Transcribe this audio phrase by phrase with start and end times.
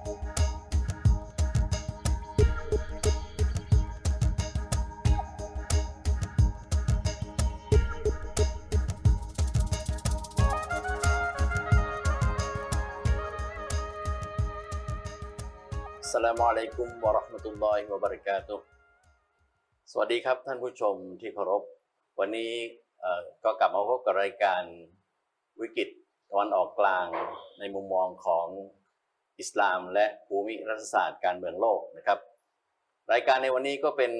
[0.00, 0.12] สลา
[16.40, 18.56] มอะลัยกุมวะราะห์มะตุลลอฮิวะบะเราะกาตุ
[19.90, 21.62] สวัสดีครับท่านผู้ชมที่เคารพ
[22.18, 22.52] วันนี้
[23.44, 24.62] ก็กลับมาพบกับรายการ
[25.60, 25.88] วิกฤต
[26.30, 27.06] ตะวันออกกลาง
[27.58, 28.46] ในมุมมองของ
[29.40, 32.18] อิสลาม และภูมิรัฐศาสตร์การเมืองโลกนะครับ
[33.12, 34.12] รายการในวันนี้ก็เป็น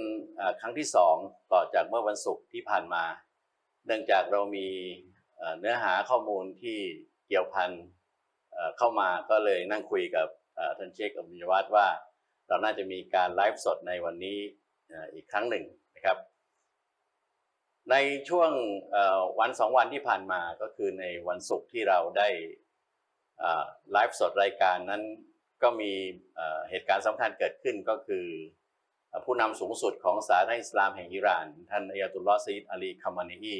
[0.60, 1.16] ครั้งที่สอง
[1.52, 3.04] ต่อจากเมื่อวันศุกร์ที่ผ่านมา
[3.86, 4.68] เนื่องจากเรามี
[5.58, 6.78] เนื้อหาข้อมูลที่
[7.28, 7.70] เกี่ยวพัน
[8.78, 10.28] เข้ามาก็เลยนั่งคุยกับ
[10.78, 11.86] ท่านเชคอับดุลยวัฒน์ว่า
[12.48, 14.38] เราน่าจะมีการไลฟ์สดในวันนี้
[15.14, 15.64] อีกครั้งหนึ่ง
[15.96, 16.18] นะครับ
[17.90, 17.96] ใน
[18.28, 18.50] ช่วง
[19.40, 22.28] วันสองวันที่ผ่านมาก็คือในวันศุกร์ที่เราได้
[23.92, 25.02] ไลฟ์สดรายการนั้น
[25.62, 25.92] ก็มี
[26.70, 28.26] เหตุการณ์สำคัญเกิดขึ้นก็คือ
[29.24, 33.56] ผู้นำสูงสุดของสาธารณอิสลามแห่งอิหร่าน ท่านอัยาตุลลอฮ์ซีดอาลีคามานีอี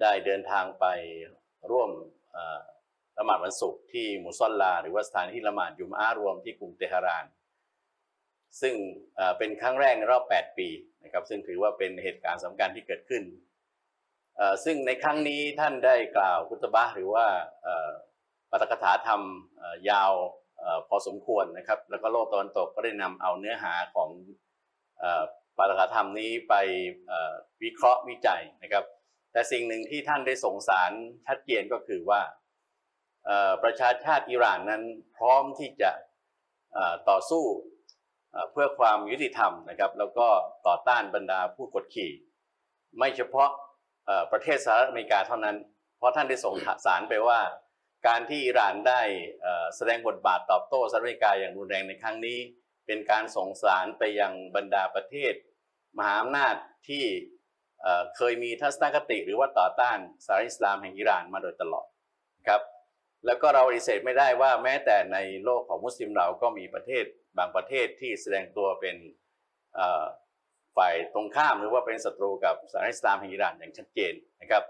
[0.00, 0.84] ได้เดินทางไป
[1.70, 1.90] ร่วม
[3.18, 7.24] ละหมาดวันศุกร์ที่มุซอลลา หรือว่าสถานที่ละหมาดยุมอารวมที่กรุงเตหะราน
[8.60, 8.74] ซึ่ง
[9.38, 10.68] เป็นครั้งแรกในรอบ 8 ปี
[11.04, 13.22] นะครับซึ่งถือว่าเป็นเหตุการณ์สำคัญที่เกิดขึ้น
[14.64, 17.26] ซึ่งในครั้งนี้ท่านได้กล่าวคุตบะหรือว่า
[18.54, 19.22] ปาฐกถาธรรม
[19.90, 20.12] ยาว
[20.64, 24.10] ออพอสมควรนะครับ แล้วก็โลกตะวันตกก็ได้นำเอาเนื้อหาของ
[25.02, 25.22] ออ
[25.58, 26.54] ปาฐกถาธรรมนี้ไป
[27.62, 28.84] วิเคราะห์วิจัยนะครับ
[29.32, 30.92] แต่สิ่งหนึ่งที่ท่านได้ส่งสาร
[31.26, 32.20] ชัดเจนก็คือว่า
[33.62, 34.82] ประชาชาติอิหร่านนั้น
[35.16, 35.90] พร้อมที่จะ
[37.08, 37.44] ต่อสู้
[38.52, 40.28] เพื่อความยุติธรรมนะครับ แล้วก็
[40.66, 42.12] ต่อต้านบรรดาผู้กดขี่
[42.98, 43.50] ไม่เฉพาะ
[44.32, 45.56] ประเทศสหรัฐอเมริกาเท่านั้น
[45.98, 46.54] เพราะท่านได้ส่ง
[46.86, 47.40] สารไปว่า
[48.06, 49.00] การที่อิหร่านได้
[49.76, 52.38] แสดงบทบาทตอบโต้สหรัฐอเมริกาอย่างรุนแรงในครั้งนี้
[52.86, 55.32] เป็นการส่งสารไปยังบรรดาประเทศ
[55.98, 56.54] มหาอำนาจ
[56.88, 57.04] ที่
[58.16, 61.86] เคยมีทัศนคติหรือว่าต่อต้านสหรัฐอิสลามแห่งอิหร่านมาโดยตลอด
[62.48, 62.62] ครับ
[63.26, 67.04] แล้วก็เราปฏิเสธไม่ได้ว่าแม้แต่ในโลกของมุสลิมเราก็มีประเทศ
[67.38, 68.96] บางประเทศที่แสดงตัวเป็น
[70.76, 74.62] ฝ่ายตรงข้ามหรือว่าเป็นศัตรูกับสหรัฐอิสลามแห่งอิหร่านอย่างชัดเจนนะครับ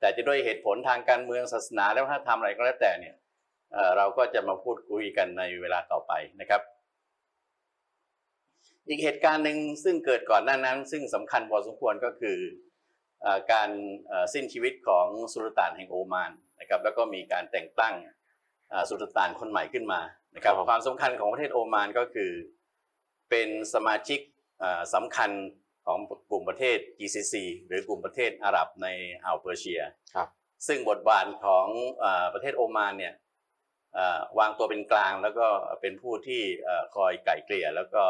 [0.00, 3.14] แต่จะด้วยเหตุผลทางการเมืองศาสนาและวัฒนธรรมอะไรก็แล้วแต่เนี่ย
[3.72, 6.62] เอ่อเราก็จะมาพูดคุยกันในเวลาต่อไปนะครับ
[8.88, 12.38] อีกเหตุการณ์หนึ่งซึ่งเกิดก่อนหน้านั้น ซึ่งสำคัญพอสมควรก็คือ
[13.22, 13.70] เอ่อการ
[14.08, 17.94] เอ่อสิ้นชีวิตของสุลต่านแห่งโอมานนะครับแล้วก็มีการแต่งตั้ง
[18.70, 20.00] เอ่อสุลต่านคนใหม่ขึ้นมา
[20.34, 22.30] นะครับครับความสำคัญของประเทศโอมานก็คือ
[23.30, 24.20] เป็นสมาชิก
[24.60, 25.30] เอ่อสำคัญ
[25.86, 25.98] ของ
[26.30, 27.34] กลุ่มประเทศ GCC
[27.66, 28.88] หรือกลุ่มประเทศอาหรับใน
[29.24, 29.80] อ่าวเปอร์เซีย
[30.14, 30.28] ครับ
[30.66, 31.66] ซึ่งบทบาทของ
[32.00, 33.14] เอ่อประเทศโอมานเนี่ย
[33.94, 35.46] เอ่อวางตัวเป็นกลางแล้วก็
[35.80, 38.02] เป็นผู้ที่เอ่อคอยไก่เกลี่ย แล้วก็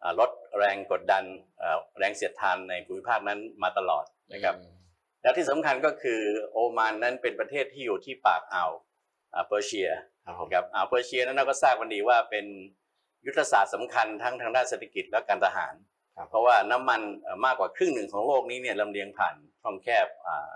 [0.00, 1.24] เอ่อลดแรงกดดัน
[1.58, 4.56] เอ่อแรงเสียดทานในภูมิภาคนั้นมาตลอดนะครับ
[5.22, 6.20] และที่สำคัญก็คือ
[6.52, 8.72] โอมานนั้นเป็นประเทศที่อยู่ที่ปากอ่าว
[9.34, 9.88] อ่าเปอร์เซีย
[10.24, 12.46] ครับผมครับอ่าวเปอร์เซียนั้นเราก็ทราบกันดีว่าเป็น
[13.26, 15.95] ยุทธศาสตร์สำคัญทั้งทางด้านเศรษฐกิจและการทหารครับ
[16.28, 20.52] เพราะว่าน้ำมันเอ่อมากกว่าครึ่งหนึ่งของโลกนี้เนี่ยลำเลียงผ่านช่องแคบอ่า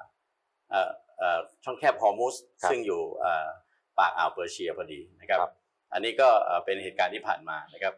[0.70, 3.46] เอ่อเอ่อช่องแคบฮอร์มุซครับซึ่งอยู่เอ่อ
[3.98, 5.52] ปากอ่าวเปอร์เซียพอดีนะครับครับ
[5.92, 7.94] อันนี้ก็เอ่อเป็นเหตุการณ์ที่ผ่านมานะครับ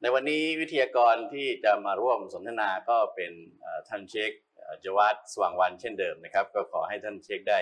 [0.00, 7.58] ในวันนี้วิทยากรที่จะมาร่วมสนทนาก็เป็นเอ่อท่านเชคเอ่อจวัดสว่างวันเช่นเดิมนะครับ ก็ขอให้ท่านเชคได้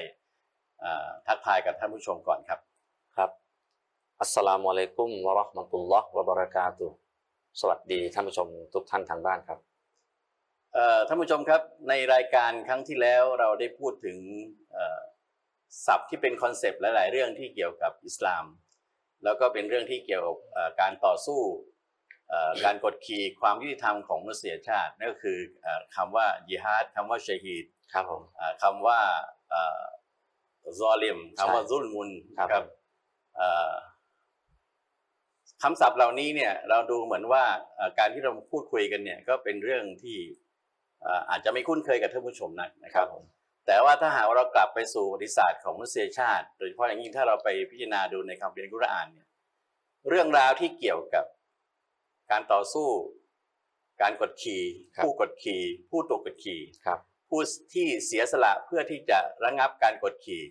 [0.81, 2.61] เอ่อทักทายกับท่านผู้ชมก่อนครับ
[3.17, 3.31] ครับ
[4.21, 6.97] อัสสลามุอะลัยกุมวะเราะห์มะตุลลอฮ์วะบะเราะกาตุฮ์
[7.61, 9.59] สวัสดีท่านผู้ชมทุกท่านทางบ้านครับ
[10.75, 14.19] เอ่อท่านผู้ชมครับในรายการครั้งที่แล้วเราได้พูดถึง
[14.73, 15.01] เอ่อ
[15.87, 18.45] ศัพท์ที่เป็นคอนเซปต์หลาย ๆ เรื่องที่เกี่ยวกับอิสลาม
[19.25, 21.41] แล้วก็เป็นเรื่องที่เกี่ยวกับเอ่อการต่อสู้
[22.29, 28.99] เอ่อการกดขี่ความยุติธรรมของมนุษยชาตินั่นก็คือเอ่อคำว่ายิฮาดคำว่าชฮีดครับผมเอ่อคำว่า
[29.51, 29.83] เอ่อ
[30.79, 32.65] ซอลิมคำว่าใช่ซุลมุนครับ
[33.37, 33.73] เอ่อ
[35.63, 37.45] คำศัพท์เหล่านี้เนี่ยเราดูเหมือนว่า
[37.77, 40.19] เอ่อการที่เราพูดคุยกันเนี่ยก็เป็นเรื่องที่
[41.03, 43.25] เอ่ออาจจะไม่คุ้นเคยกับท่านผู้ชมนักนะครับผม
[43.67, 49.29] แต่ว่าถ้าหากว่าเรากลับไปสู่ประวัติศาสตร์ของมนุษยชาติ โดยเฉพาะอย่างยิ่งถ้าเราไปพิจารณาดูในคำเรียนกุรอานเนี่ย
[50.09, 51.25] เรื่องราวที่เกี่ยวกับ
[52.31, 52.89] การต่อสู้
[54.03, 54.63] การกดขี่
[54.97, 56.99] ครับผู้กดขี่ผู้ถูกกดขี่ครับ
[57.31, 57.41] ผู้
[57.75, 60.43] ที่เสียสละเพื่อที่จะระงับการกดขี่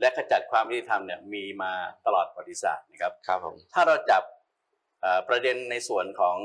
[0.00, 1.72] และขจัดความยุติธรรมเนี่ยมีมา
[2.06, 4.33] ตลอดประวัติศาสตร์นะครับครับผมถ้าเราจับเอ่อ
[5.28, 6.38] ประเด็นในส่วนของ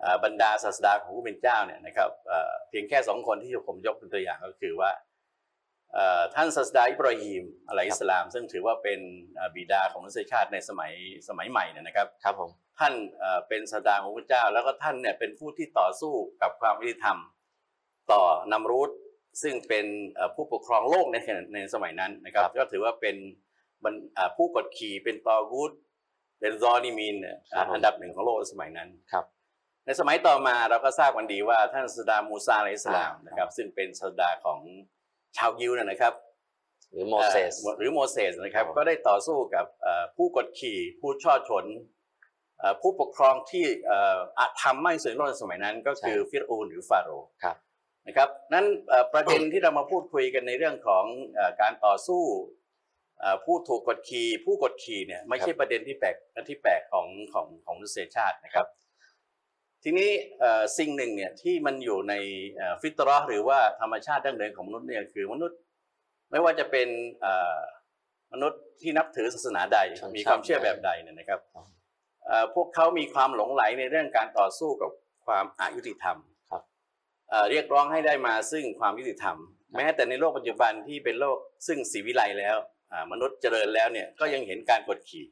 [0.00, 4.90] เอ่อบรรดาศาสดาของผู้เป็นเจ้าเนี่ยนะครับเอ่อเพียงแค่สองคนที่ผมยกเป็นตัวอย่างก็คือว่า
[5.92, 9.00] เอ่อท่านศาสดาอิบราฮิมอะลัยฮิสสลาม ซึ่งถือว่าเป็น
[9.34, 10.92] เอ่อบิดาของมนุษยชาติในสมัย
[11.28, 17.18] สมัยใหม่เนยนะครับครับผมท่านเอ่อเป็นศาสดาของพระเจ้า แล้วก็ท่านเนี่ยเป็นผู้ที่ต่อสู้กับความยุติธรรม
[18.12, 18.22] ต่อ
[18.52, 18.90] นำรูธ
[19.42, 23.16] ซึ่งเป็นเอ่อผู้ปกครองโลกในขณะในสมัยนั้นนะครับครับก็ถือว่าเป็น
[23.84, 25.72] บรรเอ่อผู้กดขี่เป็นตอกูด
[26.44, 29.24] เป็นซอนิมินเนี่ยอ่าอันดับหนึ่งของโลกในสมัยนั้นครับ
[29.86, 34.60] ในสมัยต่อมาเราก็ทราบกันดีว่าท่านศาสดามูซาอะลัยฮิสสลามอ่านนะครับซึ่งเป็นศาสดาของ
[35.36, 36.14] ชาวยิวนะนะครับ
[36.90, 41.64] หรือโมเสสอ่อหรือโมเสสนะครับครับก็ได้ต่อสู้กับเอ่อผู้กดขี่ผู้ช่อชน
[42.58, 47.56] เอ่อผู้ปกครองที่เอ่ออาธรรมมากที่สุดในโลกในสมัยนั้นก็คือฟิรอูนหรือฟาโรห์ครับ
[48.06, 51.04] นะครับนั้นเอ่อประเด็นที่เรามาพูดคุยกันในเรื่องของ
[51.34, 52.63] เอ่อการต่อสู้เอ่อ
[53.44, 56.16] ผู้ถูกกดขี่ผู้กดขี่เนี่ยไม่ใช่ประเด็นที่แปลก
[56.48, 58.66] ที่แปลกของของของมนุษยชาตินะครับ
[59.82, 62.14] ทีนี้เอ่อสิ่งหนึ่งเนี่ยที่มันอยู่ใน
[62.56, 65.58] เอ่อฟิตรอห์หรือว่าธรรมชาติดั้งเดิมของมนุษย์เนี่ยคือมนุษย์
[66.30, 66.88] ไม่ว่าจะเป็น
[67.20, 67.58] เอ่อ
[68.32, 71.66] มนุษย์ที่นับถือศาสนาใดชนชาติมีความเชื่อแบบใดเนี่ยนะครับครับ
[72.26, 74.90] เอ่อพวกเขามีความหลงไหลในเรื่องการต่อสู้กับ
[75.26, 76.16] ความอายุติธรรม
[76.50, 76.62] ครับ
[77.30, 79.36] เอ่อเรียกร้องให้ได้มาซึ่งความยุติธรรม
[79.76, 82.73] แม้แต่ในโลกปัจจุบันที่เป็นโลกซึ่งศิวิไลซ์แล้วอ่า
[83.12, 85.26] มนุษย์เจริญแล้วเนี่ยก็ยังเห็นการกดขี่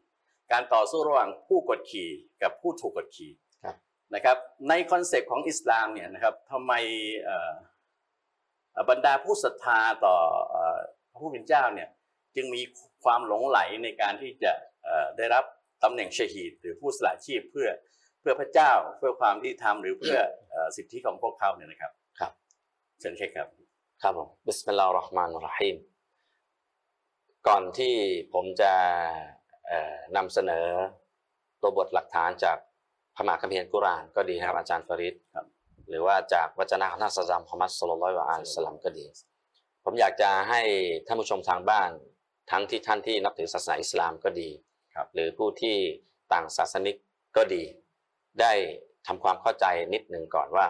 [0.53, 2.11] การต่อสู้ระหว่างผู้กดขี่
[2.43, 3.33] กับผู้ถูกกดขี่
[3.65, 3.77] ครับ
[4.15, 4.37] นะครับ
[4.69, 6.73] ใน concept ของอิสลามเนี่ยนะครับทำไม
[7.25, 7.53] เอ่อ
[8.73, 10.17] เอ่อบรรดาผู้ศรัทธาต่อ
[10.51, 10.81] เอ่อ
[11.11, 11.89] พระผู้เป็นเจ้าเนี่ย
[12.37, 12.63] จึงมี
[13.05, 14.53] ความหลงใหลในการที่จะ
[14.85, 15.45] เอ่อได้รับ
[15.83, 17.69] ตำแหน่ง شهيد หรือผู้สละชีพเพื่อ
[18.21, 20.19] เพื่อพระเจ้าเพื่อความที่ทำหรือเพื่อ
[20.51, 22.33] เอ่อสิทธิของพวกเขาเนี่ยนะครับครับ
[23.01, 23.49] เชิญเช็คครับ
[24.03, 25.77] ครับผมบิสมิลลาห์เราะห์มานุรเราะฮีม
[27.49, 27.95] ก่อนที่
[28.33, 28.73] ผมจะ
[29.67, 30.67] เอ่อนำเสนอ
[31.63, 32.59] ตัวบทหลักฐานจาก
[33.15, 35.47] พระมหาคัมภีร์อัลกุรอานก็ดีนะครับอาจารย์ฟาริดครับ
[35.89, 39.05] หรือว่าจากวจนะของท่านศาสดามุฮัมมัดสุลลัลลอฮุอะลัยฮิวะสลัมก็ดี
[39.85, 40.61] ผมอยากจะให้
[41.07, 41.91] ท่านผู้ชมทางบ้าน
[42.51, 44.49] ทั้งที่ท่านที่นับถือศาสนาอิสลามก็ดี
[44.95, 45.77] ครับหรือผู้ที่
[46.33, 46.97] ต่างศาสนิก
[47.37, 47.63] ก็ดี
[48.41, 48.53] ได้
[49.07, 50.67] ทำความเข้าใจนิดหนึ่งก่อนว่า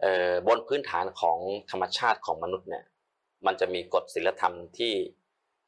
[0.00, 1.38] เอ่อบนพื้นฐานของ
[1.70, 2.84] ธรรมชาติของมนุษย์เนี่ย
[3.46, 4.92] มันจะมีกฎศีลธรรมที่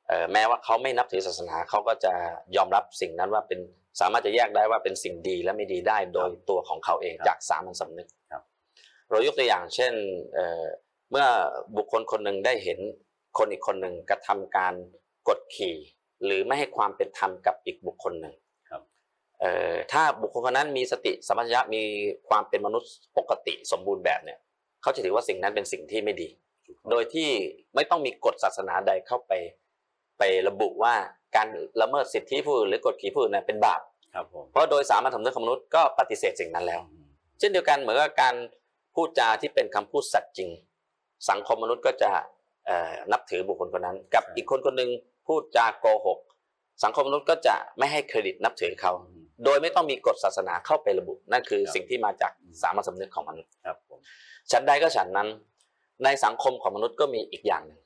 [0.07, 2.13] เอ่อแม้ว่าเขาไม่นับถือศาสนาเขาก็จะ
[2.57, 3.61] ยอมรับสิ่งนั้นว่าเป็น
[4.01, 8.43] สามารถจะแยกได้ว่าเป็นสิ่งดีและไม่ดีได้โดยตัวของเขาเองครับจากสามัญสำนึกครับ
[9.11, 9.93] เรายกตัวอย่างเช่น
[10.35, 10.65] เอ่อ
[11.11, 11.27] เมื่อ
[11.77, 12.79] บุคคลคนหนึ่งได้เห็น
[13.39, 14.75] คนอีกคนหนึ่งกระทำการ
[15.29, 15.77] กดขี่
[16.25, 18.35] หรือไม่ให้ความเป็นธรรมกับอีกบุคคลหนึ่ง
[18.71, 18.83] ครับ
[19.41, 21.83] เอ่อถ้าบุคคลคนนั้นมีสติสัมปชัญญะมี
[22.29, 24.39] ความเป็นมนุษย์ปกติสมบูรณ์แบบเนี่ย
[24.83, 26.29] เขาจะถือว่าสิ่งนั้นเป็นสิ่งที่ไม่ดี
[26.91, 27.29] โดยที่
[27.75, 29.33] ไม่ต้องมีกฎศาสนาใดเข้าไป
[30.19, 30.95] ไประบุว่า
[31.37, 31.49] การ
[31.81, 33.81] ละเมิดสิทธิผู้อื่นหรือกดขี่ผู้อื่นเนี่ยเป็นบาป
[34.15, 36.81] ครับผมเพราะโดยสามัญสำนึกของมนุษย์ก็ปฏิเสธสิ่งนั้นแล้ว
[37.39, 38.35] เช่นเดียวกันเหมือนกับการ
[38.95, 40.51] พูดจาที่เป็นคำพูดสัตย์จริง
[41.31, 42.11] สังคมมนุษย์ก็จะ
[42.67, 44.91] เอ่อนับถือบุคคลคนนั้น กับอีกคนคนหนึ่ง
[45.27, 46.19] พูดจาโกหก
[46.85, 48.93] สังคมมนุษย์ก็จะไม่ให้เครดิตนับถือเขา
[49.45, 52.33] โดยไม่ต้องมีกฎศาสนาเข้าไประบุ นั่นคือครับสิ่งที่มาจาก
[52.63, 53.99] สามัญสำนึกของมนุษย์ครับผม
[54.53, 55.29] ฉันใดก็ฉันนั้น
[56.05, 57.81] ในสังคมของมนุษย์ก็มีอีกอย่างหนึ่ง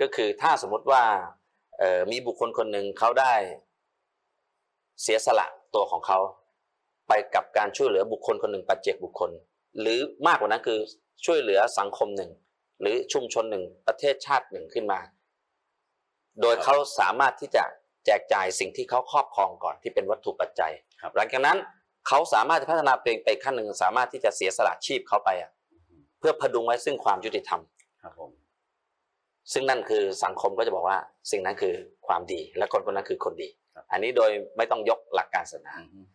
[0.00, 1.02] ก็คือถ้าสมมติว่า
[1.78, 3.34] เอ่อมีบุคคลคนหนึ่งเขาได้
[5.02, 6.18] เสียสละตัวของเขา
[7.08, 9.30] ไปกับการช่วยเหลือบุคคลคนหนึ่งปัจเจกบุคคล
[9.80, 10.78] หรือมากกว่านั้นคือ
[11.24, 12.30] ช่วยเหลือสังคมหนึ่ง
[12.80, 15.00] หรือชุมชนหนึ่งประเทศชาติหนึ่งขึ้นมา
[16.40, 17.64] โดยเขาสามารถที่จะ
[18.06, 20.72] แจกจ่ายสิ่งที่เขาครอบครองก่อนที่เป็นวัตถุปัจจัย
[21.02, 21.58] ครับหลังจากนั้น
[22.08, 27.60] เขาสามารถจะพัฒนาตัวเองไปขั้นหนึ่งสามารถที่จะเสียสละชีพเขาไปอะเพื่อพดุงไว้ซึ่งความยุติธรรม
[28.02, 28.30] ครับผม
[29.52, 30.98] ซึ่งนั่นคือสังคมก็จะบอกว่า
[31.30, 31.74] สิ่งนั้นคือ
[32.06, 33.48] ความดี และคนคนนั้นคือคนดี
[33.90, 36.06] อันนี้โดยไม่ต้องยกหลักการศาสนาอืม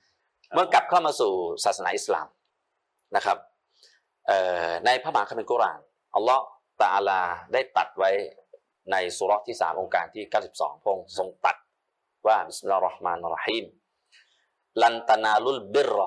[0.48, 1.32] ครับเมื่อกลับเข้ามาสู่
[1.66, 2.28] ศาสนาอิสลาม
[3.16, 3.38] นะครับ
[4.28, 5.80] เอ่อในพระมหาคัมภีร์กุรอาน
[6.16, 6.44] อัลลอฮ์
[6.82, 7.22] ตะอาลา
[7.54, 8.12] ได้ตรัสไว้
[8.92, 10.24] ในสุเราะห์ที่ 3 โองการที่
[10.54, 11.58] 92พระองค์ทรงตัด
[12.28, 13.66] ว่าบิสมิลลาฮิรเราะห์มานิรเราะฮีม
[14.82, 16.00] ลันตานาลุลบิรร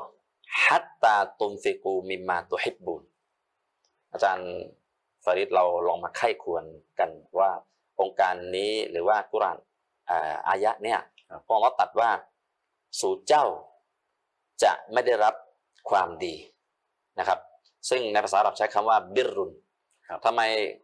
[0.62, 3.02] ฮัตตาตุนฟิกูมิมมาตุฮิบบุน
[4.12, 4.50] อาจารย์
[5.24, 6.64] ฟาริดเราลองมาไข้ควร
[6.98, 7.50] กันว่า
[8.00, 9.58] องค์การนี้หรือว่ากุรอาน
[10.10, 10.98] อ่าอายะเนี่ย
[11.30, 12.10] ครับพระองค์ตัดว่า
[13.00, 13.44] สู่เจ้า
[14.62, 15.34] จะไม่ได้รับ
[15.90, 16.34] ความดี
[17.18, 17.38] นะครับ
[17.88, 19.52] ซึ่งในภาษาอาหรับใช้คำว่าบิรรุน
[20.10, 20.40] ครับทำไม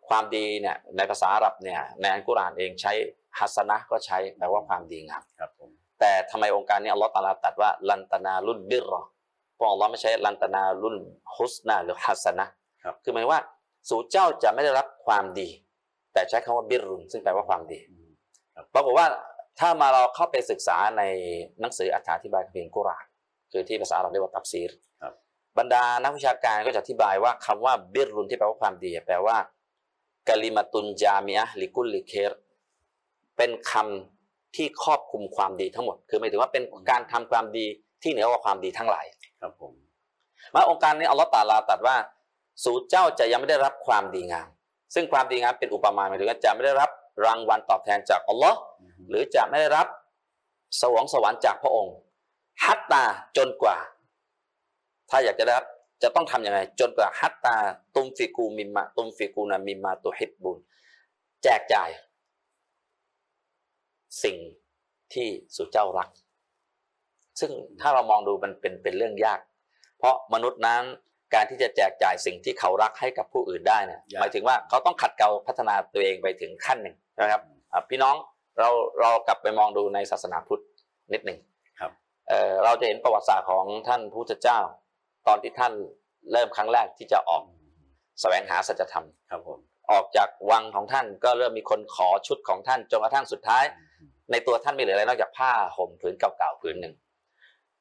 [0.08, 2.92] ความดีเนี่ยในภาษาอาหรับเนี่ยในอัลกุรอานเองใช้
[3.38, 9.02] ฮัสนะห์ก็ใช้แปลว่าความดีงามครับผมแต่ทำไมองค์การนี้อัลลอฮฺตะอาลาตัดว่าลันตนาลุนบิรรอ
[9.58, 10.96] พระองค์อัลลอฮ์ไม่ใช่ลันตนาลุน
[11.36, 12.52] ฮุสนาหรือฮัสนะห์
[12.86, 13.40] ครับคือหมายว่า
[13.88, 15.48] สู่เจ้าจะไม่ได้รับความดี
[16.12, 18.10] แต่ใช้คำว่าบิรรุนซึ่งแปลว่าความดีอืม
[18.74, 19.06] ปรากฏว่า
[19.60, 21.02] ถ้ามาเราเข้าไปศึกษาใน
[21.60, 23.06] หนังสืออธิบายคัมภีร์กุรอาน
[23.52, 24.70] คือที่ภาษาอาหรับเรียกว่าตับซีร
[25.02, 25.14] ครับ
[25.58, 29.36] บรรดานักวิชาการก็จะอธิบายว่าคำว่าบิรรุนที่แปลว่าความดี แปลว่า
[30.28, 32.34] กลิมาตุนจามีอะลิกุลลิเคร
[33.36, 37.66] เป็นคำที่ครอบคลุมความดีทั้งหมด คือหมายถึงว่าเป็นการทำความดี
[38.02, 39.06] ที่เหนือกว่าความดีทั้งหลาย
[39.42, 39.72] ครับผม
[40.54, 41.96] มาองค์การนี้อัลลอฮ์ตาลาตรัสว่า
[42.64, 44.48] สู่เจ้าจะยังไม่ได้รับความดีงาม
[44.94, 46.90] ซึ่งความดีงามเป็นอุปมาหมายถึงว่าจะไม่ได้รับ
[47.26, 48.58] รางวัลตอบแทนจากอัลลอฮ์
[49.08, 49.86] หรือจะไม่ได้รับ
[50.80, 51.94] สวงสวรรค์จากพระองค์
[52.64, 53.04] ฮัตตา
[53.36, 53.76] จนกว่า
[55.10, 55.66] ถ้าอยากจะได้รับ
[56.02, 57.56] จะต้องทำยังไง จนกว่าฮัตตา
[57.94, 60.58] ตุมฟิกูมิมมาตุมฟิกูนามิมมาตุฮิบบุญ
[61.42, 61.90] แจกจ่าย
[64.22, 64.36] สิ่ง
[65.14, 66.08] ที่สู่เจ้ารัก
[67.40, 69.40] ซึ่งถ้าเรามองดูมันเป็นเป็นเรื่องยาก
[69.98, 70.82] เพราะมนุษย์นั้น
[71.34, 77.42] การที่จะแจกจ่ายสิ่งที่เขารักให้กับผู้อื่นได้เนี่ยหมายถึงว่าเขาต้องขัดเกลาพัฒนาตัวเองไปถึงขั้นหนึ่งนะครับ
[77.72, 78.16] อะพี่น้อง
[78.58, 78.68] เรา
[79.00, 80.62] เรากลับไปมองดูในศาสนาพุทธ
[81.12, 81.38] นิดหนึ่ง
[81.80, 81.90] ครับ
[82.28, 84.58] เอ่อเราจะเห็นประวัติศาสตร์ของท่านพระพุทธเจ้า
[85.26, 85.72] ตอนที่ท่าน
[86.32, 87.42] เริ่มครั้งแรกที่จะออก
[88.20, 89.58] แสวงหาสัจธรรมครับผม
[89.92, 93.64] ออกจากวังของท่านก็เริ่มมีคนขอชุดของท่านจนกระทั่งสุดท้าย
[94.30, 96.94] ในตัวท่านไม่เหลืออะไรนอกจากผ้าห่มผืนเก่าๆผืนหนึ่ง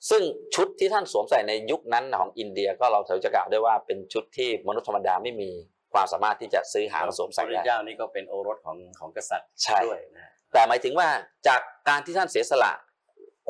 [0.10, 0.22] ซึ่ง
[0.56, 5.50] ชุดที่ท่านสวมใส่ในยุคนั้นของอินเดียก็เราถือจะกล่าวได้ว่าเป็นชุดที่มนุษย์ธรรมดาไม่มี
[5.94, 11.08] ความสามารถที่จะซื้อหามาสวมพใส่ระพุทธได้เจ้านี่ก็เป็นโอรสของของกษัตริย์ใช่ด้วยนะแต่หมายถึงว่า
[11.48, 12.72] จากการที่ท่านเสียสละ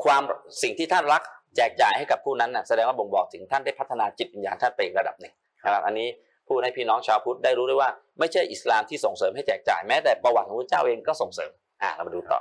[0.04, 0.22] ความ
[0.62, 1.22] สิ่งที่ท่านรัก
[1.56, 5.32] แจกจ่ายให้กับผู้นั้นน่ะแสดงว่าบ่งบอกถึงท่านได้พัฒนาจิตวิญญาณท่านไปอีกระดับหนึ่ง
[5.64, 6.08] นะครับอันนี้
[6.48, 11.50] พูดให้พี่น้องชาวพุทธได้รู้ด้วยว่า ไม่ใช่อิสลามที่ส่งเสริมให้แจกจ่ายแม้แต่ประวัติของพระเจ้าเองก็ส่งเสริม
[11.82, 12.40] อ่าเรามาดูต่อ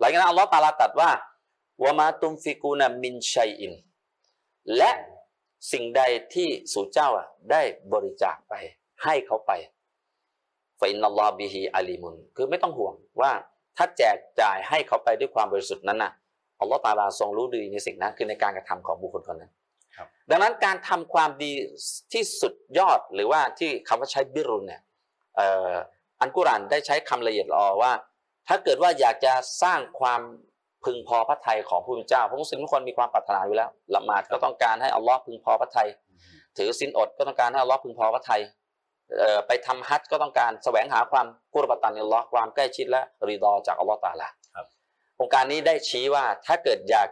[0.00, 1.10] หลังจากนั้นอัลลอฮ์ตาลาตรัดว่า
[1.82, 3.72] วะมาตุมฟิกูนามินชัยอิน
[4.76, 4.90] และ
[5.72, 6.02] สิ่งใด
[6.34, 7.62] ที่สู่เจ้าอะได้
[7.92, 8.54] บริจาคไป
[9.04, 9.52] ให้เขาไป
[10.80, 13.32] ฟอินนัลลอฮ์บิฮิอาลีมุน คือไม่ต้องห่วงว่า
[13.76, 16.12] ถ้าแจกจ่ายให้เขาไปด้วยความบริสุทธิ์นั้นน่ะ
[16.60, 19.52] อัลลอฮ์ตาลาทรงรู้ดีในสิ่งนั้นคือในการกระทำของบุคคลคนนั้น
[19.96, 21.52] ครับดังนั้นการทำความดี
[22.12, 24.82] ที่สุดยอดหรือว่าที่คำว่าใช้บิรุนเนี่ย
[25.36, 25.72] เอ่อ
[26.20, 27.92] อันกุรอานได้ใช้คำละเอียดละออว่า
[28.48, 30.20] ถ้าเกิดว่าอยากจะสร้างความ
[30.84, 35.88] พึงพอพระทัยของผู้เป็นเจ้าเพราะมุสลิมทุกคนมีความปรารถนาอยู่แล้วละหมาดก็ต้องการให้อัลลอฮ์พึงพอพระทัย
[36.56, 38.42] ถือศีลอดก็ต้องการให้อัลลอฮ์พึงพอพระทัย
[39.18, 44.66] เอ่อไปทำฮัจญ์ก็ต้องการแสวงหาความกุรบตันอัลลอฮ์ความใกล้ชิดและรีดอจากอัลลอฮ์ตาลาครับ
[45.20, 47.08] องค์การนี้ได้ชี้ว่าถ้าเกิดอยาก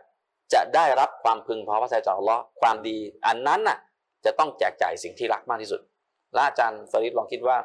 [0.55, 3.79] จะได้รับความพึงพอพระทัยจากอัลลอฮ์ความดี อันนั้นน่ะ
[4.25, 5.81] จะต้องแจกจ่ายสิ่งที่รักมากที่สุด
[6.35, 7.57] และอาจารย์ฟาริดลองคิดว่า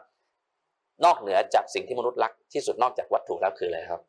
[1.06, 4.02] นอกเหนือจากสิ่งที่มนุษย์รักที่สุดนอกจากวัตถุแล้วคืออะไรครับ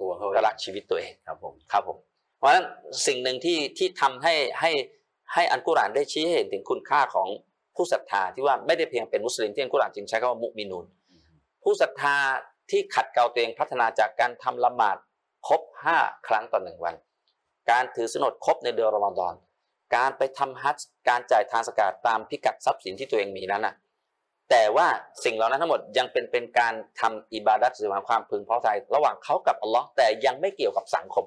[0.00, 1.98] ตัวเขาก็รักชีวิตตัวเองครับผมครับผม
[2.38, 2.64] เพราะฉะนั้น
[3.06, 4.70] สิ่งหนึ่งที่ที่ทำให้ให้
[5.34, 7.28] ให้อันกุรอานได้ชี้ให้เห็นถึงคุณค่าของ
[7.76, 10.86] ผู้ศรัทธาที่ว่าไม่ได้เพียงเป็นมุสลิมที่อันกุรอานจึงใช้คำว่ามุมินูน
[11.62, 12.16] ผู้ศรัทธา
[12.70, 14.96] ที่ขัดเกลาตัวเองพัฒนาจากการทำละหมาด
[15.48, 16.94] ครบห้าครั้งต่อหนึ่งวัน
[17.70, 19.34] การถือสนดครบในเดือนรอมฎอน
[19.96, 23.74] การไปทำฮัจญ์การจ่ายทานสกาดตามพิกัดทรัพย์สินที่ตัวเองมีนั้นนะ
[24.50, 24.86] แต่ว่า
[25.24, 31.24] สิ่งเหล่านั้นทั้งหมดยังเป็นเป็นการทำอิบาดัตหรือความพึงพอใจระหว่างเขากับอัลลอฮ์แต่ยังไม่เกี่ยวกับสังคม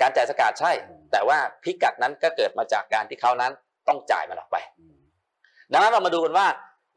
[0.00, 0.72] การจ่ายสกาดใช่
[1.12, 3.52] แต่ว่าพิกัดนั้นก็เกิดมาจากการที่เขานั้น
[3.88, 4.56] ต้องจ่ายมันออกไป
[5.72, 6.46] ดังนั้นเรามาดูกันว่า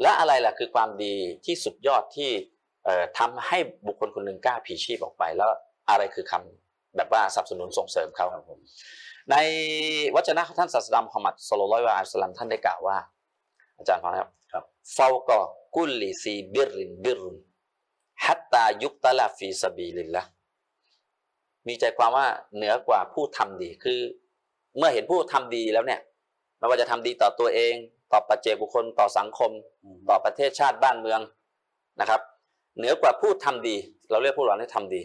[0.02, 1.14] และอะไรล่ะคือความดี
[1.46, 2.30] ที่สุดยอดที่
[2.86, 5.50] เอ่อทำให้บุคคลคนหนึ่งกล้าพลีชีพออกไป แล้ว
[5.90, 8.60] อะไรคือคำแบบว่าสนับสนุนส่งเสริมเขาครับผม
[9.32, 9.36] ใน
[10.16, 12.98] วจนะของท่านศาสดามุฮัมมัด صلى الله عليه وسلم ท่านได้กล่าวว่า
[13.78, 14.45] อาจารย์ฟังนะครับครับ
[14.96, 20.24] فوق كل ذي بر بر حتى يقتل في سبيل الله
[21.68, 24.00] มีใจความว่าเหนือกว่าผู้ทำดีคือ
[24.78, 26.02] เมื่อเห็นผู้ทำดีแล้วเนี่ย
[26.58, 27.74] ไม่ว่าจะทำดีต่อตัวเอง
[28.12, 29.52] ต่อปัจเจกบุคคลต่อสังคม
[30.10, 31.20] ต่อประเทศชาติบ้านเมือง
[32.00, 32.22] นะครับ
[32.78, 33.76] เหนือกว่าผู้ทำดี
[34.12, 35.02] เราเรียกผู้เหล่านี้ทำดี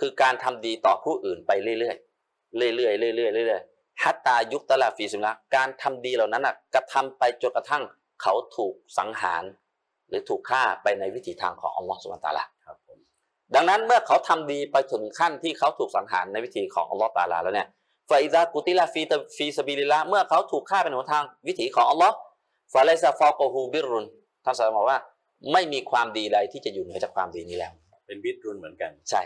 [0.00, 7.82] คือการทำดีต่อผู้อื่นไปเรื่อยๆเรื่อยๆเรื่อยๆเรื่อยๆฮัตตายุคตะลาฟีสิมละการทำดีเหล่านั้นน่ะกระทำไปจนกระทั่ง
[8.22, 9.42] เขาถูกสังหาร
[10.08, 12.98] หรือถูกฆ่าไปในวิถีทางของอัลลอฮฺสุบานตะอาลาครับผม
[13.54, 17.68] ดังนั้นเมื่อเขาทำดีไปถึงขั้นที่เขาถูกสังหารในวิธีของอัลลอฮฺตะอาลาแล้วเนี่ย
[18.10, 22.14] فإذا قتل في في سبيل الله เมื่อเขาถูกฆ่าเป็นหนทางวิถีของอัลลอฮ์
[22.72, 24.06] فليس فوقه بر
[24.44, 24.98] ท่านสอนบอกว่า
[25.52, 27.72] ไม่มีความดีใดที่จะอยู่เหนือจากความดีนี้แล้ว
[28.06, 29.22] เป็น بر เหมือนกันใช่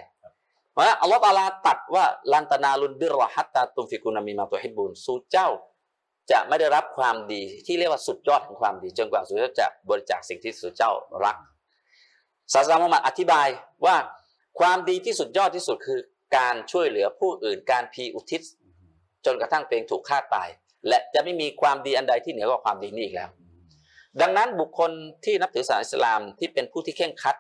[0.72, 5.48] เพราะฉะนั้นอัลลอฮฺตะอาลาตัดว่าลันตนาลุนบิรอฮัตตาตุมฟิกุนามีมาตุฮิบบุนสู่เจ้า
[6.30, 10.92] จะไม่ได้รับความดีที่เรียกว่าสุดยอดของความดี จนกว่าสู่เจ้าจะบริจาคสิ่งที่สู่เจ้า
[11.24, 11.36] รัก
[12.52, 13.48] ศาสดามุฮัมมัดอธิบาย
[13.86, 13.96] ว่า
[14.60, 16.00] ความดีที่สุดยอดที่สุดคือ
[16.36, 18.42] การช่วยเหลือผู้อื่นการพีอุทิศ
[19.24, 20.48] จนกระทั่งตัวเองถูกฆ่าตาย
[20.88, 23.30] และจะไม่มีความดีอันใดที่เหนือกว่าความดีนี้อีกแล้ว
[24.20, 24.90] ดังนั้นบุคคล
[25.24, 27.36] ที่นับถือศาสนาอิสลามที่เป็นผู้ที่เข่งคัด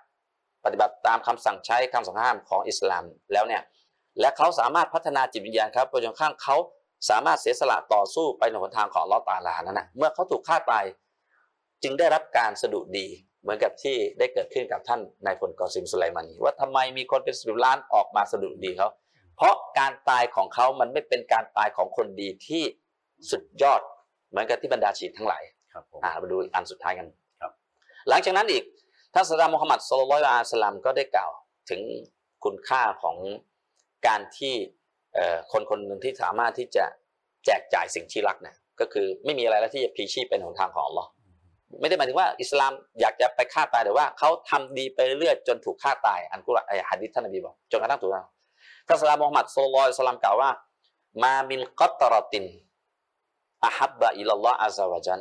[0.64, 3.62] ปฏิบัติตามคำสั่งใช้คำสั่งห้ามของอิสลามแล้วเนี่ย
[4.20, 6.56] และเขาสามารถพัฒนาจิตวิญญาณครับจนข้างเขา
[7.08, 10.84] สามารถเสียสละต่อสู้ไปในหนทางของอัลลอฮ์ตาลานั้นนะเมื่อเขาถูกฆ่าตาย
[11.82, 13.06] จึงได้รับการสะดุดี
[13.42, 18.88] เหมือนกับที่ได้เกิดขึ้นกับท่านนายพลกอซิมสุไลมานีว่าทำไมมีคนเป็นสิบล้านออกมาสะดุดดีเขา
[19.36, 22.64] เพราะการตายของเขามันไม่เป็นการตายของคนดีที่
[23.30, 23.80] สุดยอด
[24.30, 25.42] เหมือนกับที่บรรดาชีดทั้งหลาย
[25.72, 27.06] ครับผมอ่ามาดูอันสุดท้ายกัน
[27.40, 27.52] ครับ
[28.08, 28.64] หลังจากนั้นอีก
[29.14, 31.30] ท่านสดามุฮัมมัดสุลลัลลอฮุอะลัยฮิวะสลามก็ได้กล่าว
[31.70, 31.80] ถึง
[32.44, 33.16] คุณค่าของ
[34.06, 34.81] การที่เอ่อ
[35.52, 36.84] คนคนหนึ่งที่สามารถที่จะ
[37.44, 41.10] แจกจ่ายสิ่งที่รักเนี่ยก็คือไม่มีอะไรแล้วที่จะพีชีพเป็นหนทางของอัลลอฮ์
[41.80, 48.22] ไม่ได้หมายถึงว่าอิสลามอยากจะไปฆ่าตายแต่ว่าเขาทำดีไปเรื่อยจนถูกฆ่าตายอันกุรอานฮะดิษท่านนบีบอกจนกระทั่งถูกฆ่า
[48.86, 50.50] ท่านสดามุฮัมมัดสุลลัลลอยสลามกล่าวว่า
[51.22, 52.44] มามินกัตรติน
[53.66, 55.20] อาฮับบะอิลลอฮ์อัซซะวะจัน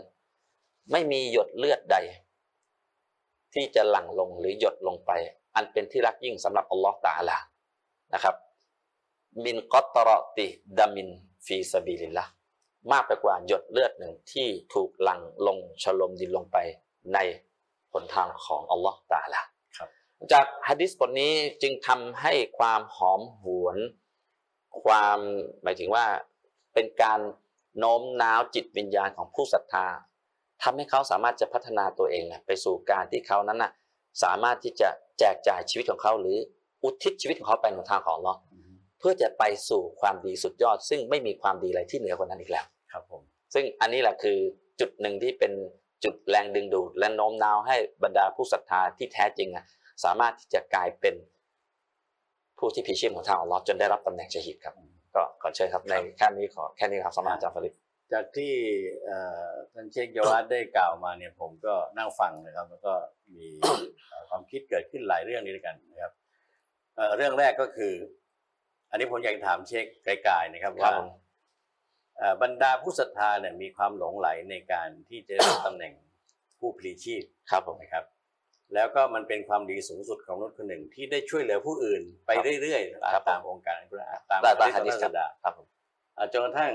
[0.91, 1.97] ไม่มีหยดเลือดใด
[3.53, 5.11] ที่จะหลั่งลงหรือหยดลงไป
[5.55, 7.37] อันเป็นที่รักยิ่งสำหรับอัลลอฮ์ตะอาลา
[8.13, 8.35] นะครับ
[9.45, 10.47] มินกัตรติ
[10.77, 11.09] ดามิน
[11.45, 12.25] ฟีซาบิลิลละ
[12.91, 16.57] มากไปกว่าหยดเลือดหนึ่งที่ถูกหลั่งลงฉลมดินลงไป
[17.13, 17.17] ใน
[17.93, 19.41] หนทางของอัลลอฮ์ตะอาลา
[19.77, 19.89] ครับ
[20.31, 23.77] จากฮะดิษบทนี้จึงทำให้ความหอมหวน
[24.83, 25.19] ความ
[25.63, 26.05] หมายถึงว่า
[26.73, 27.19] เป็นการ
[27.77, 29.85] โน้มน้าวจิตวิญญาณของผู้ศรัทธา
[30.63, 33.71] ทำให้เขาสามารถจะพัฒนาตัวเองน่ะไปสู่การที่เขานั้นน่ะ
[34.23, 36.37] สามารถที่จะแจกจ่ายชีวิตของเขาหรือ
[36.83, 38.41] อุทิศชีวิตของเขาไปในทางของอัลเราะห์
[39.01, 43.21] เพื่อจะไปสู่ความดีสุดยอด ซึ่งไม่มีความดีอะไรที่เหนือกว่านั้นอีกแล้วครับผม
[43.53, 44.37] ซึ่งอันนี้แหละคือ
[44.79, 45.51] จุดหนึ่งที่เป็น
[46.03, 49.65] จุดแรงดึงดูด และโน้มน้าวให้บรรดาผู้ศรัทธาที่แท้จริงอะ
[50.03, 51.15] สามารถที่จะกลายเป็น
[52.59, 54.75] ผู้ที่พิชิตของทางอัลลอฮ์จนได้รับตำแหน่งชะฮีดครับ
[55.15, 57.73] ก็ขอเชิญครับในแค่นี้ขอแค่นี้ครับสำหรับอาจารย์ฟาริด
[58.13, 58.53] จากที่
[59.03, 59.17] เอ่
[59.47, 62.93] อท่านเชคยาวัดได้กล่าวมาเนี่ยผมก็นั่งฟังนะครับ แล้วก็
[63.35, 63.47] มี
[64.07, 66.13] เอ่อความคิดเกิดขึ้นหลายเรื่องนี้ด้วยกันนะครับ
[66.95, 67.93] เอ่อเรื่องแรกก็คือ
[68.91, 71.09] อันนี้ผมอยากจะถามเช็คไกลๆนะครับครัว่าบผม
[72.17, 75.93] เอ่อบรรดาผู้ศรัทธาเนี่ยมีความหลงไหลในการที่จะได้รับตำแหน่ง
[76.59, 78.05] ผู้พลีชีพครับผมนะครับ
[78.73, 82.31] แล้วก็มันเป็นความดีสูงสุดของมนุษย์คนหนึ่งที่ได้ช่วยเหลือผู้อื่นไป
[82.61, 85.67] เรื่อยๆตามองค์การอัลกุรอานตามตามตามฮะฮะดิดิษษคขรัอบงศาสดาครับผม
[86.17, 86.71] อ่าจนกระทั่ง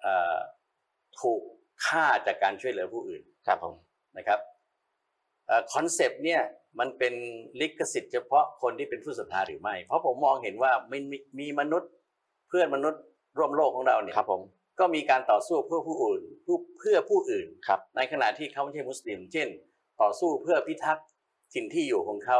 [0.00, 0.36] เอ่อ
[1.20, 1.40] ถูก
[1.86, 3.74] ฆ่าจากการช่วยเหลือผู้อื่นครับผม
[4.16, 4.38] นะครับ
[5.72, 6.42] คอนเซปต์เนี่ย
[6.78, 7.14] มันเป็น
[7.60, 11.90] ลิขสิทธิ์เฉพาะคนที่เป็นผู้ศรัทธาหรือไม่ เพราะผมมองเห็นว่ามันมีมีมนุษย์
[12.48, 13.02] เพื่อนมนุษย์
[13.38, 14.42] ร่วมโลกของเราเนี่ยครับผม
[14.80, 19.48] ก็มีการต่อสู้เพื่อผู้อื่นผู้เพื่อผู้อื่นครับในขณะที่เขาไม่ใช่มุสลิม เช่น
[20.02, 21.06] ต่อสู้เพื่อพิทักษ์
[21.54, 22.38] ถิ่นที่อยู่ของเขา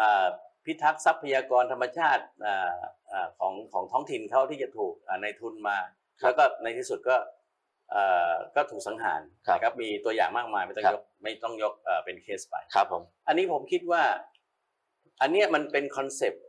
[0.00, 0.26] อ่า
[0.64, 2.72] พิทักษ์ทรัพยากรธรรมชาติอ่า
[3.10, 5.78] อ่าของของท้องถิ่นเขาที่จะถูกอ่านายทุนมา
[6.20, 7.35] ครับแล้วก็ในที่สุดก็เอ่อ
[8.56, 14.02] ก็ถูกสังหารครับนะครับมีตัวอย่างมากมายไม่ต้องครับยกไม่ต้องยกเอ่อเป็นเคสไปครับผมอันนี้ผมคิดว่า
[15.20, 16.44] อันเนี้ยมันเป็น concept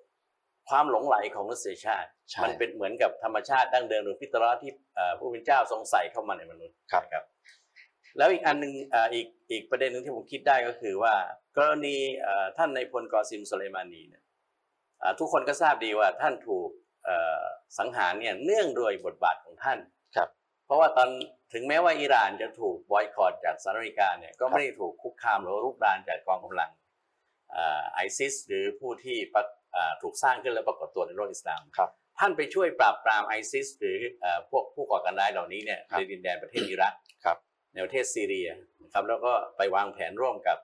[0.70, 7.24] ความหลงใหลของมนุษยชาติใช่มันเป็นเหมือนกับธรรมชาติดั้งเดิมหรือ فطرة ที่เอ่อผู้เป็นเจ้าทรงใส่เข้ามาในมนุษย์ครับนะครับ
[8.18, 11.14] แล้วอีกอันหนึ่งเอ่ออีกอีกประเด็นหนึ่งที่ผมคิดได้ก็คือว่า
[11.58, 14.24] กรณีเอ่อท่านในายพลกอซิมสุไลมานีเนี่ย
[15.00, 16.70] เอ่อทุกคนก็ทราบดีว่าท่านถูก
[17.06, 17.42] เอ่อ
[17.80, 19.97] สังหารเนี่ยเนื่องโดวยบทบาทของท่านครับ
[20.68, 21.10] เพราะว่าตอน
[21.54, 26.72] ถึงแม้ว่าอิหร่านจะถูกบอยคอรจากสหรัฐอเมริกาเนี่ยก็ไม่ได้ถูกคุกคามหรือว่ารุกรานจากกองกำลัง
[27.94, 36.94] ไอซิสหรือผู้ที่ปะเอ่อถูกสร้างขึ้นและปรากฏตัวในโลกอิสลามครับท่านไปช่วยปราบปรามไอซิสหรือเอ่อพวกผู้ก่อการร้ายเหล่านี้เนี่ยครับในดินแดนประเทศอิรัก
[37.26, 37.38] ครับ
[37.74, 38.50] ในประเทศซีเรีย
[38.84, 40.58] นะครับแล้วก็ไปวางแผนร่วมกับ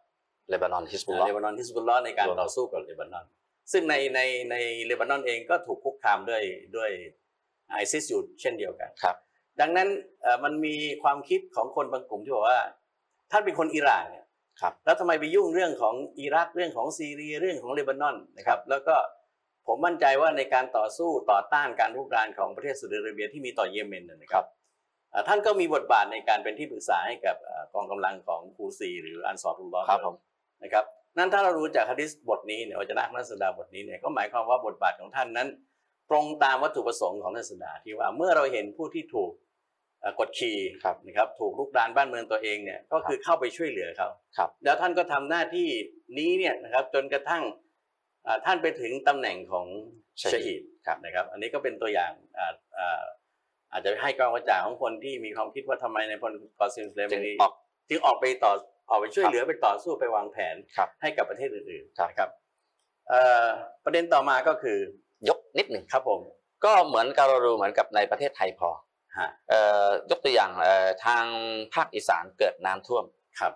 [0.49, 3.25] เลบานอนฮิสบุลลอฮ์เลบานอนฮิสบุลลอฮ์ในการรวมต่อสู้กับเลบานอน
[3.71, 4.19] ซึ่งในใน
[4.51, 6.43] ในเลบานอนเองก็ถูกคุกคามด้วย
[6.75, 6.89] ด้วย
[7.71, 9.17] ไอซิสอยู่เช่นเดียวกันครับ
[9.59, 9.87] ดังนั้น
[10.21, 12.59] เอ่อมันมีความคิดของคนบางกลุ่มที่บอกว่า
[13.31, 14.25] ท่านเป็นคนอิหร่านเนี่ย
[14.61, 18.95] ครับแล้วทำไมไปยุ่งเรื่องของอิรักเรื่องของซีเรียเรื่องของเลบานอนนะครับ แล้วก็
[19.67, 24.45] ผมมั่นใจว่าในการต่อสู้ต่อต้านการรุกรานของประเทศซาอุดิอาระเบียที่มีต่อเยเมนนะนะครับ
[25.11, 30.15] เอ่อท่านก็มีบทบาทในการเป็นที่ปรึกษาให้กับเอ่อกองกำลังของคูซี หรืออันซอรุลลอฮ์ครับผม
[30.63, 30.85] นะครับ
[31.17, 35.47] นั่นถ้าเรารู้จากฮะดิษบทนี้เนี่ยวัจนะนักสดาบทนี้เนี่ยก็หมายความว่าบทบาทของท่านนั้น
[36.09, 39.42] ตรงตามวัตถุประสงค์ของนักสดาที่ว่าเมื่อเราเห็นผู้ที่ถูกเอ่อ
[40.19, 45.67] กดขี่ครับนะครับถูกลุกรานบ้านเมืองตัวเองเนี่ยก็คือเข้าไปช่วยเหลือเขาครับแล้วท่านก็ทำหน้าที่
[46.17, 47.43] นี้เนี่ยนะครับจนกระทั่ง
[48.27, 49.65] อ่าท่านไปถึงตำแหน่งของ
[50.21, 53.03] ชะชะฮีฮีดดครับนะครับ อันนี้ก็เป็นตัวอย่างอ่าอ่า
[53.71, 57.51] อาจจะให้กองกระจ่างของคนที่มีความคิดว่าทำไมในพลกอซิมสเลมจึงนีออก
[57.89, 58.51] จึงออกไปต่อ
[58.89, 62.29] ออกไปช่วยเหลือไปต่อสู้ไปวางแผนครับให้กับประเทศอื่นครับๆนะครับ
[63.09, 63.47] เอ่อ
[63.85, 64.77] ประเด็นต่อมาก็คือ
[65.29, 66.19] ยกนิดหนึ่งครับผม
[66.65, 68.82] ก็เหมือนกับเราดูเหมือนกับในประเทศไทยพอฮะเอ่อ
[70.09, 71.25] ยกตัวอย่างเอ่อทาง
[71.73, 73.05] ภาคอีสานเกิดน้ำท่วม
[73.39, 73.53] ครับ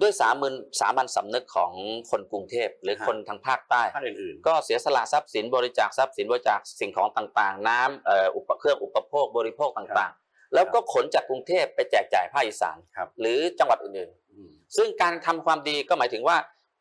[0.00, 1.72] ด้วยสามัญสามัญสำนึกของ
[2.10, 16.36] คนกรุงเทพหรือฮะคนทางภาคใต้ภาคอื่นก็เสียสละทรัพย์สินบริจาคทรัพย์สินบริจาคสิ่งของต่างๆ น้ำเอ่ออุปเครื่องอุปโภคบริโภคต่างๆ แล้วก็ขนจากกรุงเทพไปแจกจ่ายภาคอีสานครับหรือจังหวัดอื่นๆอืมๆซึ่งการทำความดีก็หมายถึงว่า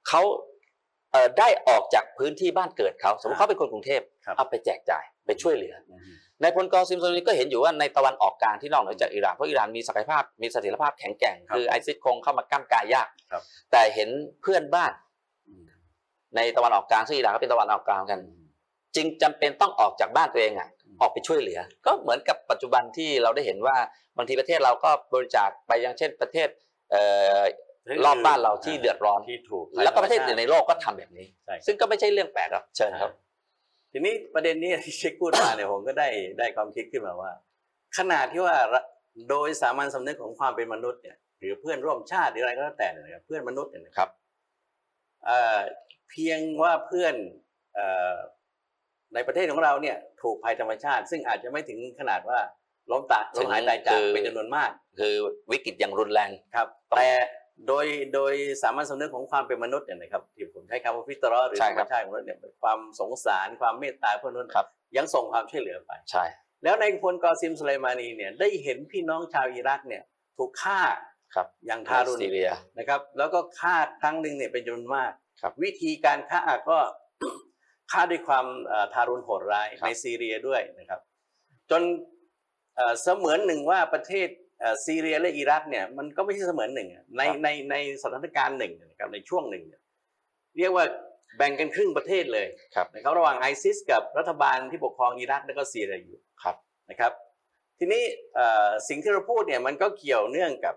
[0.08, 0.22] เขา
[1.12, 14.10] เอ่อได้ออกจากพื้นที่บ้านเกิดเขาสมมติเขาเป็นคนกรุงเทพครับเอาไปแจกจ่ายไปช่วยเหลืออืม ในพลกอซิมโซนีก็เห็นอยู่ว่าในตะวันออกกลางที่นอกเหนือจากอิหร่านเพราะอิหร่านมีศักยภาพมีเสถียรภาพแข็งแกร่งครับคือไอซิสคงเข้ามากั้มกายยากครับแต่เห็น
[14.42, 14.92] เพื่อนบ้าน
[15.48, 15.64] อืม
[16.36, 18.20] ในตะวันออกกลางซึ่งอิหร่านก็เป็นตะวันออกกลางกัน
[18.96, 23.78] จึงจำเป็นต้องออกจากบ้านตัวเองอะอืมออกไปช่วยเหลือ ก็เหมือนกับปัจจุบันที่เราได้เห็นว่า
[24.18, 26.48] บางทีประเทศเราก็บริจาคไปอย่างเช่นประเทศ
[26.92, 27.04] เอ่
[27.38, 27.42] อ
[28.06, 33.12] รอบบ้านเราที่เดือดร้อนที่ถูก แล้วก็ประเทศอื่นในโลกก็ทำแบบนี้ใช่ซึ่งก็ไม่ใช่เรื่องแปลกหรอกเชิญครับ
[33.94, 36.08] ทีนี้ประเด็นนี้ที่เช็คพูดมาเนี่ยผมก็ได้
[36.40, 37.32] ได้ความคิดขึ้นมาว่า
[37.98, 38.82] ขนาดที่ว่าระ
[39.30, 44.10] โดยสามัญสำนึกของความเป็นมนุษย์เนี่ยหรือเพื่อนร่วมชาติหรืออะไรก็แล้วแต่เนี่ยนะครับเพื่อนมนุษย์เนี่ยนะครับ
[45.26, 45.60] เอ่อ
[46.10, 47.16] เพียงว่าเพื่อน
[47.74, 48.16] เอ่อ
[49.14, 52.40] ในประเทศของเราเนี่ยถูกภัยธรรมชาติ ซึ่งอาจจะไม่ถึงขนาดว่า
[52.92, 55.16] ล้มตายล้มหายตายจากคือเป็นจำนวนมาก คือ
[55.52, 57.10] วิกฤตอย่างรุนแรงครับต้องแต่
[57.68, 66.24] โดยโดยสามัญสำนึกของความเป็นมนุษย์เนี่ยนะครับที่ผมใช้คำว่าฟิตรอหรือใช่ธรครรัมบชาติของมนุษย์เนี่ยความสงสารความเมตตาเพื่อนมนุษย์ครับยังส่งความช่วยเหลือไปใช่
[66.64, 70.04] แล้วในพลกอซิมสุไลมานีเนี่ยได้เห็นพี่น้องชาวอิรักเนี่ย
[70.38, 70.80] ถูกฆ่า
[71.36, 75.12] ครับอย่างทารุณซีเรียนะครับ แล้วก็ฆ่าครั้งหนึ่งเนี่ยเป็นจำนวนมาก
[75.42, 76.78] ครับวิธีการฆ่าก็
[77.92, 81.00] ฆ่าด้วยความเอ่อทารุณโหดร้ายครับในซีเรียด้วยนะครับ
[81.72, 81.82] จน
[82.76, 84.42] เอ่อเสมือนหนึ่งว่าประเทศเอ่อ
[84.86, 89.82] ซีเรียและอิรักเนี่ยมันก็ไม่ใช่เสมือนหนึ่งอะในในในสถานการณ์หนึ่งนะครับในช่วงหนึ่งเนี่ย
[90.58, 90.86] เรียกว่า
[91.38, 96.56] แบ่งกันครึ่งประเทศเลยครับนะครับระหว่างไอซิสกับรัฐบาลที่ปกครองอิรักและก็ซีเรียอยู่ครับ
[96.90, 97.12] นะครับ
[97.80, 98.04] ทีนี้
[98.36, 100.76] เอ่อสิ่งที่เราพูดเนี่ยมันก็เกี่ยวเนื่องกับ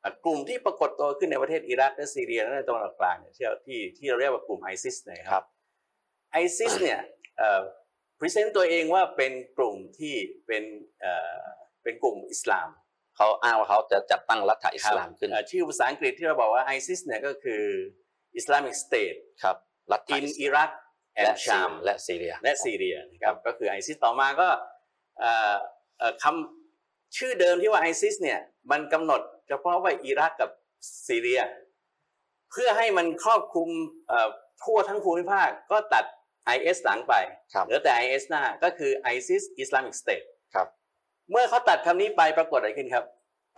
[0.00, 5.46] เอ่อกลุ่มที่ปรากฏตัวขึ้นในประเทศอิรักและซีเรียและในตะวันออกกลางเนี่ยที่เราที่ที่เราเรียกว่ากลุ่มไอซิสนะคครัรับบ
[6.32, 7.00] ไอซิสเนี่ย
[8.18, 10.14] present ตัวเองว่าเป็นกลุ่มที่
[10.46, 10.64] เป็น
[11.00, 11.42] เอ่อ
[11.82, 12.68] เป็นกลุ่มอิสลาม
[13.18, 17.62] เขาอ้างว่าเขาจะจัดตั้งรัฐอิสลามขึ้นเอ่อชื่อภาษาอังกฤษที่เราบอกว่าไอซิสเนี่ยก็คือ
[18.38, 19.56] Islamic State ครับ
[19.92, 20.70] รัฐ in อิส Iraq
[21.24, 24.48] และ and ชาม Sham และซีเรียและซีเรียนะครับก็คือไอซิสต่อมาก็
[25.18, 25.54] เอ่อ
[25.98, 28.38] เอ่อคำชื่อเดิมที่ว่าไอซิสเนี่ย
[28.70, 30.50] มันกำหนดเฉพาะว่าอิรักกับ
[31.06, 31.40] ซีเรีย
[32.50, 33.68] เพื่อให้มันครอบคลุม
[34.08, 34.28] เอ่อ
[34.62, 36.04] ทั่วทั้งภูมิภาคก็ตัด
[36.56, 37.14] IS หลังไป
[37.54, 40.66] ครับเหลือแต่ IS หน้าก็คือ ISIS Islamic State ครับ
[41.30, 43.04] เมื่อเขาตัดคำนี้ไปปรากฏอะไรขึ้นครับ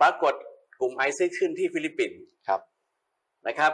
[0.01, 0.33] ปรากฏ
[0.81, 2.61] กลุ่ม ISIS ขึ้นที่ฟิลิปปินส์ครับ
[3.47, 3.73] นะครับ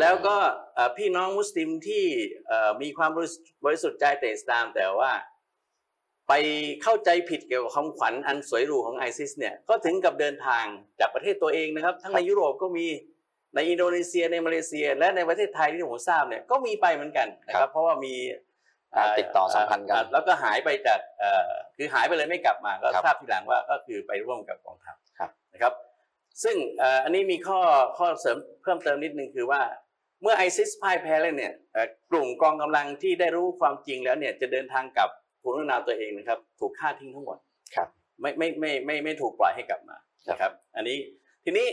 [0.00, 0.36] แล้วก็
[0.74, 2.04] เอ่อพี่น้องมุสลิมที่
[2.46, 5.12] เอ่อมีความบริสุทธิ์บริสุทธิ์ใจแต่อิสลาม แต่ว่า
[6.28, 6.32] ไป
[6.82, 10.64] เข้าใจผิดเกี่ยวกับคำขวัญอันสวยหรูของไอซิสเนี่ยก็ถึงกับเดินทาง
[11.00, 12.86] จากประเทศตัวเองนะครับ ทั้งในยุโรปก็มี
[13.54, 18.47] ในอินโดนีเซียในมาเลเซีย และในประเทศไทยที่ผมทราบเนี่ยก็มีไปเหมือนกันนะคครัรับบเพราะว่ามีการ
[19.18, 25.74] ติดต่อสัมพันธ์กันเอ่อแล้วก็หายไปจากเอ่อคือหายไปเลยไม่กลับมาก็ครับทราบทีหลังว่าก็คือไปร่วมกับกองทัพครับนะครับ
[26.42, 27.60] ซึ่งเอ่ออันนี้มีข้อ
[27.98, 29.60] ข้อเสริมเพิ่มเติมนิดนึงคือว่า
[30.22, 35.08] เมื่อไอซิสพ่ายแพ้แล้วเนี่ยเอ่อกลุ่มกองกำลังที่ได้รู้ความจริงแล้วเนี่ยจะเดินทางกลับ
[35.42, 37.38] ภูมิลำเนาตัวเองนะครับ ถูกฆ่าทิ้งทั้งหมด
[37.74, 37.88] ครับ
[38.20, 39.96] ไม่ไม่ไม่ไม่ไม่ถูกปล่อยให้กลับมา
[40.26, 40.98] ครับนะครับ อันนี้
[41.44, 41.68] ทีนี้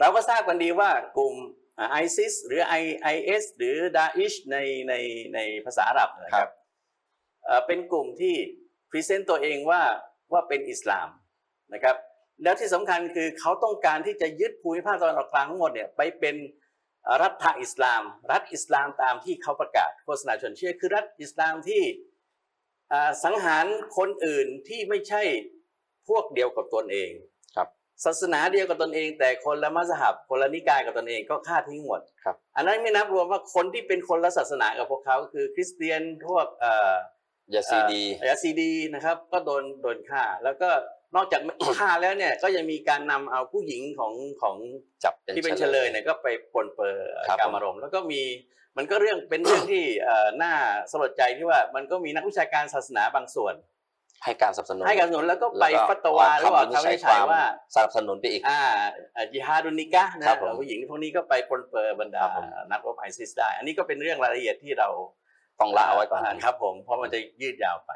[0.00, 1.34] เราก็ทราบกันดีว่ากลุ่ม
[1.90, 2.62] ไอซิสหรือ
[3.14, 4.56] IS หรือดาอิชใน
[4.88, 4.94] ใน
[5.34, 6.50] ในภาษาอาหรับนะครับ
[7.44, 8.34] เอ่อเป็นกลุ่มที่
[8.90, 9.82] present ตัวเองว่า
[10.32, 11.08] ว่าเป็นอิสลาม
[11.74, 11.96] นะครับ
[12.42, 16.36] แล้วที่สำคัญคือเขาต้องการที่จะยึดภูมิภาคตะวันออกกลางทั้งหมดเนี่ยไปเป็น
[17.22, 21.82] รัฐอิสลาม รัฐอิสลามตามที่เขาประกาศโฆษณาชวนเชื่อคือรัฐอิสลามที่
[22.92, 23.66] อ่าสังหาร
[23.96, 25.22] คนอื่นที่ไม่ใช่
[26.08, 27.29] พวกเดียวกับตนเองครับ
[28.04, 36.94] ศาสนาเดียวกับตนเอง แต่คนละมัสฮับคนละนิกายกับตนเองก็ฆ่าทิ้งหมดครับอันนั้นไม่นับรวมว่าคนที่เป็นคนละศาสนากับพวกเขาคือคริสเตียนพวกเอ่อ
[37.54, 40.70] ยาซีดียาซีดีนะครับ ก็โดนโดนฆ่าแล้วก็
[41.16, 41.40] นอกจาก
[41.80, 44.56] ฆ่าแล้วเนี่ยก็ยังมีการนำเอาผู้หญิงของของ
[45.04, 48.22] จับที่เป็นเฉลยเนี่ยก็ไปปนเปื้อครับการมารมณ์แล้วก็มี
[48.76, 50.52] มันก็เรื่องเป็นเรื่องที่เอ่อน่า
[50.90, 53.54] สลดใจที่ว่ามันก็มีนักวิชาการศาสนาบางส่วน
[54.24, 57.42] ให้การสนับสนุนให้การสนับสนุนแล้วก็ไปแล้วฟัตวาหรือว่าคำวินิจฉัยว่า
[57.74, 58.60] สนับสนุนไปอีกอ่า
[59.16, 64.88] อ่าจิฮาดุนิกะห์นะครับผมผู้หญิงพวกนี้ก็ไปปนเปื้อบรรดาครับผมนักรบไอซิสได้ อันนี้ก็เป็นเรื่องรายละเอียดที่เรา
[65.60, 67.92] ต้องละเอาไว้ก่อนครับ ผมเพราะมันจะยืดยาวไป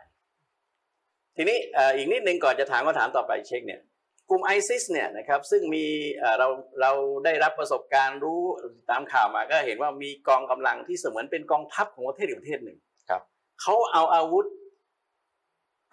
[1.37, 3.81] ทีนี้เอ่ออีกนิดนึงก่อนจะถามคำถามต่อไปเช็คเนี่ย
[4.31, 5.85] กลุ่มไอซิสเนี่ยนะครับซึ่งมี
[6.19, 6.49] เอ่อเรา
[6.81, 6.93] เรา
[7.25, 8.41] ได้รับประสบการณ์รู้
[8.91, 13.23] ตามข่าวมาก็เห็นว่ามีกองกำลังที่เสมือนเป็นกองทัพของประเทศอีกประเทศหนึ่งครับ
[13.63, 14.47] เขาเอาอาวุธ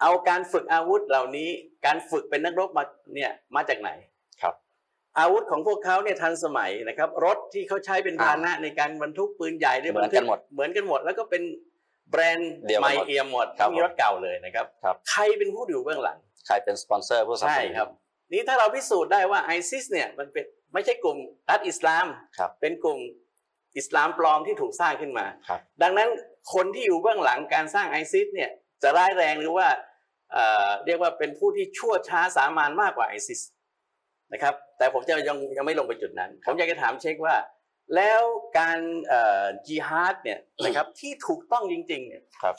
[0.02, 1.48] เอาการฝึกอาวุธเหล่านี้
[1.86, 2.84] การฝึกเป็นนักรบมา
[3.14, 3.90] เนี่ยมาจากไหน
[4.42, 4.54] ครับ
[5.18, 11.42] อาวุธของพวกเขาเนี่ยทันสมัยนะครับ รถที่เขาใช้เป็นพาหนะในการบรรทุกปืนใหญ่หรือเหมือนกันหมดเหมือนกันหมด แล้วก็เป็น
[12.10, 17.88] แบรนด์เดียวกันไม่หมดเอียมหมดครับไม่มีรถเก่าเลยนะครับครับ ใครเป็นผู้อยู่เบื้องหลัง ใครเป็นสปอนเซอร์ผู้สนับใช่สนุนครับ
[18.32, 21.18] นี่ถ้าเราพิสูจน์ได้ว่าไอซิสเนี่ยมันเป็นไม่ใช่กลุ่ม
[21.50, 22.06] รัฐอิสลาม
[22.38, 22.98] ครับเป็นกลุ่ม
[23.76, 26.08] อิสลามปลอมที่ถูกสร้างขึ้นมาครับดังนั้น
[26.54, 28.50] คนที่อยู่เบื้องหลังการสร้างไอซิสเนี่ย
[28.82, 29.66] จะร้ายแรงหรือว่า
[30.32, 33.40] เอ่อเรียกว่าเป็นผู้ที่ชั่วช้าสามานมากกว่าไอซิส
[34.32, 37.36] นะครับแต่ผมจะยังยังไม่ลงไปจุดนั้น ผมอยากจะถามเชคว่า
[37.96, 38.22] แล้ว
[38.58, 42.54] การเอ่อจิฮาดเนี่ยนะครับที่ถูกต้องจริงๆเนี่ยครับ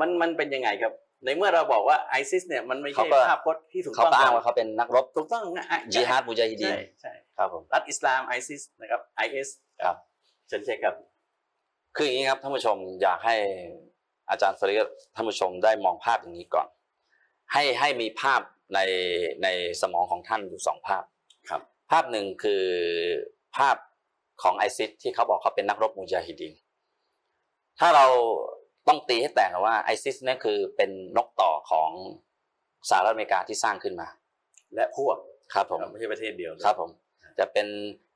[0.00, 0.92] มันมันเป็นยังไงครับ
[1.24, 9.48] ในเมื่อเราบอกว่าไอซิสเนี่ยมันไม่ใช่เขาก็ภาพพจน์ที่ถูกเขาต้องก็อ้างว่าเขาเป็นนักรบถูกต้องนะอะจิฮาดมุจาฮิดีนใช่ใช่ครับผมรัฐอิสลามไอซิสนะครับไอเอส
[9.84, 9.96] ครับ
[10.48, 10.94] เชิญเชคครับ
[11.96, 13.36] คืออย่างนี้ครับท่านผู้ชมอยากให้
[14.30, 16.68] อาจารย์ฟริดท่านผู้ชมได้มองภาพอย่างนี้ก่อน
[17.52, 18.40] ให้ให้มีภาพ
[18.74, 18.80] ใน
[19.42, 19.48] ใน
[19.82, 21.02] สมองของท่านอยู่สองภาพ
[21.50, 22.64] ครับ ภาพหนึ่งคือ
[23.56, 23.76] ภาพ
[24.42, 26.54] ของไอซิสที่เขาบอกเขาเป็นนักรบมุจาฮิดีน
[27.78, 28.06] ถ้าเรา
[28.88, 31.90] ต้องตีให้แตกว่าไอซิสเนี่ยคือเป็นนกต่อของ
[32.88, 34.08] สหรัฐอเมริกาที่สร้างขึ้นมา
[34.74, 35.16] และพวก
[35.54, 36.90] ครับผมไม่ใช่ประเทศเดียวครับผม
[37.38, 37.66] จะเป็น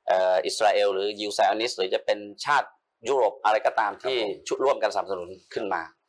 [0.07, 2.69] เอ่ออิสราเอลหรือยิวไซออนิสต์หรือจะเป็นชาติ
[3.07, 4.17] ยุโรปอะไรก็ตามที่
[4.47, 6.00] ชุดร่วมกันสนับสนุนขึ้นมาครับ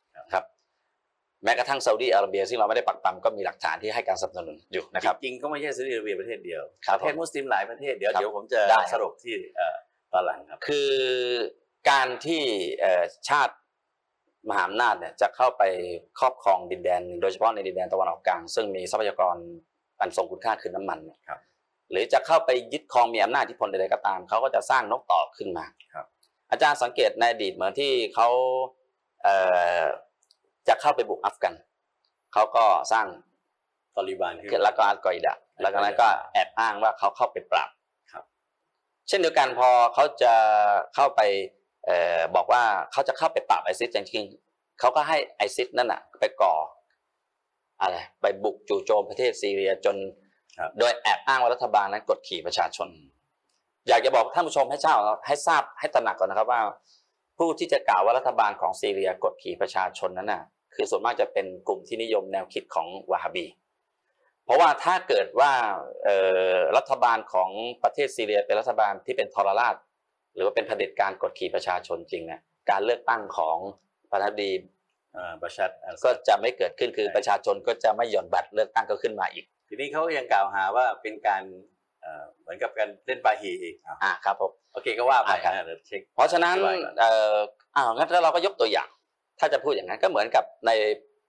[1.43, 9.75] แม้กระทั่งซาอุดีอาระเบียซึ่งเราไม่ได้ปักปั๊มก็มีหลักฐานที่ให้การสนับสนุนอยู่นะครับจริงๆก็ไม่ใช่ซาอุดิอาระเบียประเทศเดียวครับประเทศมุสลิมหลายประเทศเดี๋ยวครับเดี๋ยวผมจะได้ครับสรุปที่เอ่อ
[10.13, 10.93] ตอนหลังครับคือ
[11.89, 12.41] การที่
[12.79, 13.53] เอ่อชาติ
[14.49, 15.63] มหาอำนาจเนี่ยจะเข้าไป
[16.19, 19.35] ครอบครองดินแดน โดยเฉพาะในดินแดนตะวันออกกลาง ซึ่งมีทรัพยากร
[19.99, 21.39] อันทรงคุณค่าคือน้ำมันเนี่ยครับ
[21.91, 26.05] หรือจะเข้าไปยึดครองมีอำนาจอิทธิพลใดๆก็ตามเขาก็จะสร้างนกต่อขึ้นมาครับ
[26.51, 28.29] อาจารย์สังเกตในอดีตเหมือนที่เขา
[29.23, 29.35] เอ่
[29.79, 29.83] อ
[30.67, 31.53] จะเข้าไปบุกอัฟกัน
[32.33, 33.07] เขาก็สร้าง
[33.95, 37.69] ตอริบานขึ้นแล้วก็อัลกออิดะแล้วก็นั้นก็แอบอ้างว่าเขาเข้าไปปราบ
[38.11, 38.23] ครับ
[39.07, 40.33] เช่นเดียวกันพอเขาจะ
[40.95, 41.21] เข้าไป
[41.85, 46.53] เอ่อบอกว่าเขาจะเข้าไปปราบไอซิสจริงๆเขาก็ให้ไอซิสนั่นน่ะไปก่อ
[47.81, 49.95] อะไรไปบุกจู่โจมประเทศซีเรียจน
[50.57, 52.89] ครับโดยแอบอ้างว่ารัฐบาลนั้นกดขี่ประชาชน
[53.87, 54.95] อยากจะบอกท่านผู้ชมให้เจ้า
[55.27, 56.61] ให้ทราบให้ตระหนักก่อนนะครับว่า
[57.37, 60.43] ผู้ที่จะกล่าวว่ารัฐบาลของซีเรียกดขี่ประชาชนนั้นน่ะ
[60.75, 63.45] คือส่วนมากจะเป็นกลุ่มที่นิยมแนวคิดของวาฮาบี
[64.45, 65.51] เพราะว่าถ้าเกิดว่า
[66.03, 66.17] เอ่
[66.55, 67.49] อรัฐบาลของ
[67.83, 69.75] ประเทศซีเรียเป็นรัฐบาลที่เป็นทรราช
[70.35, 73.57] หรือว่าเป็นเผด็จการกดขี่ประชาชนจริงเนี่ยการเลือกตั้งของ
[74.11, 74.51] ประธานาธิบดี
[75.13, 81.43] เอ่อบัชัดอัลก็ซัดจะไม่เกิดขึ้นคือใช่ประชาชนก็จะไม่หย่อนบัตรเลือกตั้งก็ขึ้นมาอีก ทีนี้เขายังกล่าวหาว่าเป็นการ
[82.01, 87.35] เอ่อเหมือนกับการเล่นปาฮีอีกอะอ่าครับผมโอเคก็ว่าไปอ่าครับนะเดี๋ยวเช็คเพราะฉะนั้นอธิบายก่อนเอ่อ
[87.75, 88.89] อ้าวงั้นเราก็ยกตัวอย่าง
[89.39, 90.71] ถ้าจะพูดอย่างนั้นก็เหมือนกับใน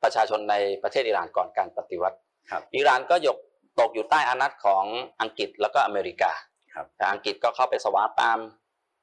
[0.03, 2.17] ประชาชนในประเทศอิหร่านก่อนการปฏิวัติ
[2.51, 3.37] ครับอิหร่านก็ยก
[3.81, 4.85] ตกอยู่ใต้อานัตของ
[5.21, 6.33] อังกฤษแล้วก็อเมริกา
[6.75, 8.41] ครับแต่อังกฤษก็เข้าไปสวาปาม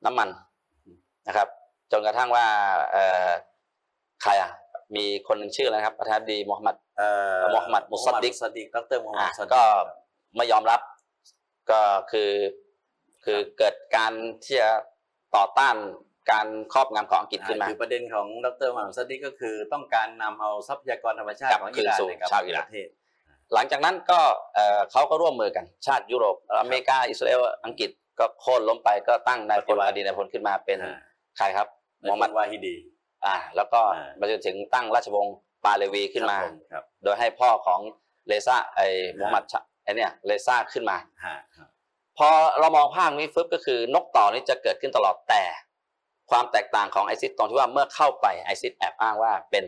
[0.05, 0.29] น้ำมัน
[1.27, 1.47] นะครับ
[1.91, 2.45] จนกระทั่งว่า
[2.91, 3.29] เอ่อ
[4.23, 4.51] ใครอะ
[4.95, 9.63] มีคนหนึ่งชื่ออะไรนะครับ ประธานาธิบดีมูฮัมหมัดเอ่อมูฮัมหมัดมุซัดดิกซัดดิกดรมูฮัมหมัอะดซัดดิก็
[10.35, 10.81] ไม่ยอมรับ
[11.71, 12.31] ก็คือ
[13.23, 14.71] คือเกิดการที่จะ
[15.35, 15.75] ต่อต้าน
[16.31, 22.87] การครอบงำของอังกฤษขึ้นมาคือประเด็นของดรมูฮัมหมัดซัดดิกก็คือต้องการนำเอาทรัพยากรธรรมชาติกลับของคือินหร่านสู่เนี่ยกลับชาวอิหร่านประเทศ
[23.53, 24.19] หลังจากนั้นก็
[24.55, 30.97] เอ่อเขาก็ร่วมมือกันชาติยุโรปอเมริกาอิสราเอลอังกฤษก็โค่นล้มไปก็ตั้งนายพลอดีตนายพลขึ้นมาเป็นอ่า
[31.37, 31.67] ใครครับ
[32.07, 32.75] มูมูฮัฮัมมหหมัมัดดวาฮิดี
[33.25, 37.79] อ่าแล้วก็อ่ามาจนถึงตั้งราชวงศ์ปาเลวีขึ้นมาครับผครับโดยให้พ่อของ
[38.27, 41.67] เลซ่าไอ้มูฮัมหมัดชะไอ้เนี่ยเลซ่าขึ้นมาฮะครับ
[42.17, 42.29] พอ
[42.59, 45.43] เรามองภาพนี้ฟึบก็คือนกต่อนี้จะเกิดขึ้นตลอดแต่
[46.31, 49.63] ความแตกต่างของไอซิสตรงที่ว่าเมื่อเข้าไปไอซิสแอบอ้างว่าเป็น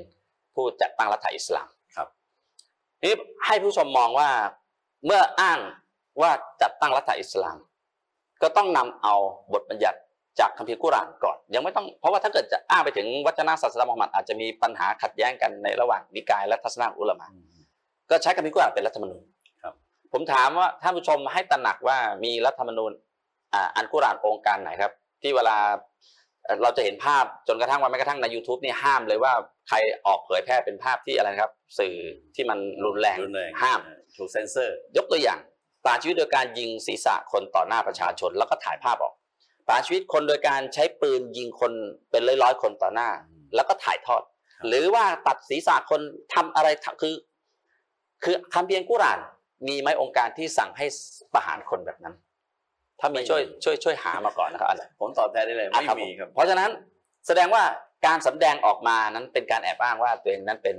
[0.56, 2.08] ผู้จัดตั้งรัฐอิสลามครับ
[2.99, 4.30] ทีนี้ให้ผู้ชมมองว่า
[5.06, 5.60] เมื่ออ้าง
[6.21, 7.58] ว่าจัดตั้งรัฐอิสลาม
[8.41, 9.15] ก็ต้องนำเอา
[9.54, 9.99] บทบัญญัติ
[10.39, 17.28] จากคัมภีร์กุรอานก่อน ยังไม่ต้องเพราะว่าถ้าเกิดจะอ้างไปถึงวัจนะศาสนามุฮัมมัดอาจจะมีปัญหาขัดแย้งกันในระหว่างนิกายและทัศนะอุลามะ
[18.10, 19.23] ก็ใช้คัมภีร์กุรอานเป็นรัฐธรรมนูญ
[19.63, 19.73] ครับ
[20.13, 22.91] ผมถามว่าท่านผู้ชมให้ตระหนักว่ามีรัฐธรรมนูญ
[23.54, 25.58] อ่าอันกุรอานองค์การไหนครับ ที่เวลา
[26.45, 29.34] เอ่อเราจะเห็นภาพจนกระทั่งว่าแม้กระทั่งใน YouTube นี่ห้ามเลยว่า
[29.67, 31.95] ใครออกเผยแพร่เป็นภาพที่อะไรนะครับ สื่อ
[32.36, 33.79] ที่มันรุนแรงรุนแรงห้าม
[34.17, 35.39] ถูกเซนเซอร์ ยกตัวอย่าง
[35.84, 39.13] ประหารชีวิตโดยการยิงศีรษะคนต่อหน้าประชาชน แล้วก็ถ่ายภาพออก
[39.65, 41.71] ประหารชีวิตคนโดยการใช้ปืนยิงคน
[42.12, 43.10] เป็นร้อยๆคนต่อหน้า
[43.56, 44.21] แล้วก็ถ่ายทอด
[44.58, 46.01] ครับหรือว่าตัดศีรษะคน
[46.34, 47.15] ทำอะไรทำคือ
[48.23, 49.19] คือคัมภีร์กุรอาน
[49.67, 50.86] มีไหมองค์การที่สั่งให้
[51.34, 52.15] ประหารคนแบบนั้น
[52.99, 56.69] ถ้ามีช่วยช่วยช่วยหามาก่อนนะครับอาจารย์ผมตอบแทนได้เลยอะไม่มีครับเพราะฉะนั้น
[57.27, 57.63] แสดงว่า
[58.06, 60.77] การสำแดงออกมานั้นเป็นการแอบอ้างว่าตัวเองนั้นเป็น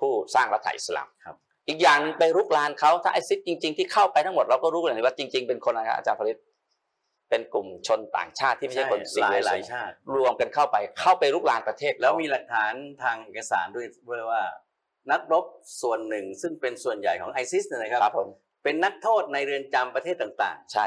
[0.00, 1.36] ผู้สร้างรัฐอิสลามครับ
[1.68, 6.36] อีกอย่างหนึ่งไปรุกรานเขาถ้าไอซิสจริง ๆ ที่เข้าไปทั้งหมดเราก็รู้กันเลยว่าจริง ๆ เป็นคนอะไรครับอาจารย์ฟริด
[7.30, 14.42] เป็นกลุ่มชนต่างชาติที่ไม่ใช่คนหลายหลาย civilization ชาติรวมกันเข้าไปเข้าไปรุกรานประเทศ แล้วมีหลักฐานทางเอกสารด้วยด้วยว่า
[15.10, 15.44] นักรบ
[15.82, 18.28] ส่วนหนึ่งซึ่งเป็นส่วนใหญ่ของไอซิสเนี่ยนะครับครับผม
[18.64, 20.86] เป็นนักโทษในเรือนจำประเทศต่างใช่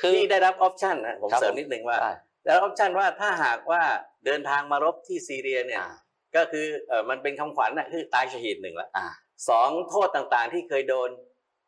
[0.00, 2.12] คือที่ได้รับ option นะผมครับเสริมผมนิดนึงว่าใช่
[2.44, 3.82] ได้รับ option ว่าถ้าหากว่า
[4.26, 5.90] เดินทางมารบที่ซีเรียเนี่ยอ่า
[6.36, 9.06] ก็คือเออมันเป็นคำขวัญนะคือตายชหีดหนึ่งละอ่า
[9.48, 11.10] สองโทษต่างๆที่เคยโดน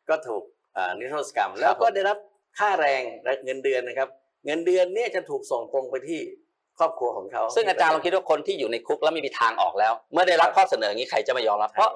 [0.09, 0.43] ก็ถูก
[0.77, 2.17] อ่านิรโทษกรรมครับแล้วก็ผมได้รับ
[2.59, 4.09] ค่าแรงและเงินเดือนนะครับ
[4.45, 6.19] เงินเดือนเนี่ยจะถูกส่งตรงไปที่
[6.79, 11.91] ครอบครัวของเขา ซึ่งอาจารย์ลองคิดว่าคนที่อยู่ในคุกแล้วไม่มีทางออกแล้ว เมื่อได้รับข้อเสนออย่างนี้ใครจะไม่ยอมรับ เพราะ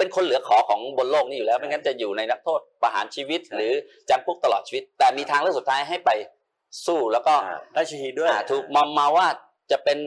[0.00, 3.72] เป็นคนเหลือขอของบนโลกนี้อยู่แล้วใช่ไม่งั้นจะอยู่ในนักโทษประหารชีวิตใช่หรือ
[4.10, 6.10] จำคุกตลอดชีวิต แต่มีทางเลือกสุดท้ายให้ไป
[6.86, 9.26] สู้แล้วก็อ่าได้ชหีดด้วยอ่าถูกมอมมาว่า
[9.70, 9.98] จะเป็น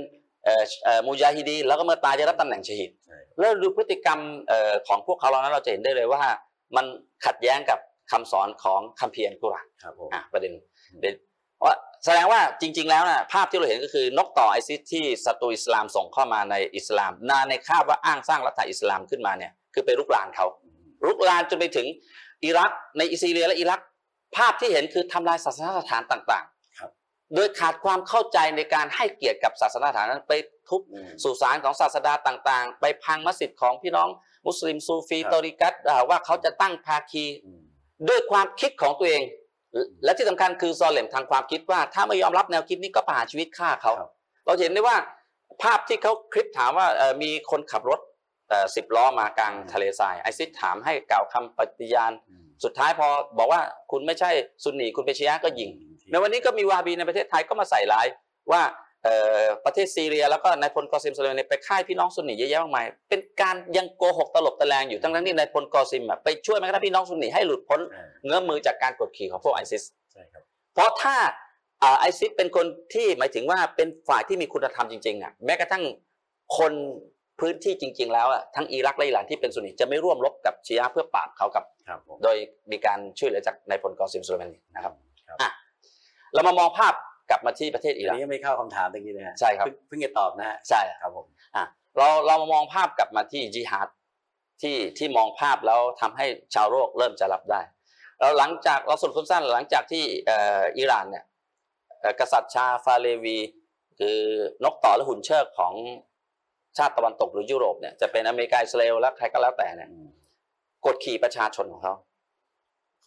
[0.43, 6.23] เอ่อเอ่อมูญาฮิดีนแล้วก็เมื่อตายจะรับตำแหน่งชหิดใช่แล้วดูพฤติกรรมเอ่อของพวกเขาแล้วนั้นเราจะเห็นได้เลยว่า
[6.75, 6.85] มัน
[7.25, 7.79] ขัดแย้งกับ
[8.11, 10.53] คำสอนของคัมภีร์อัลกุรอานครับผมอะประเด็น
[11.01, 11.15] เด็ด
[11.63, 11.75] ว่า
[12.05, 20.45] แสดงว่าจริง ๆ แล้วนะภาพที่เราเห็นก็คือนกต่อไอซิสที่ศัตรูอิสลามส่งเข้ามาในอิสลามนาในคาบว่าอ้างสร้างรัฐอิสลามขึ้นมาเนี่ย คือไปรุกรานเขา
[21.05, 21.87] รุกรานจนไปถึง
[22.43, 23.79] อิรักในซีเรียและอิรัก
[24.35, 26.45] ภาพที่เห็นคือทำลายศาสนสถานต่าง
[26.79, 30.33] ครับๆโดยขาดความเข้าใจในการให้เกียรติกับศาสนสถานนั้นไป
[30.69, 34.09] ทุบอืมสุสานของศาสดาต่างๆ ไปพังมัสยิดของพี่น้อง
[34.47, 37.61] มุสลิมซูฟีครับตอริกัตอ่าว่าเขาจะตั้งภาคีอืม
[38.09, 39.23] ด้วยความคิดของตัวเอง
[40.03, 44.11] และที่สำคัญคือซอเลมทางความคิดว่า ถ้าไม่ยอมรับแนวคิดนี้ก็ประหารชีวิตฆ่าเขาครับ
[44.45, 44.97] เราจะเห็นได้ว่า
[45.63, 47.99] ภาพที่เขาคลิปถามว่าเอ่อมีคนขับรถ
[48.75, 53.61] สิบล้อมากลางทะเลทรายไอซิสถามให้กล่าวคำปฏิญาณอืมสุดท้ายพอบอกว่า
[53.91, 54.31] คุณไม่ใช่
[54.63, 55.69] ซุนนีคุณเป็นชียะห์ก็ยิง
[56.11, 58.07] ในวันนี้ก็มีวาฮาบีในประเทศไทยก็มาใส่ร้าย
[58.51, 58.61] ว่า
[59.03, 71.15] เอ่อประเทศซีเรียแล้วก็นายพลกอซิมสุเลมานเนี่ยไปฆ่าพี่น้องซุนนีเยอะแยะมากมายเป็นการยังโกหกตลบตะแลงอยู่ทั้งทั้งๆที่นายพลกอซิมอะไปช่วยแม้กระทั่งพี่น้องซุนนีให้หลุดพ้นใช่เงื้อมมือจากการกดขี่ของพวกไอซิสใช่ครับเพราะถ้า
[71.99, 75.83] ไอซิสเป็นคนที่หมายถึงว่าเป็นฝ่ายที่มีคุณธรรมจริงๆอะแม้กระทั่ง
[76.57, 76.73] คน
[77.43, 82.37] พื้นที่จริง ๆ แล้วอะทั้งอิรักและอิหร่านที่เป็นซุนนีจะไม่ร่วมรบกับชียะห์เพื่อปราบเขากับครับผมโดย
[82.71, 84.93] มีการช่วยเหลือจากนายพลกอซิมสุเลมานีนะครับ
[85.27, 85.49] ครับอะ
[86.33, 86.93] เรามามองภาพ
[87.29, 91.25] กลับมาที่ประเทศอิอันรักนี้ยังไม่เข้าคำถามตะกี้นะฮะใช่ครับเพิ่งเพิ่งจะตอบนะฮะใช่ครับผม
[91.55, 91.63] อะ
[91.97, 93.87] เราเรามามองภาพกลับมาที่จิฮาด
[94.61, 96.25] ที่ที่มองภาพแล้วทำให้
[96.55, 97.61] ชาวโลกเริ่มจะรับได้
[98.19, 101.25] แล้วหลังจากเราสรุปสั้นๆหลังจากที่เอ่ออิหร่านเนี่ย
[102.01, 103.37] เอ่อกษัตริย์ชาฟาเลวี
[103.99, 104.17] คือ
[104.63, 105.73] นกต่อและหุ่นเชิดของ
[106.77, 110.09] ชาติตะวันตกหรือยุโรปเนี่ยจะเป็นอเมริกาอิสราเอลและใครก็แล้วแต่เนี่ยอืม
[110.85, 111.93] กดขี่ประชาชนของเขา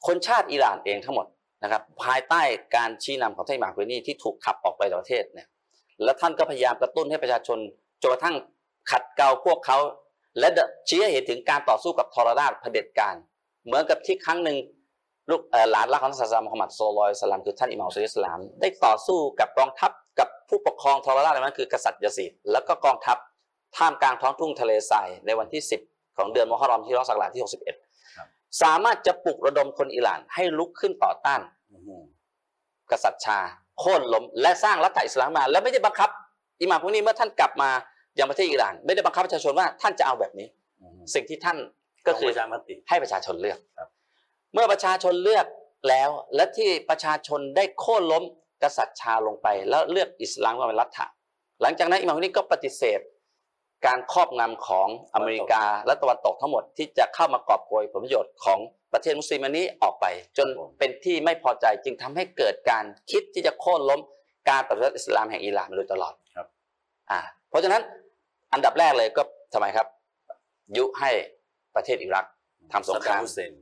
[0.06, 1.26] คนชาติอิหร่านเองทั้งหมด
[1.62, 2.42] นะครับ ภายใต้
[2.76, 5.48] การชี้นำของท่านอิหม่ามคุยนี่ที่ถูกขับออกไปจากประเทศเนี่ย
[6.04, 7.58] แล้วท่านก็พยายามกระตุ้นให้ประชาชน
[8.02, 8.36] จนกระทั่ง
[8.90, 9.78] ขัดเกลาพวกเขา
[10.38, 10.48] และ
[10.88, 13.14] ชี้ให้เห็นถึงการต่อสู้กับทรราชเผด็จการ
[13.66, 14.56] เหมือนกับที่ครั้งหนึ่ง
[15.30, 23.16] ลูกเอ่อหลานรักของท่านศาสนามุฮัมมัดสุลลัลลอฮุอะลัยฮิวะสลามคือท่านอิหม่ามอุซัยยิดอิสลาม ได้ต่อสู้กับกองทัพกับผู้ปกครองทรราชในวันนั้นคือกษัตริย์ยาซีดแล้วก็กองทัพ
[23.76, 27.42] ท่ามกลางท้องทุ่งทะเลทรายในวันที่ 10 ของเดือนมุฮัรรอมที่รอสักราชที่
[28.04, 31.40] 61 สามารถจะปลุกระดมคนอิหร่านให้ลุกขึ้นต่อต้าน
[31.72, 32.02] อืม
[32.90, 33.38] กษัตริย์ชา
[33.78, 36.10] โค่นล้มและสร้างรัฐอิสลามมา และไม่ได้บังคับ
[36.60, 37.70] อิหม่ามพวกนี้เมื่อท่านกลับมา
[38.18, 40.48] ยังประเทศอิหร่าน ไม่ได้บังคับประชาชนว่าท่านจะเอาแบบนี้
[40.80, 41.58] อืมสิ่งที่ท่าน
[42.06, 43.88] ก็คือลงประชามติให้ประชาชนเลือกครับ
[44.54, 45.46] เมื่อประชาชนเลือก
[45.88, 48.24] แล้วและที่ประชาชนได้โค่นล้ม
[48.62, 51.06] กษัตริย์ชาลงไป แล้วเลือกอิสลามมาเป็นรัฐะ
[51.62, 53.00] หลังจากนั้นอิหม่ามพวกนี้ก็ปฏิเสธ
[53.86, 58.58] การครอบงำของอเมริกาและตะวันตกทั้งหมดที่จะเข้ามากอบโกยผลประโยชน์ของ
[58.92, 60.06] ประเทศมุสลิมอันนี้ออกไป
[60.38, 64.00] จนเป็นที่ไม่พอใจจึงทำให้เกิดการคิดที่จะโค่นล้ม
[64.50, 66.46] การปฏิวัติอิสลามแห่งอิหร่านมาโดยตลอดครับ
[67.10, 67.82] อ่าเพราะฉะนั้น
[68.52, 69.22] อันดับแรกเลยก็
[69.54, 69.86] ทำไมครับ
[70.76, 71.10] ยุให้
[71.76, 72.24] ประเทศอิรัก
[72.72, 73.52] ทำสงครามซัดดัมฮุเซน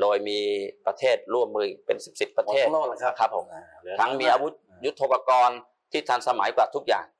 [0.00, 0.40] โดยมี
[0.86, 4.52] ประเทศร่วมมือเป็นสิบสิบประเทศหมดทั้งโลกแล้วครับครับผมอ่าเหลือทั้งมีอาวุธ
[4.84, 5.58] ยุทโธปกรณ์
[5.92, 7.17] ที่ทันสมัยกว่าทุกอย่างครับ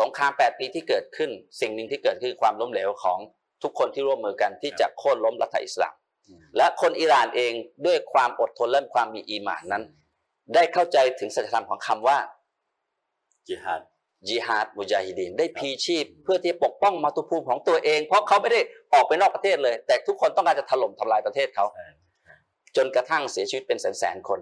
[0.00, 3.18] สงคราม8ปีที่เกิดขึ้น สิ่งหนึ่งที่เกิดขึ้นคือความล้มเหลวของ
[3.62, 5.94] ทุกคนที่ร่วมมือกันที่จะโค่นล้มรัฐอิสลาม
[6.28, 7.52] อืมและคนอิหร่านเอง
[7.86, 9.82] ด้วยความอดทนและความมีอีหม่านนั้น
[10.54, 12.18] ได้เข้าใจถึงสัจธรรมของคำว่า
[13.48, 13.82] จิฮัด
[14.28, 18.60] จิฮาดมุจาฮิดีนได้ครับพลีชีพเพื่อที่จะปกป้องมาตุภูมิของตัวเอง เพราะเขาไม่ได้
[18.94, 21.88] ออกไปนอกประเทศเลย แต่ทุกคนต้องการจะถล่มทำลายประเทศเขาใช่
[22.76, 24.40] จนกระทั่งเสียชีวิตเป็นแสนๆคน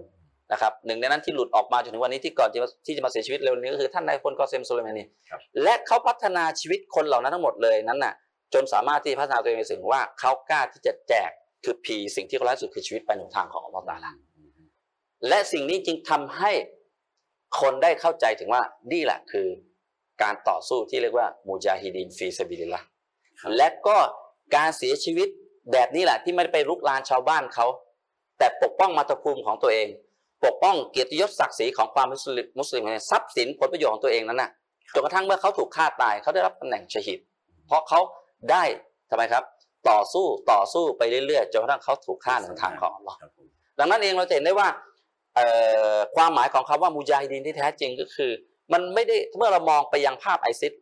[0.53, 8.15] นะครับหนึ่งในนั้นที่หลุดออกมาจนถึงวันนี้ที่ก่อนที่ที่จะมาเสียชีวิตเร็วนี้ก็คือท่านนายพลกอเซมสุเลมานีครับและเขาพัฒนาชีวิตคนเหล่านั้นทั้งหมดเลยนั้นน่ะ
[8.55, 11.31] จนสามารถที่พัฒนาตัวเองไปถึงว่าเขากล้าที่จะแจก
[11.65, 14.51] คือพลีสิ่งที่เขารักที่สุดคือชีวิตไปในทางของอัลลอฮฺตะอาลาอืม
[15.29, 16.53] และสิ่งนี้จึงทำให้
[17.61, 18.63] คนได้เข้าใจถึงว่า
[18.93, 19.49] นี่แหละคือ
[20.23, 22.87] การต่อสู้ที่เรียกว่ามูจาฮิดีนฟีซาบิลิลละห์
[23.41, 23.99] ครับและก็
[24.57, 25.29] การเสียชีวิต
[25.73, 27.67] แบบนี้แหละที่ไม่ได้ไปรุกรานชาวบ้านเขา
[28.39, 29.89] แต่ปกป้องมาตรภูมิของตัวเอง
[30.45, 34.51] ปกป้องเกียรติยศศักดิ์ศรีของความมุสลิมมุสลิมทรัพย์สินผลประโยชน์ของตัวเองนั้นน่ะ
[34.95, 37.19] จนกระทั่งเมื่อเขาถูกฆ่าตายเขาได้รับตำแหน่งชหิด
[37.67, 38.01] เพราะเขา
[38.51, 38.65] ได้
[39.11, 39.45] ทำไมครับ
[39.91, 43.47] ต่อสู้ต่อสู้ไปเรื่อยๆจนกระทั่งเขาถูกฆ่าในทางของอัลลอฮ์ครับผม
[43.79, 44.69] ดังนั้นเองเราจะเห็นได้ว่า
[45.35, 45.47] เอ่
[45.97, 48.31] อความหมายของคำว่ามุจาฮิดีนที่แท้จริงก็คือ
[48.73, 50.73] มันไม่ได้เมื่อเรามองไปยังภาพไอซิส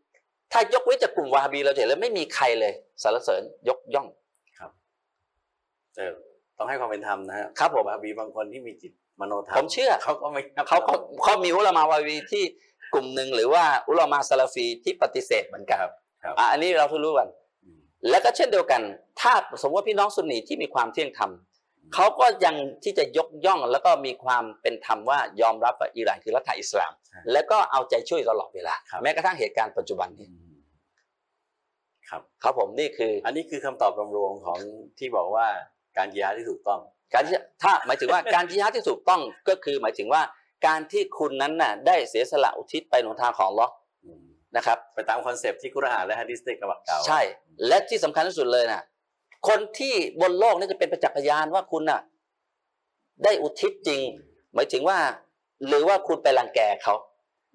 [0.52, 4.08] ถ้ายกเว้นจากกลุ่มวาฮาบีเราจะเห็นแล้วไม่มีใครเลยสรรเสริญยกย่อง
[5.96, 6.14] เออ
[6.58, 12.44] ต้องให้ความเป็นธรรมนะฮะครับผมบาบีบางคนที่มีจิต มโนธรรผมมเชื่อเขาก็ไม่นับเขาเขาเขามีอุลามาวาฮาบีที่
[12.94, 15.92] กลุ่มหนึ่งหรือว่าอุลามาซาลาฟีที่ปฏิเสธเหมือนกันครับ
[16.22, 17.28] ครับอะอันนี้เราทุกรู้กัน
[17.64, 17.78] อืม
[18.10, 18.82] แล้วก็เช่นเดียวกัน
[19.20, 21.30] ถ้าสมมติว่าพี่น้องซุนนีที่มีความเที่ยงธรรม
[21.94, 30.54] เขาก็ยังที่จะยกย่องแล้วก็มีความเป็นธรรมว่ายอมรับว่าอิหร่านคือรัฐอิสลามใช่แล้วก็เอาใจช่วยตลอดเวลาครับแม้กระทั่งเหตุการณ์ปัจจุบันนี้อืม
[32.10, 34.58] ครับครับผมนี่คือ อันนี้คือคำตอบรวมๆของ
[34.98, 35.46] ที่บอกว่า
[35.96, 36.80] การยิฮาดที่ถูกต้อง
[37.12, 40.22] การที่ถ้าหมายถึงว่าการจิฮาดที่ถูกต้องก็คือหมายถึงว่า
[40.66, 43.68] การที่คุณนั้นน่ะได้เสียสละอุทิศไปหนทางของอัลเลาะห์
[44.04, 44.22] อืม
[44.56, 47.20] นะครับไปตาม concept ที่กุรอานและฮะดิษได้กล่าวกล่าวใช่
[47.66, 48.82] และที่สำคัญที่สุดเลยนะ
[49.48, 52.00] คนที่บนโลกนี่จะเป็นประจักษ์พยานว่าคุณน่ะ
[53.24, 54.00] ได้อุทิศจริง
[54.54, 54.98] หมายถึงว่า
[55.66, 56.94] หรือว่าคุณไปรังแกเขา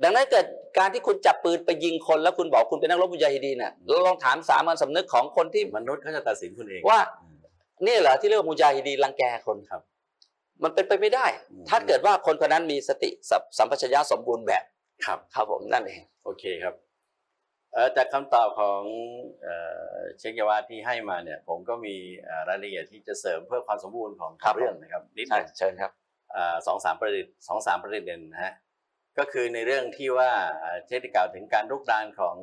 [0.03, 0.45] ดังนั้นเกิด
[0.77, 7.28] การที่คุณจับปืนไปยิงคนแล้วคุณบอกคุณเป็นนักรบมุจาฮิดีนน่ะเราลองถามสามัญสำนึกของคนที่มนุษย์เขาจะตัดสินคุณเองว่าอืม
[7.85, 9.81] นี่เหรอที่เรียกว่ามุจาฮิดีนรังแกคนครับ
[10.63, 14.63] มันเป็นไปไม่ได้อืมถ้าเกิดว่าคนคนนั้นมีสติสัมสัมปชัญญะสมบูรณ์แบบ
[15.05, 16.75] ครับ ครับผมนั่นเองโอเคครับ
[17.73, 18.81] เอ่อจากคำตอบของ
[19.43, 19.55] เอ่
[19.93, 25.91] อเชคยาวาที่ให้มาเนี่ย ผมก็มีเอ่อรายละเอียดที่จะเสริมเพื่อความสมบูรณ์ของครับเรื่องนะครับนิดหใช่นึ่งเชิญครับ
[26.31, 28.53] เอ่อสองสามประเด็นสองสามประเด็นนะฮะ
[29.17, 32.35] ก็คือในเรื่องที่ว่าเอ่อเชคได้กล่าวถึงการลุกรานของ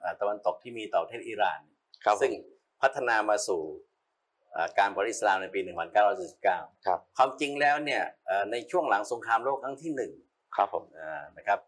[0.00, 1.60] เอ่อตะวันตกที่มีต่อประเทศอิหร่าน
[2.04, 2.32] ครับซึ่ง
[2.82, 3.93] พัฒนามาสู่เอ่อ
[4.78, 5.60] การบริอิสลามในปี
[6.22, 10.12] 1949ครับความจริงแล้วเนี่ยเอ่อในช่วงหลังสงครามโลกครั้งที่หนึ่ง
[10.56, 11.58] ครับผมอ่านะครับ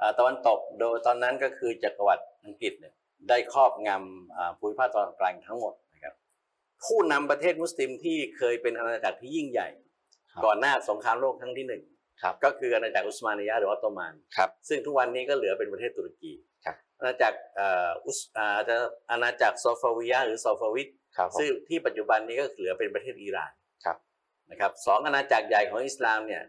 [0.00, 2.94] อ่าตะวันตกโดยตอนนั้นก็คือจักรวรรดิอังกฤษเนี่ย
[3.28, 6.14] ได้ครอบงำอ่าภูมิภาคตอนกลางทั้งหมดนะครับ
[6.84, 9.68] ผู้นำประเทศมุสลิมที่เคยเป็นอาณาจักรที่ยิ่งใหญ่
[10.32, 11.82] ครับก่อนหน้าสงครามโลกครั้งที่หนึ่ง
[12.22, 16.32] ครับก็คืออาณาจักรอุสมานียะห์หรือออตโตมันครับซึ่งทุกวันนี้ก็เหลือเป็นประเทศตุรกี
[16.64, 18.74] ครับอาณาจักรเอ่ออุสอ่าจะ
[19.10, 21.07] อาณาจักรโซฟาวิยะห์หรือโซฟาวิดครับผม
[21.38, 23.52] ซึ่งที่ปัจจุบันนี้ก็เหลือเป็นประเทศอิหร่าน
[23.84, 23.96] ครับ
[24.50, 26.42] นะครับสองอาณาจักรใหญ่ของอิสลามเนี่ย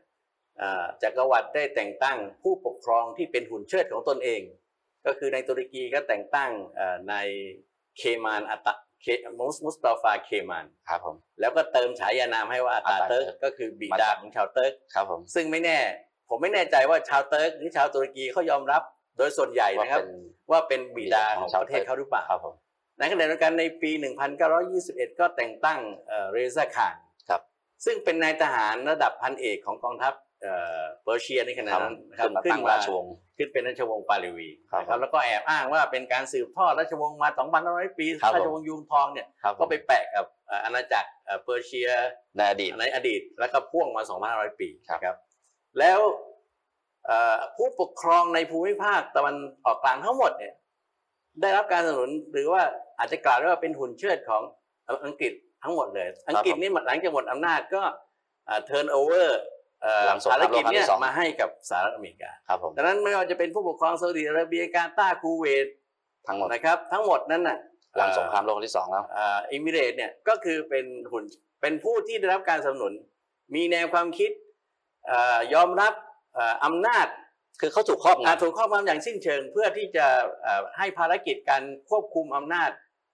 [0.62, 4.42] อ่าจักรวรรดิได้แต่งตั้งผู้ปกครองที่เป็นหุ่นเชิดของตนเอง
[5.06, 7.16] ก็คือในตุรกีก็แต่งตั้งเอ่อใน
[7.98, 9.08] เคมานอัตตะเค
[9.40, 15.80] มุสมุสตาฟาเคมานครับผมแล้วก็เติมฉายานามให้ว่าอัตตาอัตตาเติร์กเติร์กก็คือบิดาของชาวเติร์กครับผมซึ่งไม่แน่
[16.30, 18.82] ผมไม่แน่ใจว่าชาวเติร์กหรือชาวตุรกีเขายอมรับ
[19.18, 20.02] โดยส่วนใหญ่นะครับ
[20.52, 22.56] ว่าเป็นบิดาของประเทศเขาหรือเปล่าครับผม
[23.00, 23.92] ในขณะเดียวกันในปี
[24.56, 26.96] 1921 ก็แต่งตั้งเอ่อเรซาคาน
[27.30, 27.42] ครับ
[27.86, 37.30] ซึ่งเป็นนายทหารระดับพันเอกของกองทัพเอ่อเปอร์เซียในขณะนั้นนะครับขึ้นมาตั้งราชวงศ์ขึ้นเป็นราชวงศ์ปาห์ลาวีครับนะครับแล้วก็แอบอ้างว่าเป็นการสืบทอดราชวงศ์มา
[37.88, 41.90] 2,500 ปีครับผมราชวงศ์ยูงทองเนี่ยครับผมก็ไปแปะกับเอ่ออาณาจักรเอ่อเปอร์เซีย
[42.38, 45.16] ในอดีตในอดีตแล้วก็พ่วงมา2,500 ปีครับนะครับ
[45.80, 46.00] แล้ว
[47.06, 49.36] เอ่อผู้ปกครองในภูมิภาคตะวัน
[49.66, 50.54] ออกกลางทั้งหมดเนี่ย
[51.42, 52.64] ได้รับการสนับสนุนหรือว่า
[53.00, 54.42] อาจจะกล่าวได้ว่าเป็นหุ่นเชิดของ
[55.06, 55.34] อังกฤษ
[55.64, 57.82] ทั้งหมดเลย อังกฤษนี่หลังจากหมดอำนาจก็
[58.66, 59.40] turnover
[60.08, 65.68] หลังสงครามโลกครั้งเนี่ยที่สองมาให้กับสหรัฐอเมริกาครับผมดังนั้นไม่ว่าจะเป็นผู้ปกครองซาอุดิอาระเบียกาตาร์คูเวต
[66.28, 67.58] ทั้งหมดนะครับ ทั้งหมดนั้นน่ะ
[67.98, 71.24] หลังสงครามโลกครั้งที่สองแล้วเอ่ออิมิเรตเนี่ยก็คือเป็นหุ่น
[71.62, 72.94] เป็นผู้ที่ได้รับการสนับสนุน
[73.56, 74.32] มีแนวความคิด
[75.08, 75.94] เอ่อยอมรับ
[76.34, 77.08] เอ่ออำนาจ
[77.62, 80.06] คือเขาถูกครอบอ่างำถูกครอบงำอย่างสิ้นเชิง เพื่อที่จะ
[80.42, 82.70] เอ่อให้ภารกิจการควบคุมอำนาจ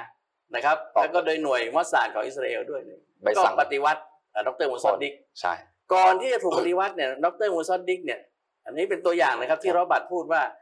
[0.55, 4.01] นะครับต่อแล้วก็โดยหน่วยมอสซาดของอิสราเอลด้วยเนี่ยใบก็สั่งปฏิวัติ
[4.33, 5.53] เอ่อดรมูซอดดิกใช่
[5.93, 8.21] ก่อนที่จะถูกปฏิวัติเนี่ยดรมูซอดดิกเนี่ย
[8.65, 10.62] อันนี้เป็นตัวอย่างนะครับที่ครับรอบัตพูดว่าเอ่อเ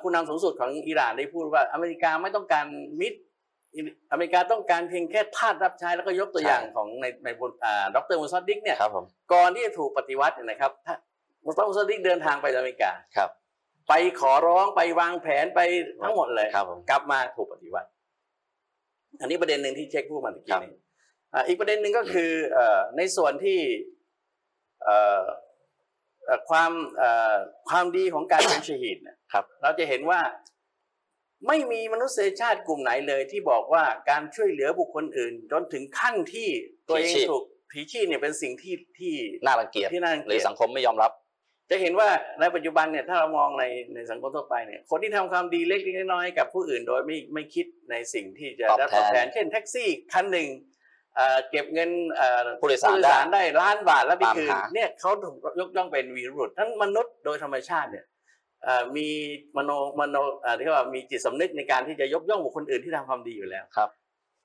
[0.00, 2.64] ผู้นำสูงสุดของอิหร่านได้พูดว่าอเมริกาไม่ต้องการ
[3.00, 3.18] มิตร
[4.12, 10.94] อเมริกาต้องการเพียงแค่ทาสรับใช้แล้วก็ยกตัวอย่างของในในบทอ่าดรมูซอดดิกเนี่ยครับผมก่อนที่จะถูกปฏิวัติเนี่ยนะครับถ้า
[11.44, 13.30] มุสลิมมุสลิมเดินทางไปอเมริกาครับ
[13.88, 15.60] ไปขอร้องไปวางแผนไป
[16.02, 17.88] ทั้งหมดเลยครับผมกลับมาถูกปฏิวัติ
[19.20, 20.72] อันนี้ประเด็นหนึ่งที่เช็คพูดมาตะกี้นี้
[21.34, 23.58] อ่าอีกประเด็นหนึ่งก็คือเอ่อในส่วนที่
[24.84, 25.47] เอ่อเอ่อ
[26.50, 27.36] ความเอ่อ
[27.68, 30.20] ความดีของการเป็นชฮีดเนี่ยครับ เราจะเห็นว่า
[31.46, 36.48] ไม่มีมนุษยชาติกลุ่มไหนเลย ที่บอกว่าการช่วยเหลือบุคคลอื่น จนถึงขั้นที่
[36.88, 39.14] ตัวเองผีชีพถูกผีชีพเนี่ยเป็นสิ่งที่ที่
[39.46, 41.12] น่ารังเกียจที่น่ารังหรืเกีอยจสังคมไม่ยอมรับ
[41.70, 42.08] จะเห็นว่า
[42.40, 43.64] ในปัจจุบันเนี่ยถ้าเรามองใน
[43.94, 50.48] ในสังคมทั่วไปเนี่ยคนที่ทำความดีเล็กๆน้อยๆกับผู้อื่นโดยไม่ไม่คิดในสิ่งที่จะตอบได้แทนตอบแทน เช่นแท็กซี่คันหนึ่ง
[51.18, 58.04] เอ่อเก็บเงินเอ่อผู้โดยสารได้ได้ล้านบาทแล้วไปตามคืนหาเนี่ยเขาถูกยกย่องเป็นวีรบุรุษทั้งมนุษย์โดยธรรมชาติเนี่ย
[58.64, 59.08] เอ่อมี
[59.56, 63.90] มโนมโนเอ่อที่ว่ามีจิตสำนึกในการที่จะยกย่องบุคคลอื่นที่ทำความดีอยู่แล้วครับ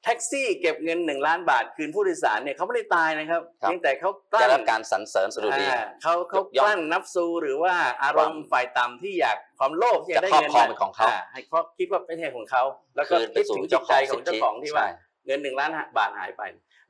[0.06, 12.64] แท็กซี่เก็บเงินหนึ่งล้านบาทคืนผู้โดยสารเนี่ยเขาไม่ได้ตายนะครับครับเพียงแต่เขากได้ลั้รับนการสรรเสริญสดุดีอ่าเขาเขายกย่องกลั้นนับซูหรือว่าอารมณ์ฝ่ายต่ำที่อยากความโลภที่จะได้จะครอบเงินครองมาเป็นของเขาให้เขาคิดว่าเป็นเหตุของเขา
[12.96, 14.92] แล้วก็คืนไปคิดสู่ถึงจิตใจของเจ้าของที่ว่าใช่
[15.26, 16.44] เงินหนึ่งล้านบาทหายไป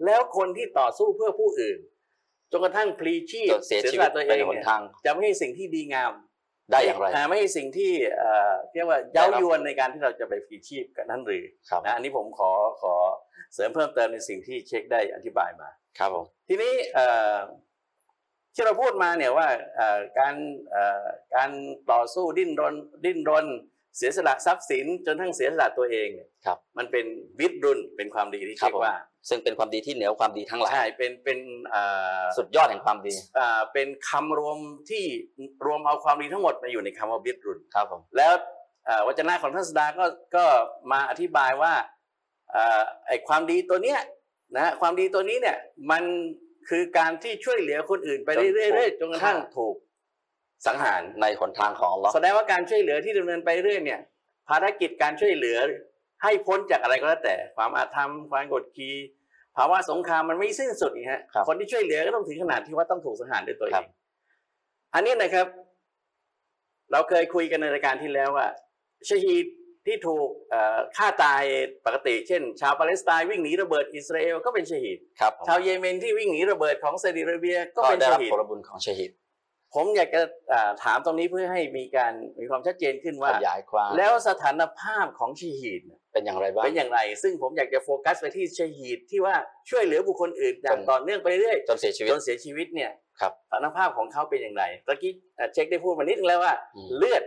[0.06, 1.80] แล้วคนที่ต่อสู้เพื่อผู้อื่น
[2.52, 6.14] จนกระทั่งพลีชีพจนเสียชีสวิตละตัวไปเองในหนเนี่ยทางจะไม่ใช่สิ่งที่ดีงาม
[6.72, 12.94] ได้อย่างไรไม่ใช่สิ่งที่เอ่อเรียกว่าเย้ายวนในการที่เราจะไปพลีชีพกันนั้นหรือครับนะอันนี้ผมขอขอ
[13.54, 17.38] เสริมเพิ่มเติมในสิ่งที่เช็คได้อธิบายมาครับผมทีนี้เอ่อ
[18.54, 20.36] ที่เราพูดมาเนี่ยว่าเอ่อการ
[20.72, 21.06] เอ่อ
[21.36, 21.52] การ
[21.92, 22.76] ต่อสู้ดิ้นรน
[23.06, 23.46] ดิ้นรน
[23.98, 27.06] เสียสละทรัพย์สินจนทั้งเสียสละตัวเองเนี่ยครับ มันเป็น
[27.40, 28.96] วิตรุนเป็นความดีที่ครับเรียผมกว่า
[29.30, 31.40] ซึ่งเป็นความดีที่เหนือความดีทั้งหลายใช่เป็นเป็น
[31.70, 31.82] เอ่
[32.22, 34.58] อสุดยอดแห่งความดีเอ่อเป็นคำรวม
[34.90, 35.04] ที่
[35.66, 38.34] รวมเอาความดีทั้งหมดมาอยู่ในคำว่าวิตรุนครับผมแล้ว
[38.86, 40.46] เอ่อวจนะของท่านสดาก็ก็
[40.92, 41.74] มาอธิบายว่า
[42.52, 44.00] เอ่อไอความดีตัวเนี้ย
[44.58, 45.58] นะความดีตัวนี้เนี่ย
[45.92, 46.04] มัน
[46.70, 49.76] คือการที่ช่วยเหลือคนอื่นไปเรื่อยๆจนกระทั่งถูก
[50.68, 54.00] สังหารในหนทางของอัลลอฮ์แสดงว่าการช่วยเหลือที่ดำเนินไปเรื่อยเนี่ย
[54.50, 55.58] ภารกิจการช่วยเหลือ
[56.24, 58.96] ให้พ้นจากอะไรก็แล้วแต่ ความอาธรรมความกดขี่
[59.58, 63.86] ภาวะสงครามมันไม่สิ้นสุดอีกฮะครับคนที่ช่วยเหลือก็ต้องถึงขนาดที่ว่าต้องถูกสังหารด้วยตัวเอครังบ
[64.94, 65.48] อันนี้นะครับ
[66.92, 68.48] เราเคยคุยกันในรายการที่แล้วว่า
[69.10, 69.46] ชะฮีด
[69.86, 71.44] ที่ถูกเอ่อฆ่าตาย
[71.86, 79.12] ปกติ เช่น ชาวปาเลสไตน์วิ่งหนีระเบิดอิสราเอลก็เป็นชะฮีดครับผมชาวเยเมนที่วิ่งหนีระเบิดของซาอุดิอาระเบียก็ก็เป็นชะฮีดได้รับผลบุญของชาฮิด
[79.76, 80.22] ผมอยากจะ
[80.54, 89.36] อ่าถามตรงนี้เพื่อให้มีการมีความชัดเจนขึ้นว่าขยายความแล้วสถานภาพของชะฮีดเนี่ยเป็นอย่างไรบ้างเป็นอย่างไร ซึ่งผมอยากจะโฟกัสไปที่ชะฮีดที่ว่า
[89.70, 97.24] ช่วยเหลือบุคคลอื่นอย่างจนต่อเนื่องไปเรื่อยจนเสียชีวิตจนเสียชีวิตเนี่ยครับสถานภาพของเขาเป็นอย่างไรตะกี้อะเช็คได้พูดมานิดนึงแล้วว่าอืมเลือด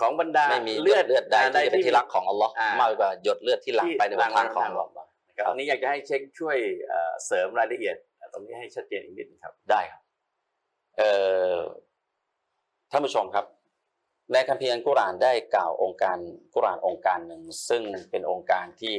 [0.00, 4.90] ของบรรดาไม่มีเลือดเลือดใดที่จะเป็นที่รักของอัลลอฮ์อ่ามมากกว่าหยดเลือดที่หลั่งไปในหนทางของอัลลอฮ์
[5.28, 6.56] นะครับอันนี้อยากจะให้เช็คช่วย
[6.88, 7.96] เอ่อเสริมรายละเอียด
[8.32, 10.05] ตรงนี้ให้ชัดเจนอีกนิดนึงครับได้ครับเอ่อ
[12.90, 13.46] ท่านผู้ชมครับ
[14.32, 16.18] ในคัมภีร์อัลกุรอานได้กล่าวองค์การ
[16.54, 18.96] กุรอานองค์การหนึ่ง ซึ่งเป็นองค์การที่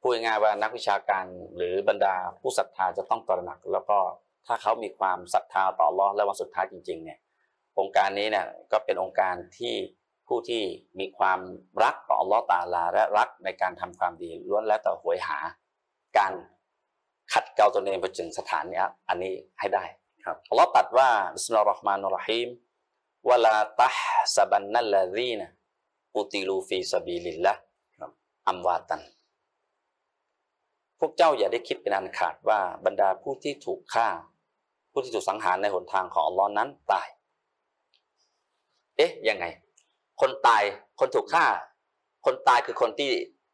[0.00, 1.24] พูดง่ายว่านักวิชาการ
[1.56, 3.98] หรือบรรดาผู้ศรัทธาจะต้องตระหนัก แล้วก็
[4.46, 7.18] ถ้าเขามีความศรัทธาต่ออัลลอฮ์และวันสุดท้ายจริงๆเนี่ย
[7.78, 9.74] องค์การนี้เนี่ยก็เป็นองค์การที่
[10.28, 10.62] ผู้ที่
[11.00, 11.40] มีความ
[11.82, 15.38] รักต่ออัลลอฮ์ตาอาลาและรักในการทำความดีล้วนแล้วแต่โหยหา
[16.18, 16.32] การ
[17.32, 19.84] ขัดเกลาตนเองไปถึงสถานเนี้ยอันนี้ให้ได้
[20.24, 22.48] ครับอัลลอฮ์ตรัดว่าบิสมิลลาฮิรเราะห์มานุรเราะฮีม
[23.28, 23.98] วะลาตัฮ
[24.34, 25.48] ซะบันนัลลซีนะ
[26.16, 27.54] อุติลูฟีซะบีลิลละ
[27.98, 28.10] ครับ
[28.48, 29.02] อัมวาตัน
[31.00, 34.08] พวกเจ้าอย่าได้คิดเป็นอันขาดว่าบรรดาผู้ที่ถูกฆ่า
[34.92, 37.08] ผู้ที่ถูกสังหารในหนทางของอัลลอฮ์นั้นตาย
[38.96, 39.44] เอ๊ะยังไง
[40.20, 40.62] คนตาย
[41.00, 41.46] คนถูกฆ่า
[42.26, 43.10] คนตายคือคนที่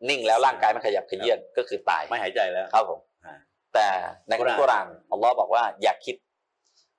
[0.08, 3.34] นิ่งแล้วร่างกายไม่ขยับเขยื้อนก็คือตายไม่หายใจแล้วครับผมอ่า
[3.74, 3.86] แต่
[4.28, 6.16] ในคัมภีร์กุกุรรอานอานอัลลอฮ์บอกว่าอย่าคิด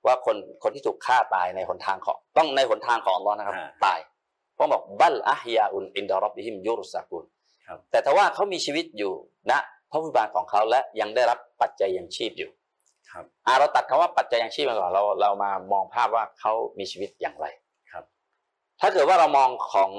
[0.06, 4.00] ว่าคนคนที่ถูกฆ่าตายในหนทางของต้องในหนทางของอัลลอฮ์นะครับอ่าตาย
[4.56, 7.24] เพราะบอกบัลอะฮยาอุนอินดารอบบิฮิมยุรุสากุล
[7.68, 9.14] ครับแต่ถ้าว่าเขามีชีวิตอยู่
[9.52, 9.54] ณ
[9.90, 12.50] พระผู้บานของเขาและยังได้รับปัจจัยยังชีพอยู่
[13.12, 17.48] ครับอ่าเราตัดคำว่าปัจจัยยังชีพมาก่อนเราเรามามองภาพว่าเขามีชีวิตอย่างไร
[17.92, 18.04] ครับ
[18.82, 19.92] ถ้าเกิดว่าเรามองของ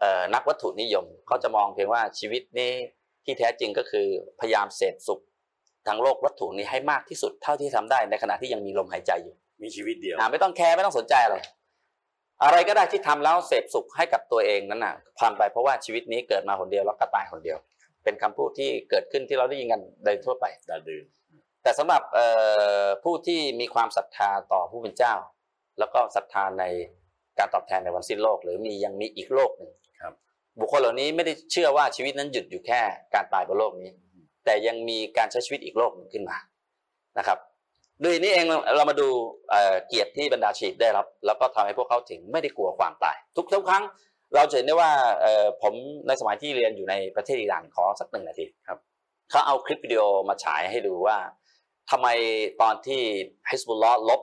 [0.00, 2.72] เอ่อนักวัตถุนิยมเขาจะมองเพียงว่าชีวิตนี้
[3.24, 4.06] ที่แท้จริงก็คือ
[4.40, 5.20] พยายามเสพสุข
[5.88, 11.36] ทางโลกวัตถุนี้ให้มากที่สุดเท่าที่ทำได้ในขณะที่ยังมีลมหายใจอยู่ มีชีวิตเดียวอ่าไม่ต้องแคร์ไม่ต้องสนใจอะไร
[12.44, 17.58] อะไรก็ได้ที่ทำแล้วเสพสุขให้กับตัวเองนั้นน่ะทำไปเพราะว่าชีวิตนี้เกิดมาคนเดียวแล้วก็ตายคนเดียว
[18.04, 21.04] เป็นคำพูดที่เกิดขึ้นที่เราได้ยินกันโดยทั่วไปดาดื่น
[21.62, 22.26] แต่สำหรับเอ่
[22.84, 25.14] อผู้ที่มีความศรัทธาต่อผู้เป็นเจ้า
[25.78, 26.64] แล้วก็ศรัทธาใน
[27.38, 29.70] การตอบแทนในวันสิ้นโลก หรือมียังมีอีกโลกหนึ่ง
[30.00, 30.14] ครับ
[30.60, 32.80] บุคคลเหล่านี้ไม่ได้เชื่อว่าชีวิตนั้นหยุดอยู่แค่
[33.14, 33.90] การตายบนโลกนี้
[34.48, 36.38] แต่ยังมีการใช้ชีวิตอีกโลกหนึ่งขึ้นมา
[37.18, 37.38] นะครับ
[38.02, 38.46] ด้วยนี้เอง
[38.76, 39.08] เรามาดู
[39.50, 43.84] เอ่อเกียรติที่บรรดาชีตได้รับ แล้วก็ทำให้พวกเขาถึงไม่ได้กลัวความตาย ทุกทุกครั้ง
[44.34, 45.74] เราจะเห็นได้ว่าเอ่อผม
[46.06, 48.78] ในสมัยที่เรียนอยู่ในประเทศอิหร่านขอสักหนึ่งนาทีครับ
[49.30, 51.16] เขาเอาคลิปวิดีโอมาฉายให้ดูว่า
[51.90, 52.08] ทำไม
[52.62, 53.00] ตอนที่
[53.50, 54.20] ฮิสบุลลอฮ์ลบ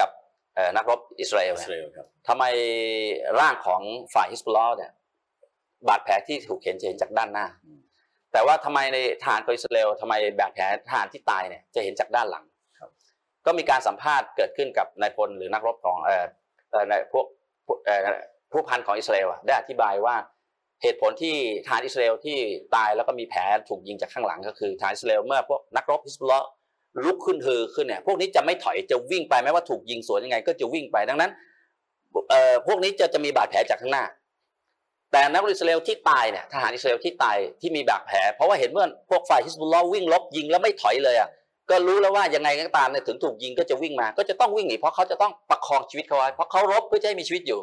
[0.00, 0.10] กับ
[0.54, 2.44] เอ่อนักรบอิสราเอลอิเนี่ยสราเอลครับทำไม
[3.38, 3.82] ร่างของ
[4.14, 4.92] ฝ่ายฮิสบุลลอฮ์เนี่ย
[5.88, 7.46] บาดแผลที่ถูกเข็นจะเห็นจากด้านหน้า
[8.32, 12.44] แต่ว่าทำไมในทหารของอิสราเอลทำไมบาดแผลทหารที่ตายเนี่ยจะเห็นจากด้านหลัง
[12.80, 12.90] ครับ
[13.46, 16.24] ก็มีการสัมภาษณ์เกิดขึ้นกับนายพลหรือนักรบของเอ่อ
[16.70, 17.26] เอ่อในพวก
[17.66, 18.00] พวกเอ่อ
[18.52, 20.16] ผู้พันของอิสราเอลอะได้อธิบายว่า
[20.82, 22.38] เหตุผลที่ทหารอิสราเอลที่
[22.76, 26.46] ตายแล้วก็มีแผลถูกยิงจากข้างหลังก็คือทหารอิสราเอลเมื่อพวกนักรบฮิสบุลลอฮ์
[27.04, 31.30] ลุกขึ้นฮือขึ้นเนี่ยพวกนี้จะไม่ถอยจะวิ่งไปแม้ว่าถูกยิงสวนยังไง ก็จะวิ่งไปดังนั้น
[32.30, 34.04] เอ่อพวกนี้จะจะมีบาดแผลจากข้างหน้า
[35.12, 41.28] แต่นักรบอิสราเอลที่ตายเนี่ยทหารอิสราเอลที่ตายที่มีบาดแผล เพราะว่าเห็นว่าพวกฝ่ายฮิสบุลลอฮ์วิ่งลบยิงแล้วไม่ถอยเลยอะ
[41.70, 47.60] ก็รู้แล้วว่ายังไงก็ตามเนี่ยถึงถูกยิงก็จะวิ่งมา ก็จะต้องวิ่งหนีเพราะเขาจะต้องประคองชีวิตเขาไว้เพราะเขารบเพื่อจะให้มีชีวิตอยู่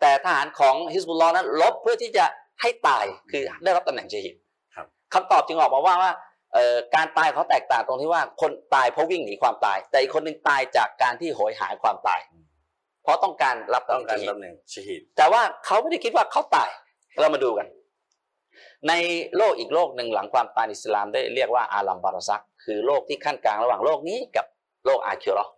[0.00, 2.24] แต่ทหารของฮิสบุลลอฮ์นั้นรบเพื่อที่จะ
[2.60, 4.34] ให้ตายคือได้รับตำแหน่งชฮิด
[4.74, 6.12] ครับคำตอบจึงออกมาว่าว่า
[6.54, 12.39] เอ่อการตายเขาแตกต่างตรงที่ว่าคนตายเพราะวิ่งหนีความตาย แต่อีกคนหนึ่งตายจากการที่โหยหาความตายเพ
[13.10, 16.70] ราะต้องการรับต้องการตำแหน่งชฮิดตำแหน่งชฮีดแต่ว่าเขาไม่ได้คิดว่าเขาตาย
[17.20, 17.66] เรามาดูกัน
[18.88, 18.92] ใน
[19.36, 24.46] โลกอีกโลกหนึ่งหลังความตายอิสลามได้เรียกว่าอาลัมบาราซัก คือโลกที่ขั้นกลางระหว่างโลกนี้กับ
[24.86, 25.52] โลกอาคิเราะห์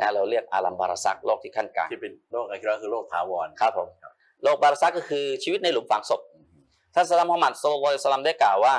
[0.00, 3.88] นะเราเรียกอาลัมบาราซักโลกที่ขั้นกลางที่เป็นโลกอาคิเราะห์คือโลกถาวรครับผม
[4.42, 6.20] โลกบาราซักก็คือชีวิตในหลุมฝังศพ
[6.94, 8.74] ท่านสลามมุฮัมมัดสุลลัลลอฮุอะลัยฮิวะซัลลัมได้กล่าวว่า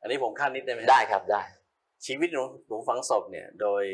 [0.00, 1.42] อันนี้ผมคาดนิดได้ไหมได้ครับได้
[2.06, 3.84] ชีวิตหลุมหลุมฝังศพเนี่ยโดย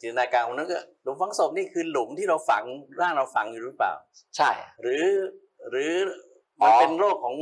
[0.00, 2.64] จินตนาการของนั้นก็หลุมฝังศพนี่คือหลุมที่เราฝัง
[3.00, 3.92] ร่างเราฝังอยู่หรือเปล่า
[4.36, 4.50] ใช่
[4.82, 5.04] หรือ
[5.70, 5.92] หรือ
[6.62, 7.34] อ๋มันอเป็นโลกของ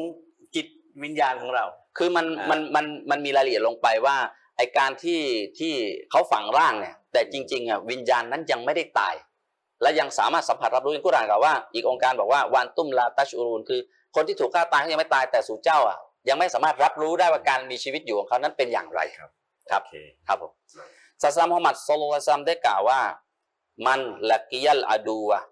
[0.55, 0.67] จิต
[1.03, 1.65] วิญญาณของเรา
[1.99, 4.17] คือมันอ่ามัมันมันมันมีรายละเอียดลงไปว่า
[4.57, 5.21] ไอการที่
[5.59, 5.73] ที่
[6.11, 9.15] เขาฝังร่างเนี่ย แต่จริงๆอะวิญญาณนั้นยังไม่ได้ตาย
[9.83, 13.81] และยังสามารถสัมผัสรับรู้ในกุรอานกล่าวว่า อีกองค์การบอกว่าวันตุ้มลาตัชอูรูนคือ
[14.15, 19.31] คนที่ถูกฆ่าตายเขายังไม่ตายแต่สู่เจ้าอะยังไม่สามารถรับรู้ได้ว่าการมีชีวิตอยู่ของเขานั้นเป็นอย่างไรครับ
[19.71, 19.97] ครับโอเค
[20.27, 20.53] ครับผม
[21.23, 23.01] ศาสนามุฮัมมัดสุลลัลลอฮุอะลัยฮิวะซัลลัมได้กล่าวว่า
[23.87, 24.01] มัน
[24.31, 25.43] ละกิยัลอาดูอะ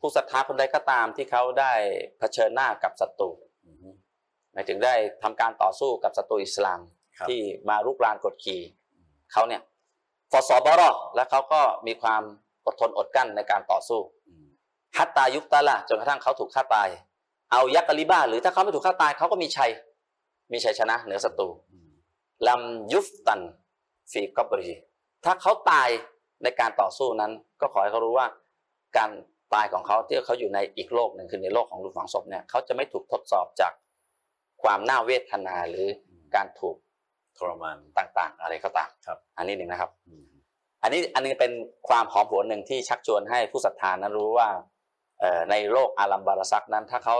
[0.00, 1.72] ผู้ศรัทธาคนใดก็ตามที่เขาได้
[2.18, 3.30] เผชิญหน้ากับศัตรู
[3.66, 3.88] อือฮึ
[4.52, 6.80] หมายถึงได้ทำการต่อสู้กับศัตรูอิสลาม
[7.18, 8.60] ครับที่มารุกรานกดขี่
[9.32, 9.62] เขาเนี่ย
[10.30, 12.22] ฟอสอบารอและเขาก็มีความ
[12.66, 14.46] อดทนอดกลั้นในการต่อสู้อืม
[14.96, 16.88] ฮัตตายุคตาละจนกระทั่งเขาถูกฆ่าตาย
[17.52, 19.70] เอายักกะลิบ้า หรือถ้าเขาไม่ถูกฆ่าตายเขาก็มีชัย
[20.52, 21.90] มีชัยชนะเหนือศัตรูอืม
[22.48, 22.62] ลัม
[22.92, 23.40] ยุฟตัน
[24.12, 24.70] ฟีกอบรี
[25.24, 25.88] ถ้าเขาตาย
[26.42, 28.26] ในการต่อสู้นั้น ก็ขอให้เขารู้ว่า
[28.96, 29.10] การ
[29.54, 33.72] ตายของเขาที่เขาอยู่ในอีกโลกหนึ่งคือในโลกของหลุมฝังศพเนี่ยเขาจะไม่ถูกทดสอบจาก
[34.62, 35.86] ความน่าเวทนาหรือ
[36.34, 36.76] การถูก
[37.38, 40.24] ทรมานต่างๆ อะไรก็ตามครับ อันนี้หนึ่งนะครับอืม
[40.82, 41.52] อันนี้อันนี้เป็น
[41.88, 44.48] ความหอมหวนหนึ่งที่ชักชวนให้ผู้ศรัทธานั้นรู้ว่า
[45.20, 47.16] เอ่อในโลกอาลัมบาราซักนั้น ถ้าเขา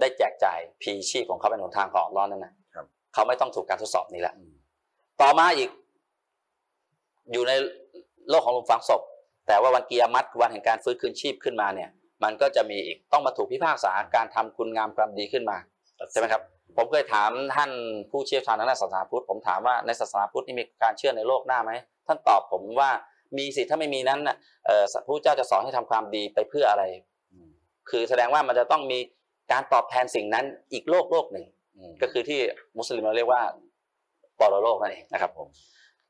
[0.00, 4.52] ได้แจกจ่ายพีชีพของเขาเป็นหนทางของอัลเลอฮ์นั่นนะครับเขาไม่ต้องถูกการทดสอบนี้แล้วอืม
[5.22, 5.70] ต่อมาอีก
[7.32, 7.52] อยู่ใน
[8.30, 9.02] โลกของหลุมฝังศพ
[9.46, 11.90] แต่ว่าวันกิยามัตวันแห่งการฟื้นคืนชีพขึ้นมาเนี่ย
[12.24, 15.56] มันก็จะมีอีกต้องมาถูกพิพากษาการทำคุณงามความดีขึ้นมา
[16.10, 16.42] ใช่ไหมครับ
[16.76, 17.70] ผมเคยถามท่าน
[18.10, 21.72] ผู้เชี่ยวชาญทางด้านศาสนาพุทธผมถามว่าในศาสนาพุทธนี่มีการเชื่อในโลกหน้าไหม
[22.06, 22.90] ท่านตอบผมว่า
[23.38, 26.84] มีสิถ้าไม่มีนั้นน่ะเอ่อพระเจ้าจะสอนให้ทำความดีไปเพื่ออะไร
[27.32, 27.48] อืม
[27.90, 28.98] คือแสดงว่ามันจะต้องมี
[29.52, 31.44] การตอบแทนสิ่งนั้นอีกโลกโลกหนึ่ง
[31.76, 32.40] อืมก็คือที่
[32.78, 33.42] มุสลิมเราเรียกว่า
[34.40, 35.48] ปรโลกนั่นเองนะครับผม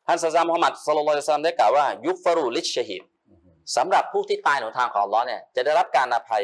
[0.07, 3.41] ท่านศาสนามุฮัมมัดสุลลัลลอฮุอะลัยซัลลัมได้กล่าวว่า ยุฟฟรูลิชชฮีดอืม
[3.76, 6.43] สำหรับผู้ที่ตายในหนทางของอัลลอฮ์เนี่ยจะได้รับการอภัย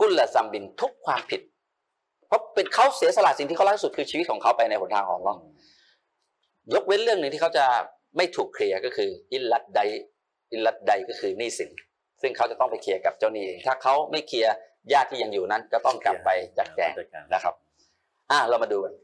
[0.00, 1.40] กุลละซัมบินทุกความผิด
[2.26, 5.38] เพราะเป็นเขาเสียสละสิ่งที่เขารักที่สุดคือชีวิตของเขาไปในหนทางของอัลลอฮ์
[6.74, 7.64] ยกเว้นเรื่องหนึ่งที่เขาจะ
[8.16, 9.80] ไม่ถูกเคลียร์ก็คืออิลลัดใด
[10.52, 11.70] อิลลัดใดก็คือหนี้สิน
[12.22, 14.54] ซึ่งเขาจะต้องไปเคลียร์กับเจ้าหนี้เองถ้าเขาไม่เคลียร์
[14.92, 16.92] ญาติที่ยังอยู่นั้นก็ต้องกลับไปจัดแจง
[17.34, 17.54] นะครับ
[18.30, 18.94] อะเรามาดูกัน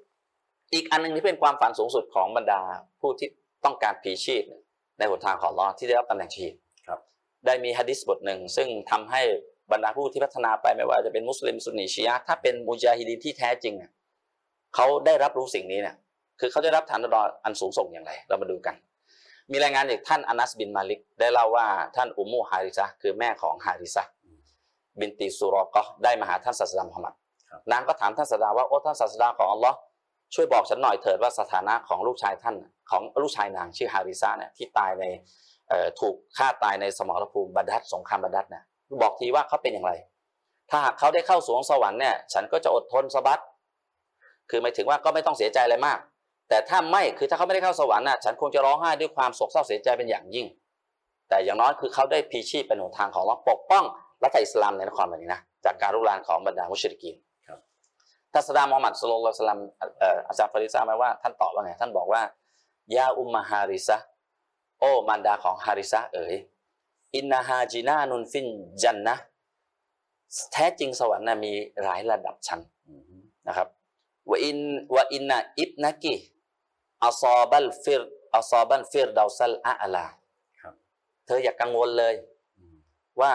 [0.73, 2.61] อีกอันหนึงที่เป็นความฝันสูงสุดของบรรดา
[3.01, 3.29] ผู้ที่
[3.65, 4.43] ต้องการผีชีพ
[4.99, 6.53] ในหนทางของอัลเลอฮ์ที่ได้รับตำแหน่งชีพ
[6.89, 7.01] ครับ
[7.47, 9.23] ได้มีฮะดิษบทหนึ่ง ซึ่งทำให้
[9.73, 13.91] บรรดาผู้ที่พัฒนาไปไม่ว่าจะเป็นมุสลิมซุนนีชียะห์ถ้าเป็นมุจาฮิดีนที่แท้จริงเนี่ย
[14.75, 15.97] เขาได้รับรู้สิ่งนี้เนี่ย
[16.41, 18.75] คือเขาได้รับฐานดออันสูงส่งอย่างไร เรามาดูกัน
[19.53, 24.13] มีรายงานจากท่านอานัสบินมาลิก ได้เล่าว่าท่านอุมมูฮาริซะห์คือแม่ของฮาริซะห์
[25.01, 27.15] บินตีสุรอก็ได้มาหาท่านศาสดามุฮัมมัด
[27.51, 29.77] ครับนางก็ถามท่านศาสดาว่าโอ้ท่านศาสดาของอัลลอฮ์
[30.35, 32.57] ช่วยบอกฉันหน่อยเถิดว่าสถานะของลูกชายท่าน
[32.91, 35.05] ของลูกชายนางชื่อฮาริซะห์เนี่ยที่ตายใน
[36.01, 38.65] ถูกฆ่าตายในสมรภูมิบัดดัดสงครามบัดดัดเนี่ย
[39.03, 39.93] บอกทีว่าเขาเป็นอย่างไร
[40.71, 43.41] ถ้าหากเขาได้เข้าสวงสวรรค์เนี่ยฉันก็จะอดทนสบัด
[44.51, 45.99] คือหมายถึงว่าก็ไม่ต้องเสียใจอะไรมาก
[46.49, 50.47] แต่ถ้าไม่คือถ้าเขาไม่ได้เข้าสวรรค์น่ะฉันคงจะร้องไห้ด้วยความโศกเศร้าเสียใจเป็นอย่างยิ่ง
[51.29, 53.85] แต่อย่างน้อยคือเขาได้พีชีพเป็นหนทางของเราปกป้อง
[54.23, 57.17] รัฐอิสลามในนครมะดีนะจากการรุกรานของบรรดามุชริกีน
[58.35, 59.61] ทัศดามุฮัมมัดสุลลัลลอฮุอะลัยฮิวะสัลลัม
[59.99, 62.23] เอ่ออาจารย์ฟาริซาไหมว่าท่านตอบว่าไงท่านบอกว่า
[62.97, 63.97] ยาอุมมาฮาริซะ
[64.81, 66.35] โอ้มารดาของฮาริซะเอ๋ย
[67.17, 68.47] อินนาฮาจินานุนฟิน
[68.83, 69.25] จันนะห์
[70.53, 73.03] แท้จริงสวรรค์น่ะมีหลายระดับชั้นอืม
[73.49, 73.69] นะครับ
[74.31, 74.59] وإن
[74.97, 78.03] وإن ابنك أصاب الفر
[78.37, 80.07] أصاب الفردوس الأعلى
[80.63, 80.75] ครับ
[81.27, 82.15] เธออย่ากกังวลเลย
[82.59, 82.77] อืม
[83.21, 83.33] ว่า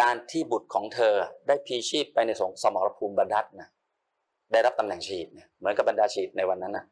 [0.00, 1.14] การที่บุตรของเธอ
[1.46, 3.68] ได้พลีชีพไปในสงสมรภูมิบะดัรนะ
[4.52, 6.84] ได้รับตำแหน่งชะฮีดเนี่ยเหมือนกับบรรดาชะฮีดในวันนั้นนะ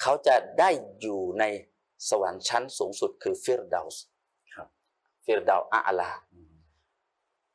[0.00, 0.70] เขาจะได้
[1.00, 1.44] อยู่ใน
[2.08, 4.04] สวรรค์ชั้นสูงสุดคือฟิรดาวส์
[4.54, 4.68] ครับ
[5.24, 6.52] ฟิรดาวอาลาอืม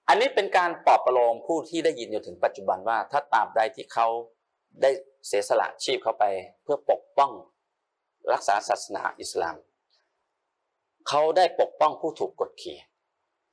[0.08, 4.08] อันนี้เป็นการปลอบประโลมผู้ที่ได้ยินอยู่ถึงปัจจุบันว่า ถ้าตราบใดที่เขา
[4.82, 4.92] ได้
[5.28, 6.26] เสียสละชีพเขาไป
[6.64, 7.32] เพื่อปกป้อง
[8.34, 9.56] รักษาศาสนาอิสลาม
[11.08, 12.78] เขาได้ปกป้องผู้ถูกกดขี่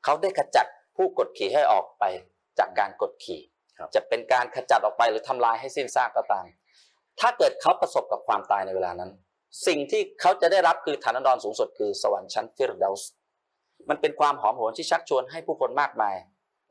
[0.05, 0.67] เขาได้ขจัด
[0.97, 2.05] ผู้กดขี่ให้ออกไป
[2.59, 3.52] จากการกดขี่ครับ
[3.95, 6.47] จะเป็นการขจัดออกไปหรือทำลายให้สิ้นซากก็ตาม
[7.21, 9.11] ถ้าเกิดเขาประสบกับความตายในเวลานั้น
[9.67, 13.11] สิ่งที่เขาจะได้รับคือฐานะดอนสูงสุดคือสวรรค์ชั้นฟิรดาวส์
[13.89, 16.17] มันเป็นความหอมหวนที่ชักชวนให้ผู้คนมากมาย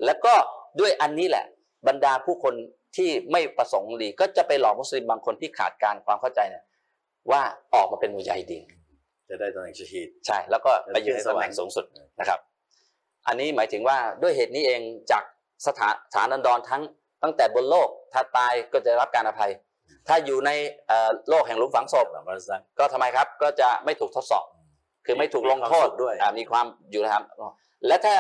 [0.05, 0.33] แล้วก็
[0.79, 1.45] ด้วยอันนี้แหละ
[1.87, 2.53] บรรดาผู้คน
[2.95, 6.63] ที่ไม่ประสงค์ดีก็จะไปหลอกมุสลิมบางคนที่ขาดการความเข้าใจเนี่ย
[7.31, 7.41] ว่า
[7.73, 8.63] ออกมาเป็นมุญาฮิดีน
[9.29, 11.85] จะได้ตำแหน่งชะฮีดใช่ แล้วก็ไปอยู่ในตำแหน่งสูงสุด
[12.19, 12.39] นะครับ
[13.27, 14.81] อันนี้หมายถึงว่าด้วยเหตุนี้เอง
[15.11, 15.23] จาก
[15.67, 16.83] สถานฐานันดรทั้ง
[17.23, 19.51] ตั้งแต่บนโลกถ้าตายก็จะรับการอภัย
[20.07, 20.51] ถ้าอยู่ใน
[20.87, 24.45] เอ่อโลกแห่งหลุมฝังศพอาลัมบัรซัคก็ทำไมครับก็จะไม่ถูกทดสอบ
[25.05, 27.23] คือไม่ถูกลงโทษมีความสุขด้วยอ่ามีความอยู่นะครับ
[27.87, 28.15] และถ้า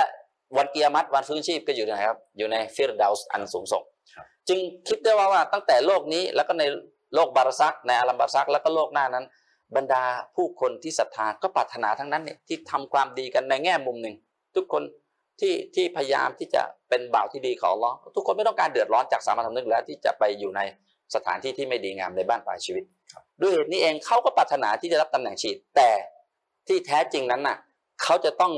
[0.57, 3.83] วันกิยามัตวันฟื้นชีพก็อยู่ในไหนครับ อยู่ในฟิรดาวส์อันสูงส่ง
[4.15, 6.63] ครับจึงคิดได้ว่าว่าตั้งแต่โลกนี้แล้วก็ใน
[7.15, 9.25] โลกบัรซัคในอาลัมบัรซัคแล้วก็โลกหน้านั้น
[9.75, 10.03] บรรดา
[10.35, 14.15] ผู้คนที่ศรัทธาก็ปรารถนาทั้งนั้นเนี่ยที่ทำความดีกันในแง่มุมหนึ่ง
[14.55, 14.83] ทุกคน
[15.41, 20.61] ที่ที่พยายามที่จะเป็นบ่าวที่ดีของอัลเลอทุกคนไม่ต้องการเดือดร้อนจากสามัญสำนึกแล้วที่จะไปอยู่ใน
[21.15, 22.83] สถานที่ที่ไม่ดีงามในบ้านปลายชีวิต
[23.41, 25.89] ด้วยเหตุนี้เองเขาก็ปรารถนาที่จะรับตำแหน่งชีดแต่
[26.67, 27.57] ที่แท้จริงนั้นน่ะ
[28.03, 28.51] เขาจะต้อง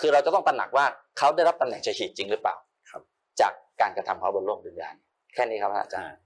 [0.00, 0.86] คือเราจะต้องตระหนักว่า
[1.18, 2.54] เขาได้รับตำแหน่งชีดจริงหรือเปล่า
[2.90, 3.02] ครับ
[3.40, 6.18] จากการกระทำเขาบนโลกดุนยานี้แค่นี้ครับอาจารย์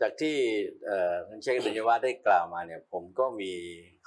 [0.00, 0.36] จากที่
[0.84, 3.52] เอ่อท่านเชคดุนยวาได้กล่าวมาเนี่ย ผมก็มี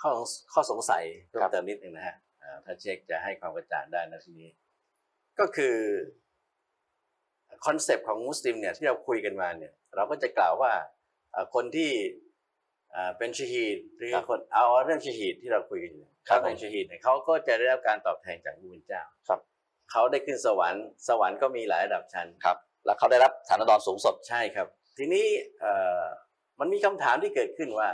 [0.01, 0.09] ข้อ
[0.53, 2.26] ข้อสงสัยเพิ่มเติมนิดหนึ่งนะฮะเอ่อ
[2.65, 4.49] ถ้าเชคจะให้ความกระจ่างได้นะทีนี้
[5.39, 5.75] ก็คือ
[7.65, 10.73] concept ของมุสลิมเนี่ยที่เราคุยกันมาเนี่ย เราก็จะกล่าวว่า
[11.31, 11.91] เอ่อคนที่
[12.91, 19.39] เอ่อเป็นชะฮีดหรือครับคนเอาเรื่องชะฮีดที่เราคุยกันอยู่ครับเขาเป็นชะฮีดเนี่ยเขาก็จะได้รับการตอบแทนจากพระผู้เป็นเจ้าครับ
[19.91, 24.67] เขาได้ขึ้นสวรรค์สวรรค์ก็มีหลายระดับชั้นครับ แล้วเขาได้รับฐานันดรสูงสุดใช่ครับ
[24.97, 25.25] ทีนี้
[25.59, 26.03] เอ่อ
[26.59, 27.89] มันมีคำถามที่เกิดขึ้นว่า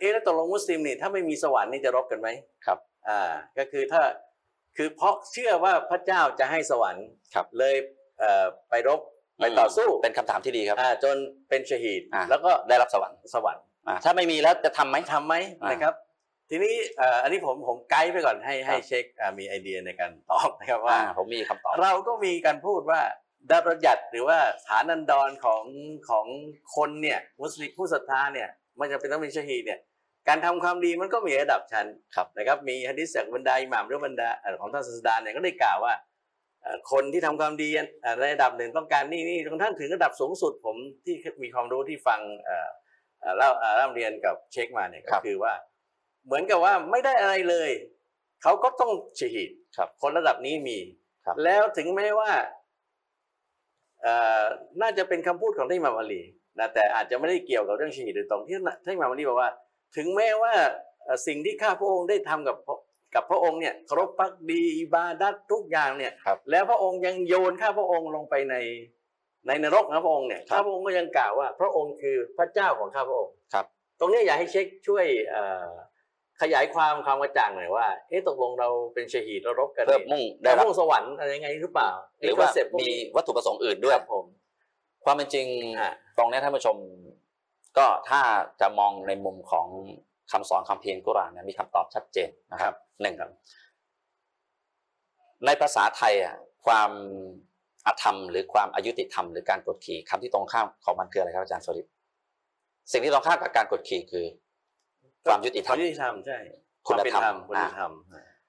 [0.00, 2.28] เอ๊ะแล้วตกลงมุสลิมนี่ถ้าไม่มีสวรรค์นี่จะรบกันไหม
[2.66, 2.78] ครับ
[3.08, 3.20] อ่า
[3.58, 4.02] ก็คือถ้า
[4.76, 7.74] คือเพราะเชื่อว่าพระเจ้าจะให้สวรรค์ครับเลย
[8.18, 9.00] เอ่อไปรบ
[9.38, 11.16] ไปต่อสู้เป็นคำถามที่ดีครับอ่าจน
[11.48, 15.94] เป็นชะฮีดอ่าแล้วก็ได้รับสวรรค์สวรรค์อ่าถ้าไม่มีแล้วจะทำไหมทำไหมอ่านนะครับ
[16.50, 23.00] ทีนี้เอ่ออันนี้ผมผมไกด์ไปก่อนให้ให้ครับเช็คอ่ามีไอเดียในการตอบนะครับว่าอ่าผมมีคำตอบเราก็มีการพูดว่า
[23.50, 24.38] ดารยัดหรือว่า
[24.68, 25.64] ฐานันดรของ
[26.10, 26.26] ของ
[26.76, 29.78] คนเนี่ยมุสลิมผู้ศรัทธาเนี่ยไม่จำเป็นต้องเป็นชะฮีดเนี่ย
[30.28, 35.94] การทำความดีมันก็มีระดับชั้นครับนะครับ มีฮะดิษจากบรรดาอิหม่ามหรือบรรดาเอ่อของท่านศาสดาเนี่ยก็ได้กล่าวว่า
[36.62, 37.68] เอ่อคนที่ทำความดี
[38.02, 42.68] เอ่อในระดับหนึ่งต้องการนี่นี่ของท่านถึงระดับสูงสุดผมที่มีความรู้ที่ฟังเอ่อ
[43.20, 45.54] เอ่อเล่าเอ่อเล่าเรียนกับเช็คมาเนี่ยครัก็บคือว่า
[46.26, 47.70] เหมือนกับว่าไม่ได้อะไรเลย
[48.42, 50.78] เขาก็ต้องชะฮีดครับ คนระดับนี้มี
[51.24, 52.30] ครับแล้วถึงแม้ว่า
[54.02, 54.42] เอ่อ
[54.82, 56.22] น่าจะเป็นคำพูดของท่านอิหม่ามอาลี
[56.58, 59.50] นะแต่อาจจะไม่ได้เกี่ยวกับเรื่องชีวิตโดยตรงที่ท่านอิหม่ามอาลีบอกว่า
[59.96, 60.54] ถึงแม้ว่า
[61.04, 62.78] เอ่อสิ่งที่ข้าพระองค์ได้ทำกับพระ
[63.14, 68.56] กับพระองค์เนี่ยเคารพพักดีอิบาดัตทุกอย่างเนี่ยครับแล้วพระองค์ยังโยนข้าพระองค์ลงไปใน
[69.46, 73.66] ในนรกนะพระองค์เนี่ยครับข้าพระองค์ก็ยังกล่าวว่า พระองค์คือพระเจ้าของข้าพระองค์ครับ
[74.00, 75.68] ตรงเนี้ยอยากให้เช็คช่วยเอ่อ
[76.42, 84.24] ขยายความความกระจ่างหน่อยว่าเอ๊ะตกลงเราเป็นชหีดเรารบกันเพื่อนี่มุ่งได้ได้รับมุ่งสวรรค์อะไรยังไงหรือเปล่า หรือว่าคอนเซ็ปต์พกมีนี้วัตถุประสงค์อื่นด้ด้ววยยผม
[85.04, 85.46] ความเป็นจริง
[85.78, 86.76] อ่าตรงเนี้ยท่านผู้ชม
[87.78, 88.20] ก็ถ้า
[88.60, 89.66] จะมองในมุมของ
[90.32, 93.30] คำสอนคำเพียรกุรอานเนี่ยมีคำตอบชัดเจนนะครับหนึ่งครับ
[95.46, 96.90] ในภาษาไทยอะความ
[97.86, 101.86] อธรรม หรือความอายุติธรรมหรือการกดขี่คำที่ตรงข้ามของมันคืออะไรครับอาจารย์สริป
[102.92, 104.24] สิ่งที่ตรงข้ามกับการกดขี่คือ
[105.26, 106.38] ความยุติธรรมความยุติธรรมใช่
[106.86, 107.92] คุณธรรมวาเป็นคุณธรรม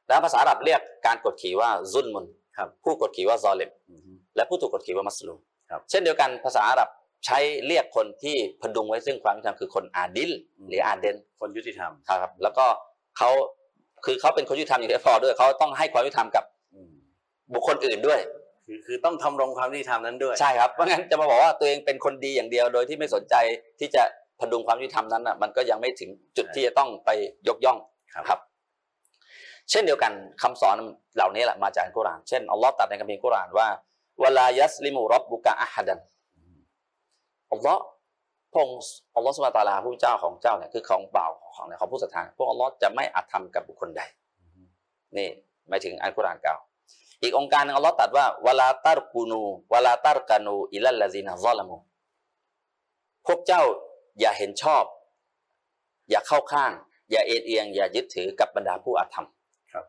[0.07, 2.26] แล้วภาษาอาหรับเรียกการกดขี่ว่าซุนมุน
[2.57, 6.89] ครับผู้กดขี่ว่าซอเลมอืมและผู้ถูกกดขี่ว่ามัสลูมครับเช่นเดียวกันภาษาอาหรับ
[7.26, 12.65] ใช้เรียกคนที่พดุงไว้ซึ่งความยุติธรรมคือคนอาดิลอืมหรืออาเดนคนยุติธรรมครับ แล้วก็
[13.17, 13.30] เขา
[14.05, 16.43] คือเขาเป็นคนยุติธรรมอย่างเดียวพอด้วยเขาต้องให้ความยุติธรรมกับ
[16.76, 16.91] อืม
[17.53, 18.19] บุคคลอื่นด้วย
[18.67, 23.36] คือคือต้องทำรงความยุติธรรมนั้นด้วยใช่ครับเพราะงั้นจะมาบอกว่าตัวเองเป็นคนดีอย่างเดียว โดยที่ไม่สนใจ
[23.80, 24.03] ที่จะ
[24.39, 27.09] พดุงความยุติธรรมนั้นอะมันก็ยังไม่ถึงจุดที่จะต้องไป
[27.47, 27.78] ยกย่อง
[28.13, 28.39] ครับครับ
[29.72, 30.11] เช่นเดียวกัน
[30.41, 30.78] คำสอน
[31.15, 33.67] เหล่านี้แหละมาจากอัลกุรอาน เช่นอัลลอฮ์ตรัสในคัมภีร์กุรอานว่า
[34.22, 35.99] เวลายัสลิมูรับบุกะอะฮัดัน
[37.51, 37.81] อัลลอฮ์
[38.51, 38.77] พระองค์
[39.15, 44.01] อัลลอฮ์สุบฮานะฮูวะตะอาลาผู้เจ้าของเจ้าเนี่ยคือของบ่าวของของผู้ศรัทธาพวกอัลลอฮ์จะไม่อาธรรมกับบุคคลใด
[45.17, 45.29] นี่
[45.69, 46.55] หมายถึงอัลกุรอานเก่า
[47.23, 49.41] อีกองค์การหนึงอัลลอฮ์ตรัสว่าวลาตารกูนู
[49.73, 51.75] วลาตารกานูอิลัลลาซีนาซอลามู
[53.27, 53.61] พวกเจ้า
[54.19, 54.83] อย่าเห็นชอบ
[56.09, 56.71] อย่าเข้าข้าง
[57.11, 59.27] อย่าเอ็นเอียง อย่ายึดถือกับบรรดาผู้อาธรรม
[59.73, 59.85] ครับ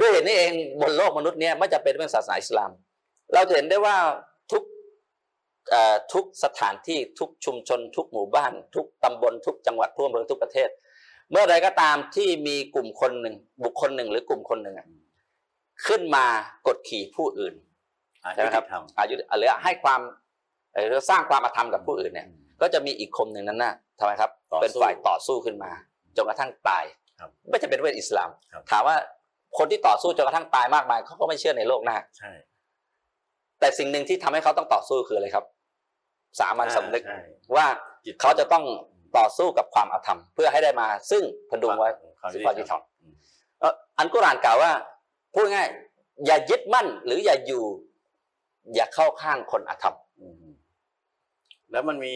[0.00, 2.70] ด้วยเหตุนี้เองบนโลกมนุษย์เนี่ยไม่จำเป็นเป็นศาสนาอิสลาม
[3.32, 3.96] เราจะเห็นได้ว่า
[5.70, 10.68] ทุกเอ่อทุกสถานที่ทุกชุมชน ทุกหมู่บ้าน ทุกตำบล ทุกจังหวัดทั่วอำเภอทุกประเทศ
[11.30, 14.86] เมื่อใดก็ตามที่มีกลุ่มคนหนึ่ง บุคคลหนึ่งหรือกลุ่มคนหนึ่งอะ
[15.86, 16.26] ขึ้นมา
[16.66, 17.54] กดขี่ผู้อื่น
[18.24, 20.00] อาใช่ไหมครับยุติธรรมอายุหรือให้ความ
[20.74, 22.28] เอ่อสร้างความอาธรรมกับผู้อื่นเนี่ย
[22.60, 25.70] ก็จะมีอีกคมหนึ่งนั้นน่ะทำไมครับต่อสู้เป็นฝ่ายต่อสู้ขึ้นมา
[26.16, 26.84] จนกระทั่งตาย
[27.20, 28.96] ครับไม่จะเป็นเป็นอิสลามครับถามว่า
[29.58, 32.30] คนที่ต่อสู้จนกระทั่งตายมากมายเขาก็ไม่เชื่อในโลกหน้าใช่
[33.60, 35.44] แต่สิ่งหนึ่งที่ทำให้เขาต้องต่อสู้คืออะไรครับ
[36.40, 37.18] สามัญสำนึกใช่
[37.56, 37.66] ว่า
[38.04, 38.64] จิตเขาจะต้อง
[39.16, 41.88] ต่อสู้กับความอาธรรม เพื่อให้ได้มาซึ่งพดุงไว้
[42.20, 43.14] ความซึ่งความยุติธรรมอืม
[43.60, 44.70] เอ่ออันกุรอานกล่าวว่า
[45.34, 47.64] พูดง่ายๆอย่ายึดมั่นหรืออย่าอยู่
[48.74, 50.34] อย่าเข้าข้างคนอาธรรมอืม
[51.72, 52.14] แล้วมันมี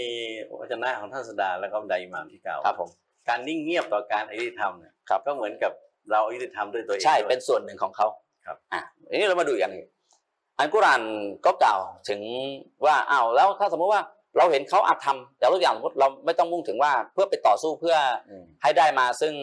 [0.58, 2.90] วจนะของท่านสดาแล้วก็บรรดาอิหม่ามที่กล่าวครับผม
[3.28, 5.72] การนิ่งเงียบต่อการอายุติธรรมเนี่ยครับก็เหมือนกับ
[6.10, 8.06] เราอายุติธรรมด้วยตัวเองใช่ด้วยเป็นส่วนหนึ่งของเขา
[8.46, 9.86] ครับอะทีนี้เรามาดูอีกอันหนึ่ง
[10.58, 11.02] อันกุรอาน
[11.46, 12.20] ก็กล่าวถึง
[12.84, 14.02] ว่าอ้าวแล้วถ้าสมมติว่า
[14.36, 17.96] เราเห็นเขาอาธรรมแต่ทุกอย่างสมมติเราไม่ต้องมุ่งถึงว่าเพื่อไปต่อสู้เพื่อ
[18.28, 19.34] อืมให้ได้มาซึ่ง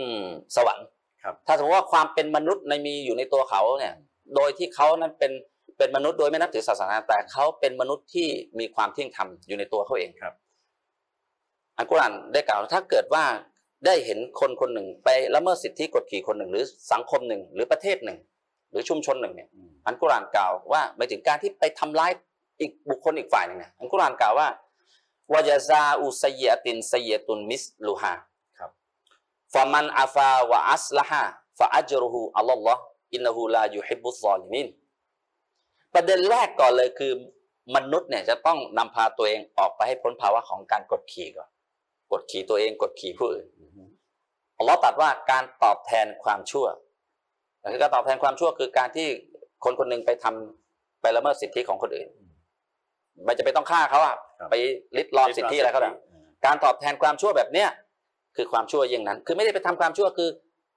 [0.55, 0.85] สวรรค์
[1.23, 3.93] ครับถ้าสมมติว่าความเป็นมนุษย์ในมีอยู่ในตัวเขาเนี่ย
[4.35, 5.31] โดยที่เขานั้นเป็น
[5.77, 8.27] เป็นมนุษย์โดยไม่นับถือศาสนาแต่เขาเป็นมนุษย์ที่
[8.59, 10.33] มีความเที่ยงธรรมอยู่ในตัวเขาเองครับ
[11.77, 13.23] อันกุรอานได้กล่าวถ้าเกิดว่า
[13.85, 18.17] ได้เห็นคนคนหนึ่งไปละเมิดสิทธิกดขี่คนหนึ่ง หรือสังคมหนึ่งหรือประเทศหนึ่ง
[18.71, 22.11] หรือชุมชนหนึ่งเนี่ยอืมอันกุรอานกล่าวว่าหมายถึงการที่ไปทำร้าย
[22.59, 24.47] อีกบุคคลอีกฝ่ายหนึ่งเนี่ยอันกุรอานกล่าวว่า
[25.33, 28.13] วะจาซาอุสยยตินสยยตุนมิสลูฮา
[28.59, 28.71] ครับ
[29.53, 31.23] ฟะมันอาฟาวะอัสละฮะ
[31.59, 34.67] ฟะอัจรุฮูอัลลอฮ์อินนะฮูลายุฮิบบุซอลิมิน
[35.93, 37.13] ประเด็นแรกก่อนเลยคือ
[37.75, 41.49] มนุษย์เนี่ยจะต้องนำพาตัวเองออกไปให้พ้นภาวะของการกดขี่ก่อน
[42.11, 43.89] กดขี่ตัวเองกดขี่ผู้อื่นอืม
[44.57, 46.65] อัลลอฮ์ตรัสว่าการตอบแทนความชั่ว
[47.71, 49.07] คือการตอบแทนความชั่วคือการที่
[49.63, 52.07] คนคนหนึ่งไปทำไปละเมิดสิทธิของคนอื่น
[53.25, 54.55] ไม่จะไปนต้องฆ่าเขาอะครับไป
[54.97, 57.69] ลิดรอนสิทธิอะไรเขาได้อืมการตอบแทนความชั่วแบบเนี้ย
[58.35, 60.29] คือความชั่วยิ่งนั้น คือไม่ได้ไปทำความชั่วคือ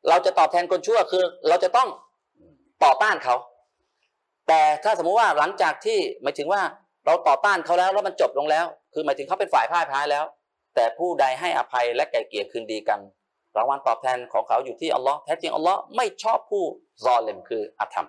[0.09, 1.89] เราจะตอบแทนคนชั่วคือ เราจะต้อง
[2.85, 3.37] ต่อต้านเขา
[4.49, 6.63] แต่ถ้าสมมุติว่าหลังจากที่หมายถึงว่า
[7.07, 10.25] เราต่อต้านเขาแล้วแล้วมันจบลงแล้ว คือหมายถึงเขาเป็นฝ่ายพ่ายแพ้แล้ว
[10.75, 13.01] แต่ผู้ใดให้อภัยและไกลเกลี่ยคืนดีกัน
[13.57, 16.65] รางวัลตอบแทนของเขาอยู่ที่อัลลอฮ์แท้จริงอัลลอฮ์ไม่ชอบผู้
[17.05, 18.09] ซอเลมคืออาธรรม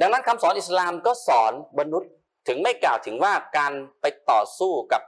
[0.00, 2.10] ดังนั้นคำสอนอิสลามก็สอนมนุษย์
[2.48, 5.02] ถึงไม่กล่าวถึงว่าการไปต่อสู้กับ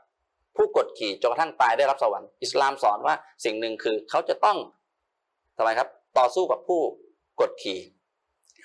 [0.57, 4.59] ผู้กดขี่จนกระทั่งตายได้รับสวรรค์อิสลามสอนว่าสิ่งหนึ่งคือเขาจะต้อง
[5.57, 5.89] ทำไมครับ
[6.19, 6.81] ต่อสู้กับผู้
[7.41, 7.79] กดขี่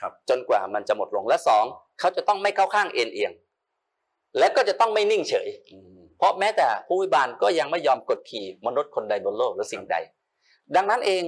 [0.01, 1.65] ครับจนกว่ามันจะหมดลงและสอง
[1.99, 3.31] เขาจะต้องไม่เข้าข้างเอ็นเอียง
[4.37, 9.95] และก็จะต้องไม่นิ่งเฉยอืมเพราะแม้แต่ผู้วิบาลก็ยังไม่ยอมกดขี่มนุษย์คนใดบนโลกหรือสิ่งใด
[10.75, 11.23] ดังนั้นเอง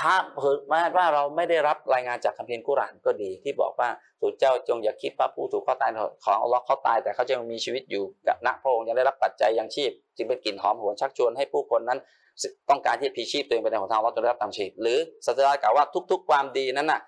[0.00, 3.88] ถ้าเผื่อแม้ว่าเราไม่ได้รับรายงานจากคัมภีร์กุรานก็ดี ที่บอกว่า
[4.20, 5.90] ถูกเจ้าจงอย่าคิดว่าผู้ถูกข้อตาย
[6.24, 11.98] ของอัลลอฮ์เขาตาย แต่เขาจะมีชีวิตอยู่กับณพระองค์ยังได้รับปัจจัยยังชีพ จึงเป็นกลิ่นหอมหวนชักชวนให้ผู้คนนั้น
[12.70, 17.00] ต้องการที่พลีชีพตัวเองไปในหนทางอัลลอฮ์จนได้รับตามชีพหรือศาสดากล่าวว่าทุก ๆ ความดีนั้นน่ะ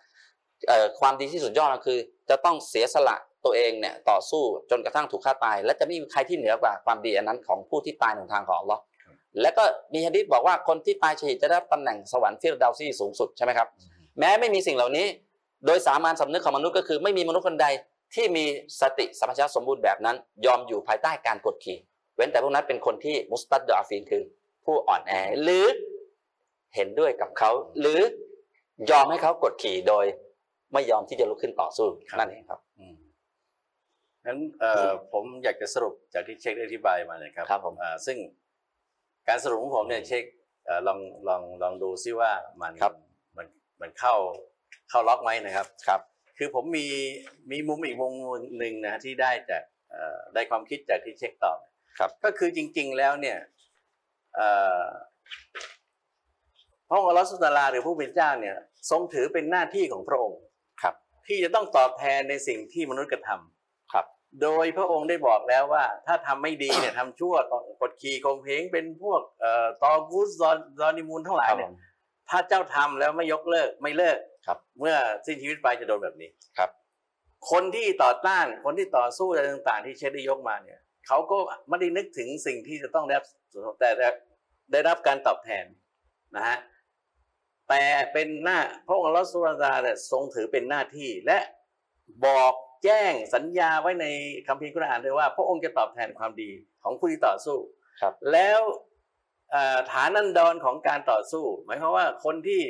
[1.00, 1.98] ความดีที่สุดยอดก็คือ
[2.30, 8.82] จะต้องเสียสละตัวเองเนี่ยต่อสู้จนกระทั่งถูกฆ่าตาย และจะไม่มีใครที่เหนือกว่าความดีอันนั้นของผู้ที่ตายในทางของอัลลอฮ์
[9.40, 9.64] และก็
[9.94, 13.68] มีฮะดิษบอกว่าคนที่ตายชะฮีดจะได้รับตำแหน่งสวรรค์ฟิรดาวส์สูงสุดใช่ไหมครับ
[14.18, 15.06] แม้ไม่มีสิ่งเหล่านี้
[15.66, 17.66] โดยสามัญสำนึกของมนุษย์ก็คือไม่มีมนุษย์คนใด
[18.14, 18.44] ที่มี
[18.80, 20.16] สติสัมปชัญญะสมบูรณ์แบบนั้น
[20.46, 21.78] ยอมอยู่ภายใต้การกดขี่
[22.16, 24.22] เว้นแต่พวกนั้นเป็นคนที่مستضعفين คือ
[24.64, 25.12] ผู้อ่อนแอ
[25.42, 25.66] หรือ
[26.74, 27.50] เห็นด้วยกับเขา
[27.80, 28.00] หรือ
[28.90, 30.04] ยอมให้เขากดขี่โดย
[30.72, 32.94] ไม่ยอมที่จะลุกขึ้นต่อสู้นั่นเองครับอืม
[34.26, 38.16] งั้นเอ่อผมอยากจะสรุปจากที่เช็คได้อธิบายมาเนี่ยครับครับผมเอ่อซึ่ง
[39.28, 40.24] การสรุปของผมเนี่ยเช็ค
[40.66, 40.98] เอ่อลอง
[41.28, 42.94] ลองลองดูซิว่ามันครับ
[43.36, 43.46] มัน
[43.80, 44.14] มันเข้า
[44.90, 46.00] เข้าล็อกไหมนะครับครับ
[46.38, 46.86] คือผมมี
[47.50, 48.12] มีมุมอีกมุม
[48.58, 51.58] หนึ่งนะที่ได้จากเอ่อได้ความคิดจากที่เช็คตอบ
[51.98, 53.38] ครับก็คือจริง ๆแล้วเนี่ย
[54.34, 54.48] เอ่
[54.82, 54.86] อ
[56.88, 58.56] พระองค์อัลลอฮฺสุลตาราหรือผู้เป็นเจ้าเนี่ย
[58.90, 60.40] ทรงถือเป็นหน้าที่ของพระองค์
[60.82, 60.94] ครับ
[61.26, 63.38] ที่จะต้องตอบแทนในสิ่งที่มนุษย์กระทำครับ
[64.42, 67.34] โดยพระองค์ได้บอกแล้วว่า ถ้าทำไม่ดีเนี่ยทำชั่ว
[67.80, 71.70] กดขี่ข่มเหงเป็นพวกเอ่อตอกุสซอนซอนิมูลทั้งหลายเนี่ย
[72.28, 76.70] ถ้าเจ้าทำแล้วไม่ยกเลิกไม่เลิกครับ เมื่อสิ้นชีวิตไปจะโดนแบบนี้ครับ
[77.50, 83.24] คนที่ต่อต้านคนที่ต่อสู้อะไรต่างๆ ที่เชฟได้ยกมาเนี่ยเขาก็ไม่ได้นึกถึงสิ่งที่จะต้องได้รับ
[83.80, 84.08] แต่ได้
[84.72, 85.64] ได้รับการตอบแทน
[86.36, 86.58] นะฮะ
[87.68, 87.82] แต่
[88.12, 91.38] เป็นหน้าพระองค์อัลลอฮฺสุบฮานะฮูวะตะอาลาเนี่ยทรงถือเป็นหน้าที่และ
[92.26, 92.52] บอก
[92.84, 94.06] แจ้งสัญญาไว้ใน
[94.46, 96.50] คัมภีร์กุรอานด้วยว่า พระองค์จะตอบแทนความดี
[96.82, 97.58] ของผู้ที่ต่อสู้
[98.00, 98.60] ครับ แล้ว
[99.50, 102.62] เอ่อฐานันดรของการต่อสู้ หมายความว่าคนที่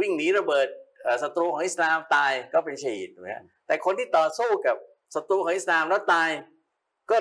[0.00, 0.68] วิ่งหนีระเบิด
[1.02, 4.76] เอ่อศัตรูของอิสลามตายก็เป็นชีตถูกไหมฮะแต่คนที่ต่อสู้กับ
[5.14, 6.30] ศัตรูของอิสลามแล้วตาย
[7.10, 7.16] ก็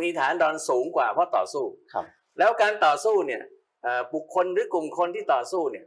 [0.00, 2.06] มีฐานันดรสูงกว่าเพราะต่อสู้ครับ
[2.38, 3.42] แล้วการต่อสู้เนี่ย
[3.82, 5.86] เอ่อบุคคลหรือกลุ่มคนที่ต่อสู้เนี่ย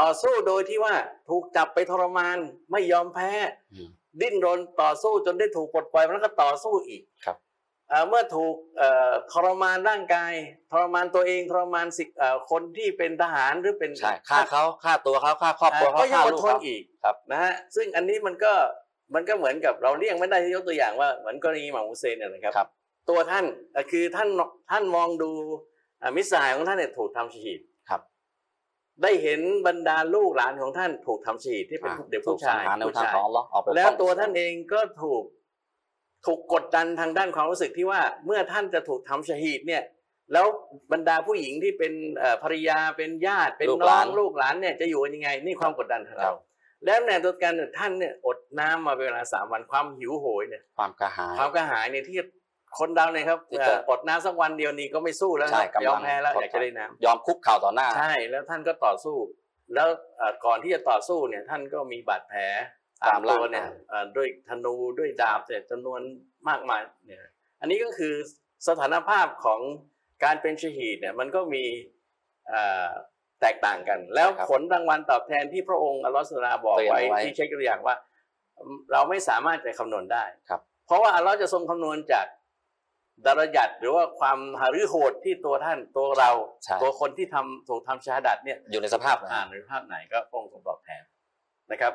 [0.00, 0.94] ต่อสู้โดยที่ว่า
[1.28, 2.38] ถูกจับไปทรมาน
[2.72, 3.30] ไม่ยอมแพ้
[3.74, 3.88] อืม
[4.20, 7.36] ดิ้นรนต่อสู้จนได้ถูกปลดปล่อยแล้วก็ต่อสู้อีกครับ
[7.88, 10.32] เอ่อเมื่อถูกเอ่อทรมานร่างกาย
[10.70, 18.52] ทรมานตัวเองทรมานสิเอ่อคนที่เป็นทหารหรือเป็นใช่ฆ่าเขาฆ่าตัวเขาฆ่าครอบครัวเขาก็ยังฆ่าอดลูกทนเขาอีกครับนะฮะซึ่งอันนี้มันก็
[19.14, 22.68] มันก็เหมือนกับเราเลี่ยงไม่ได้ที่ยกตัวอย่างว่าเหมือนกรณีหม่ามุเซนเนี่ยนะครับครับ
[23.10, 24.28] ตัวท่านเอ่อคือท่าน
[24.70, 25.30] ท่านมองดู
[26.02, 27.77] อะมิตรสหายของท่านเนี่ยถูกทำชีดครับ
[29.02, 35.22] ได้เห็นบรรดาลูกหลานของท่านถูกทำชีดที่เป็นอ่าเด็กถูผู้กสังชายหารในผู้ทางชายของอัลลอฮ์ออกไปแล้วป้องตัวท่านเองก็ถูก
[36.26, 39.82] ถูกกดดันทางด้านความรู้สึกที่ว่าเมื่อท่านจะถูกทำชหีดเนี่ย
[40.32, 40.46] แล้ว
[40.92, 46.36] บรรดาผู้หญิงที่เป็นเอ่อภรรยาเป็นญาติเป็นลูกน้หอลางนลูกหลานเนี่ยจะอยู่กันยังไง นี่ความกดดันของครัเราบ
[46.84, 52.18] แล้วในตัวกันเนี่ยท่านเนี่ยอดน้ำมาเป็นเวลาสามวันความหิวโหยเนี่ยความกระหายความกระหายเนี่ยที่
[52.78, 59.16] คนเราเนี่ยครับที่จะเอ่ออดน้ำสักวันเดียวนี้ก็ไม่สู้แล้วใช่ครับกำลังยอมแพ้แล้วกดอยากจะได้น้ำยอมคุกเข่าต่อหน้าใช่แล้วท่านก็ต่อสู้
[59.74, 62.42] แล้วเอ่อก่อนที่จะต่อสู้เนี่ยท่านก็มีบาดแผล
[63.08, 66.00] ตามตัวร่างกายเนี่ยเอ่อด้วยธนูด้วยดาบเนี่ยจำนวน
[66.48, 67.20] มากมายเนี่ย
[67.60, 68.14] อันนี้ก็คือ
[68.68, 69.60] สถานภาพของ
[70.24, 71.64] การเป็นชหีดเนี่ยมันก็มี
[72.48, 72.88] เอ่อ
[73.40, 77.94] แตกต่างกัน แล้วครับผลรางวัลตอบแทนที่พระองค์อัลลอฮฺสุลาบอกเตือนไว้เอาไว้ที่เช็คตัวอย่างว่า
[78.92, 82.26] เราไม่สามารถจะคำนวณได้ครับเพราะว่าอัลลอฮ์จะทรงคำนวณจาก
[83.26, 86.30] ดารยัดหรือว่าความหฤโหดที่ตัวท่านตัวเรา
[86.64, 91.02] ใช่ตัวคนที่ทำถูกทำชาดัดเนี่ยอยู่ในสภาพไหนอ่านในภาพไหนก็พระองค์ทรงตอบแทน
[91.72, 91.92] นะครับ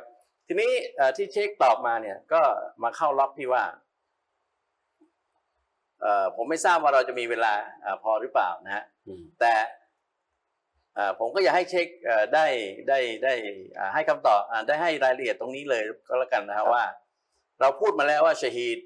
[0.47, 2.41] ทีนี้เอ่อที่เช็คตอบมาเนี่ยก็
[2.83, 3.63] มาเข้าล็อกที่ว่า
[6.01, 9.53] เอ่อผมไม่ทราบว่าเราจะมีเวลาเอ่อพอหรือเปล่านะฮะอืมแต่
[10.95, 12.45] เอ่อผมก็อยากให้เช็คเอ่อได้
[12.89, 13.33] ได้ได้
[13.77, 16.83] อ่าให้คำตอบอ่าได้ให้รายละเอียดตรงนี้เลยก็แล้วกันนะครับว่า
[17.61, 18.79] เราพูดมาแล้วว่าชะฮีด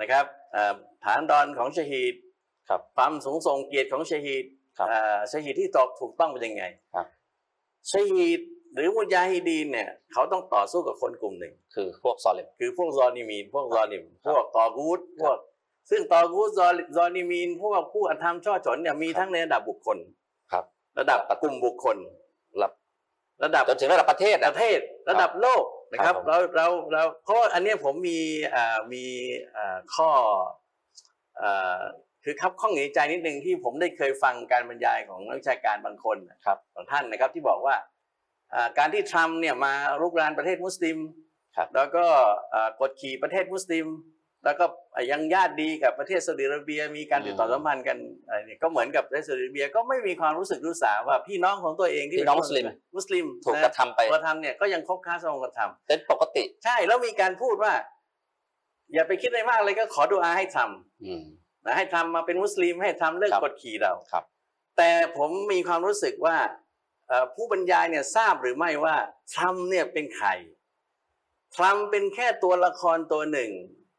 [0.00, 0.37] นะครับเอ่อ
[1.04, 2.14] ฐานดอนของชะฮีด
[2.68, 4.44] ครับความสูงส่งเกียรติของชะฮีด
[4.78, 7.06] ครับเอ่อชะฮีดที่ตอบถูกต้องเป็นยังไงครับ
[7.90, 8.40] ชะฮีด
[8.74, 15.38] หรือมุจาฮิดีนเนี่ยเขาต้องต่อสู้กับคนกลุ่มหนึ่ง คือพวกซอลิมคือพวกซอนิมีน พวกซอลิมครับพวกตอกูดพวก
[15.90, 19.98] ซึ่งตอกูดซอลิซอนิมีน พวกผู้อธรรมช่อฉนเนี่ยมีครับทั้งในระดับบุคคล
[20.52, 20.64] ครับ
[20.98, 21.96] ระดับกลุ่มบุคคล
[22.62, 22.72] รับ
[23.44, 24.78] ระดับจนถึงระดับประเทศปอะระเทศ
[25.10, 28.20] ระดับโลก นะครับครับผมเราเราเราเพราะว่าอันเนี้ยผมมี
[28.54, 29.04] อ่ามี
[29.56, 30.10] อ่าข้อ
[31.40, 31.80] อ่า
[32.24, 37.76] คือครับข้องในใจนิดนึงที่ผมได้เคยฟังการบรรยายของนักวิชาการบางคนนะครับของท่านนะครับที่บอกว่า
[38.54, 40.98] อ่าการที่ทรัมป์เนี่ยมารุกรานประเทศมุสลิม
[41.56, 42.04] ครับแล้วก็
[42.54, 43.86] อ่ากดขี่ประเทศมุสลิม
[44.44, 44.64] แล้วก็
[45.10, 52.66] ยังญาติดีกับประเทศซาอุดิอาระเบีย มีการติดต่อสัมพันธ์กันอะไรเนี่ยก็เหมือนกับประเทศซาอุดิอาระเบียก็ไม่มีความรู้สึกรู้สาว่าพี่น้องของตัวเองที่พี่น้องมุสลิม
[52.96, 57.72] มุสลิมถูกนกระทำไปกระทำเนี่ยก็ยังคบค้าสมกระทเป็นปกติำใช่แล้วมีการพูดว่า
[58.92, 60.58] อย่าไปคิดอะไรมากเลยก็ขอดูอาให้ท
[61.04, 64.24] อืมำนะให้ทำมาเป็นมุสลิมให้ทำเลิกครับกดขี่เราครับ
[64.76, 66.36] แต่ผมมีความรู้สึกว่า
[67.08, 68.96] เอ่อผู้บรรยายเนี่ยทราบหรือไม่ว่า
[69.32, 70.28] ทรัมป์เนี่ยเป็นใคร
[71.56, 73.50] ทรัมป์เป็นแค่ตัวละครตัวหนึ่ง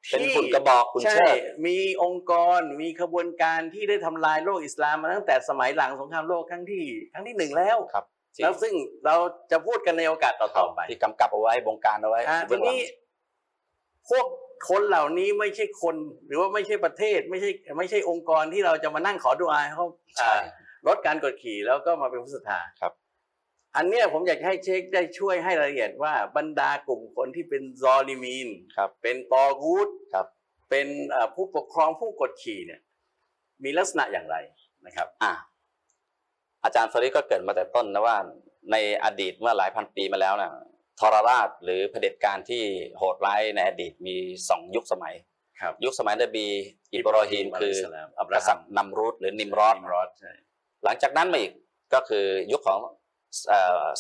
[0.08, 6.84] เป็นที่หุ่นกระบอกคุณใช่เชิดมีองค์กรมีขบวนการที่ได้ทำลายโลกอิสลามมาตั้งแต่สมัยหลังสงครามโลกครั้งที่
[7.14, 8.74] ครั้งที่หนึ่งแล้วครับที่แล้วซึ่ง
[9.06, 9.16] เรา
[9.52, 12.82] จะพูดกันในโอกาสต่อๆไปที่กำกับเอาไว้บงการเอาไว้อ่าทีเบื้องหลังนี้
[14.10, 14.26] พวก
[14.70, 15.96] คนเหล่านี้ไม่ใช่คน
[16.28, 19.88] หรือว่าไม่ใช่ประเทศ ไม่ใช่ไม่ใช่องค์กรที่เราจะมานั่งขอดูอาให้เขา
[20.18, 20.42] ใช่อ่า
[20.88, 22.94] ลดการกดขี่แล้วก็มาเป็นผู้ศรัทธาครับ
[23.76, 30.28] อันเนี้ยผมอยากให้เช็คได้ช่วยให้รายละเอียดว่าบรรดากลุ่มคนที่เป็นซอลิมีนครับเป็นตอกูดครับ
[30.70, 32.82] เป็นเอ่อผู้ปกครองผู้กดขี่เนี่ย
[33.64, 34.38] มีลักษณะอย่างไร
[34.86, 35.34] นะครับ อะ
[36.64, 38.18] อาจารย์ฟาริดก็เกริดมาแต่ต้นนะว่า
[38.72, 40.52] ในอดีตเมื่อหลายพันปีมาแล้วนะ
[41.00, 42.64] ทรราชหรือเผด็จการที่
[42.98, 44.16] โหดร้ายในอดีตมี
[44.50, 45.16] สองยุคสมัย
[45.62, 46.46] ครับยุคสมัยนบี
[46.94, 50.32] อิบราฮิมคือสลามอับกราษัฮัตมริย์นัมรูดหรือนิมรอดนิมรอดใช่
[50.84, 51.54] หลังจากนั้นมาอีก
[51.94, 52.94] ก็คือยุคของเอ่อ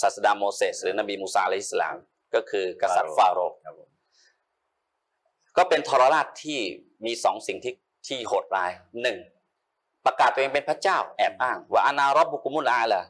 [0.01, 1.95] ศาสดาโมเสสหรือนบีมูซาอะลัยฮิสสลาม
[2.33, 3.89] ก็คือกษัตริย์ฟาโรห์ครับผม
[5.57, 6.59] ก็เป็นทรราชที่
[7.05, 7.73] มีสองสิ่งที่
[8.07, 8.71] ที่โหดร้าย
[9.01, 9.17] หนึ่ง
[10.05, 13.01] ประกาศตัวเองเป็นพระเจ้าแอบอ้าง ว่าอานารอบบุกุมุลอาละ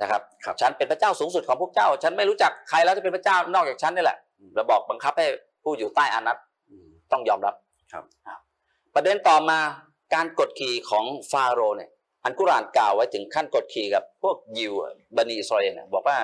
[0.00, 4.18] นะครับครับฉันเป็นพระเจ้าสูงสุดของพวกเจ้า ฉันไม่รู้จักใครแล้วที่เป็นพระเจ้านอกจากฉันนี่แหละ
[4.54, 5.26] แล้วบอกบังคับให้
[5.62, 6.36] ผู้อยู่ใต้อาณัติ
[6.70, 7.54] อืมต้องยอมรับ
[7.92, 8.04] ครับ
[8.94, 9.58] ประเด็นต่อมา
[10.14, 11.90] การกดขี่ของฟาโรห์เนี่ย
[12.24, 14.74] อัลกุรอานกล่าวไว้ถึงขั้นกดขี่กับพวกยิว
[15.16, 16.18] บนีอิสราเอลบอกว่า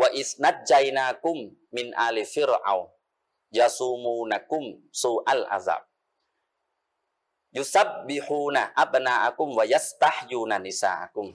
[0.00, 1.38] ว่าإذ نجيناكم
[1.76, 4.64] من آل فرعون يسومونكم
[5.02, 5.82] سوء العذاب
[7.56, 11.28] يذبحون أبناءكم ويستحيون نساءكم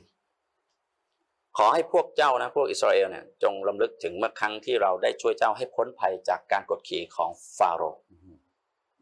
[1.58, 8.02] ขอให้พวกเจ้านะพวกอิสราเอลเนี่ยจงรำลึกถึงเมื่อครั้งที่เราได้ช่วยเจ้าให้พ้นภัยจากการกดขี่ของฟาโรห์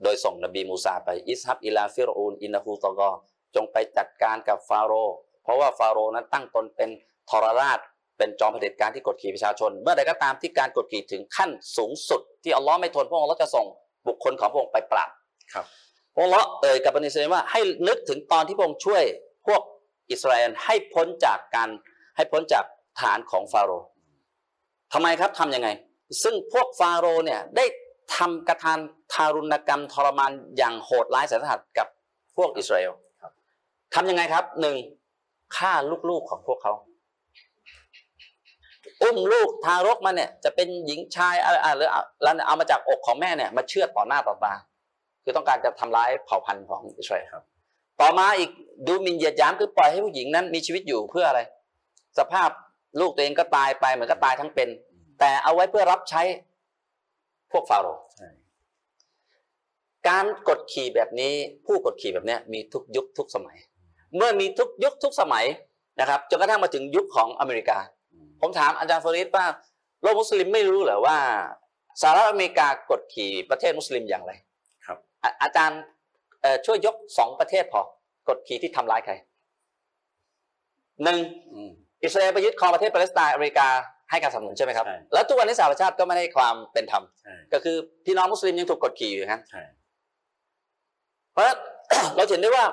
[0.04, 3.12] โดยส่งนบีมูซาไปاذهب إلى فرعون إنه طغى
[3.56, 6.90] จงไปจัดการกับฟาโรห์เพราะว่าฟาโรห์นั้นตั้งตนเป็น
[7.30, 7.80] ทรราช
[8.18, 13.66] เป็นจอมเผด็จการที่กดขี่ประชาชน เมื่อใดก็ตามที่การกดขี่ถึงขั้นสูงสุด ที่อัลลอฮ์ไม่ทนพระองค์อัลลอฮ์จะส่ง
[14.08, 15.12] บุคคลของพระองค์ไปปราบ
[15.54, 15.66] ครับ
[16.14, 19.04] พระองค์อัลลอฮ์เอ่ยกับบนีอิสราเอลว่าให้นึกถึงตอนที่พระองค์ช่วย
[19.48, 19.62] พวก
[20.12, 21.70] อิสราเอลให้พ้นจากการ
[22.16, 22.64] ให้พ้นจาก
[23.02, 23.88] ฐานของฟาโรห์
[24.94, 25.70] ทำไมครับทำยังไง
[26.24, 27.66] ซึ่งพวกฟาโรห์เนี่ยได้
[28.16, 28.80] ทำกระทาน
[29.14, 31.88] ทารุณกรรมทรมานอย่างโหดร้ายแสนสาหัสกับ
[32.38, 33.09] พวกอิสราเอลครับ
[33.94, 34.78] ทำยังไงครับหนึ่ง
[35.58, 35.72] ฆ่า
[36.10, 36.74] ลูกๆของพวกเขา
[39.02, 44.54] อุ้มลูกทารกมาเนี่ย จะเป็นหญิงชายอะไรอะหรือเอาแล้วเอามาจากอกของแม่เนี่ย มาเชือดต่อหน้าต่อตา
[45.24, 47.44] คือต้องการจะทำร้ายเผ่าพันธุ์ของอิสราเอลครับ
[48.02, 48.52] ต่อมาอีก
[48.88, 51.42] ดูหมินเหยียดหยามคือปล่อยให้ผู้หญิงนั้นมีชีวิตอยู่เพื่ออะไร
[52.20, 52.50] สภาพ
[53.00, 54.70] ลูกตัวเองก็ตายไปเหมือนก็ตายทั้งเป็น
[55.20, 56.22] แต่เอาไว้เพื่อรับใช้
[57.52, 58.30] พวกฟาโรห์ใช่
[60.08, 61.34] การกดขี่แบบนี้
[61.66, 63.58] ผู้กดขี่แบบเนี้ยมีทุกยุคทุกสมัย
[64.16, 65.46] เมื่อมีทุกยุคทุกสมัย
[66.00, 67.78] นะครับจนกระทั่งมาถึงยุคของอเมริกา
[68.14, 69.46] อืมผมถามอาจารย์ฟริดว่า
[70.02, 71.18] โลกมุสลิมไม่รู้เหรอว่า
[72.02, 74.32] สหรัฐอเมริกากดขี่ประเทศมุสลิมอย่างไร
[74.86, 75.82] ครับ อาอาจารย์
[76.42, 77.82] เอ่อช่วยยกสองประเทศพอ
[78.30, 79.14] กดขี่ที่ทำร้ายใคร
[81.04, 81.18] หนึ่ง
[81.54, 81.70] อืม
[82.04, 83.68] อิสราเอลไปยึดครองประเทศปาเลสไตน์อเมริกา
[84.12, 89.64] ให้การสนับสนุนใช่ไหมครับใช่แล้วทุกวันนี้สหประชาติก็ไม่ได้ความเป็นธรรมใช่ก็คือพี่น้องมุสลิมยังถูกกดขี่อยู่อย่างนั้นใช่
[91.32, 91.46] เพราะ
[92.16, 92.66] เราเห็นได้ว่า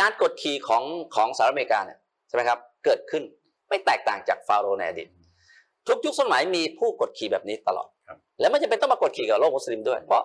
[0.00, 0.82] การกดขี่ของ
[1.14, 3.22] ของสหรัฐอเมริกาเนี่ยใช่ไหมครับเกิดขึ้น
[3.68, 5.08] ไม่แตกต่างจากฟาโรห์ในอดีต
[5.88, 10.22] ทุกยุคสมัยมีผู้กดขี่แบบนี้ตลอดครับและไม่จำเป็นต้องมากดขี่กับโลกมุสลิมด้วย เพราะ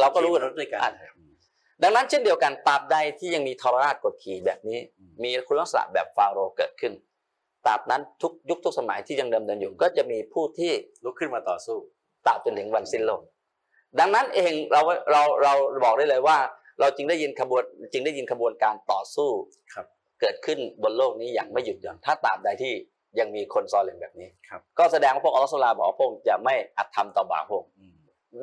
[0.00, 0.94] เราก็รู้ขี่รถด้วยกันอะ
[1.82, 6.92] ดังนั้นเช่นเดียวกันตราบใดที่ยังมีทรราชกดขี่แบบนี้อืมมีคุณลักษณะแบบฟาโรห์เกิดขึ้น
[7.66, 10.72] ตราบนั้นทุกยุคทุกสมัยที่ยังดำเนินอยู่ก็จะมีผู้ที่
[11.04, 11.76] ลุกขึ้นมาต่อสู้
[12.26, 13.20] ตราบจนถึงวันสิ้นโลก
[14.00, 15.52] ดังนั้นเองเราเราเรา
[15.84, 16.38] บอกได้เลยว่า
[16.80, 17.62] เราจึงได้ยินขบวน
[17.92, 19.30] จึงได้ยินขบวนการต่อสู้
[19.74, 19.86] ครับ
[20.20, 22.72] เกิดขึ้นบนโลกนี้อย่างไม่หยุดหย่อนถ้าตราบใดที่
[23.18, 27.94] ยังมีคนซอเลมแบบนี้ครับก็แสดงว่าพวกอัลลอฮฺสุลาบอกว่าพวกจะไม่อัตธรรมต่อบาปพวกอืม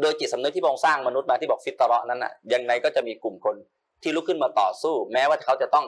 [0.01, 3.55] โดยจิตสำนึกที่พระองค์สร้างมนุษย์มาที่บอกฟิตรอนั้นน่ะยังไงก็จะมีกลุ่มคน
[4.03, 5.85] ที่ลุกขึ้นมาต่อสู้ แม้ว่าเขาจะต้อง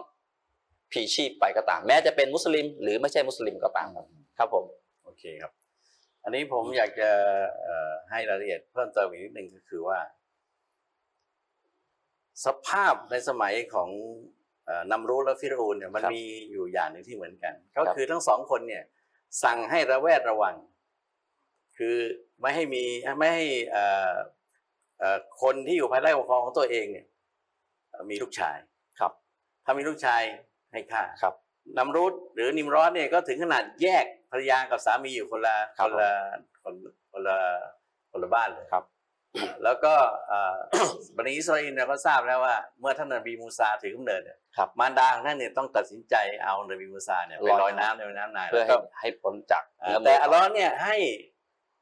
[0.91, 4.05] พลีชีพไปก็ตาม แม้จะเป็นมุสลิม หรือไม่ใช่มุสลิมก็ตาม ครับ
[4.37, 4.65] ครับผม
[5.03, 5.51] โอเคครับ
[6.23, 7.09] อันนี้ผมอยากจะ
[7.63, 9.97] เอ่อให้รายละเอียดเพิ่มเติมอีกนิดหนึ่งก็คือว่า
[12.45, 13.89] สภาพในสมัยของ
[14.65, 18.83] เอ่อนำรูและฟิรอูนเนี่ยมันครับมีอยู่อย่างหนึ่งที่เหมือนกัน ก็ครับคือทั้งสองคนเนี่ย
[19.43, 20.55] สั่งให้ระแวดระวัง
[21.77, 21.95] คือ
[22.41, 22.83] ไม่ให้มี
[23.19, 24.13] ไม่ให้เอ่อ
[24.99, 27.05] เอ่อคนที่อยู่ภายใต้ปกครองของตัวเองเนี่ย
[27.89, 28.57] เอ่อมีลูกชาย
[28.99, 29.11] ครับ
[29.65, 30.21] ถ้ามีลูกชาย
[30.71, 31.35] ให้ฆ่าครับ
[31.77, 36.11] นำรุดหรือนิมรอดเนี่ยก็ถึงขนาดแยกภรรยากับสามีอยู่คนละครัคบนละ
[36.63, 36.73] คน
[37.11, 37.37] คนละ
[38.11, 38.83] คนละบ้านเลยครับ
[39.63, 39.93] แล้วก็
[40.27, 40.57] เอ่อ
[41.17, 50.97] บันิอิสราเอลเนี่ยก็ทราบแล้วว่า เมื่อท่านนบีมูซาถือกำเนิดเนี่ยครับมารดาของท่านเนี่ยต้องตัดสินใจเอานบีมูซาเนี่ยไปลอยลอยน้ำในแม่น้ำนายเพื่อแล้วให้ก็ให้พ้นจากเอ่อเนื้อแต่มือัลลอฮ์เนี่ยให้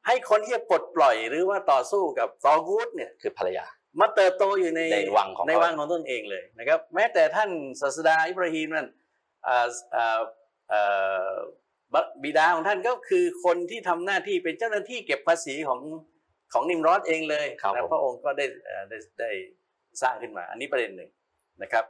[0.06, 3.66] ให้คนที่จะปลดปล่อยหรือว่าต่อสู้กับซอกูดเนี่ยคือภรรยา
[4.00, 7.50] มาเติบโตอยู่ในในวังของในเขาวังของตนเองเลยนะครับแม้แต่ท่าน
[7.82, 8.88] ศาสดาอิบราฮิมนั่น
[9.48, 10.22] อ่าอ่า
[10.72, 11.32] อ่า
[11.94, 15.80] บบิดาของท่านก็คือคนที่ทำหน้าที่เป็นเจ้าหน้าที่เก็บภาษีของ
[16.54, 19.30] ของนิมรอดเองเลยครับและผมพระองค์ก็ได้เอ่อได้ได้
[20.02, 21.10] สร้างขึ้นมา อันนี้ประเด็นหนึ่ง
[21.62, 21.86] นะครับ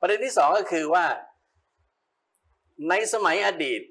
[0.00, 1.04] ประเด็นที่สองก็คือว่า
[2.88, 3.82] ในสมัยอดีต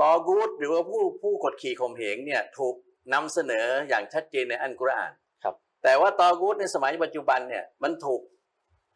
[0.00, 2.74] ตอกูดหรือว่าผู้ผู้กดขี่ข่มเหงเนี่ยถูก
[3.14, 5.12] นำเสนออย่างชัดเจนในอันกุรอาน
[5.42, 8.20] ครับ แต่ว่าตอกูดในสมัยปัจจุบันเนี่ยมันถูก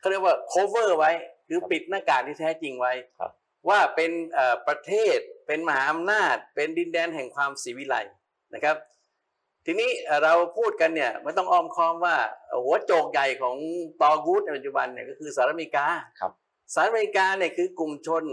[0.00, 1.10] เขาเรียกว่า cover ไว้
[1.48, 3.32] คือปิดหน้ากากที่แท้จริงไว้ครับ
[3.68, 7.96] ว่าเป็นเอ่อประเทศเป็นมหาอำนาจ เป็นดินแดนแห่งความศรีวิไล
[8.54, 8.76] นะครับ
[9.66, 12.16] ทีนี้เอ่อเราพูดกันเนี่ยไม่ต้องอ้อมค้อมว่า
[12.64, 13.56] หัวโจกใหญ่ของ
[14.00, 15.86] ตอกูดในปัจจุบันเนี่ยก็คือสหรัฐอเมริกา
[16.20, 16.32] ครับ
[16.72, 18.24] สหรัฐอเมริกาเนี่ยคือกลุ่มชน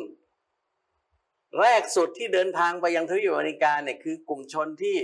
[1.61, 4.97] แรกสุดที่เดินทางไปยังทวีปอเมริกาเนี่ยคือกลุ่มชนที่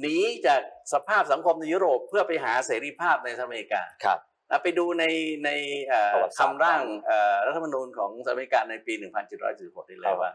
[0.00, 0.16] หนี
[0.46, 0.60] จาก
[0.92, 4.18] สภาพสังคมในยุโรปเพื่อไปหาเสรีภาพในสหรัฐอเมริกาครับ
[4.48, 5.04] แล้วไปดูใน
[5.44, 5.50] ใน
[5.86, 8.92] เอ่อประวัติศาสตร์การร่างเอ่อรัฐธรรมนูญของสหรัฐอเมริกาในปี
[9.38, 10.32] 1776นี่เลยครับว่า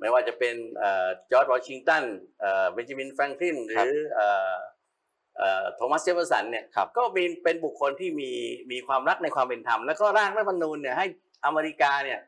[0.00, 0.54] ไม่ว่าจะเป็น
[1.30, 2.04] จอร์จวอชิงตัน
[2.40, 4.54] เบนจามินแฟรงคลินหรือเอ่อ
[5.38, 8.30] เอ่อโทมัสเจฟเฟอร์สันเนี่ยครับก็มีเป็นบุคคลที่มี
[8.70, 11.06] มีความรักในความเป็นธรรม แล้วก็ร่างรัฐธรรมนูญเนี่ยให้
[11.44, 12.20] อเมริกาเนี่ย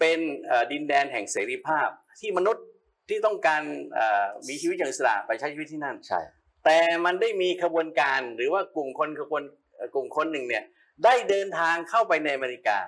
[0.00, 1.88] เป็นเอ่อดินแดนแห่งเสรีภาพ
[2.20, 2.64] ที่มนุษย์
[3.08, 3.62] ที่ต้องการ
[3.94, 6.20] เอ่อมีชีวิตอย่างอิสระไปใช้ชีวิตที่นั่นใช่
[6.64, 9.42] แต่มันได้มีขบวนการหรือว่ากลุ่มคนขบวน
[9.74, 10.64] เอ่อกลุ่มคนหนึ่งเนี่ย
[11.04, 12.78] ได้เดินทางเข้าไปในอเมริกา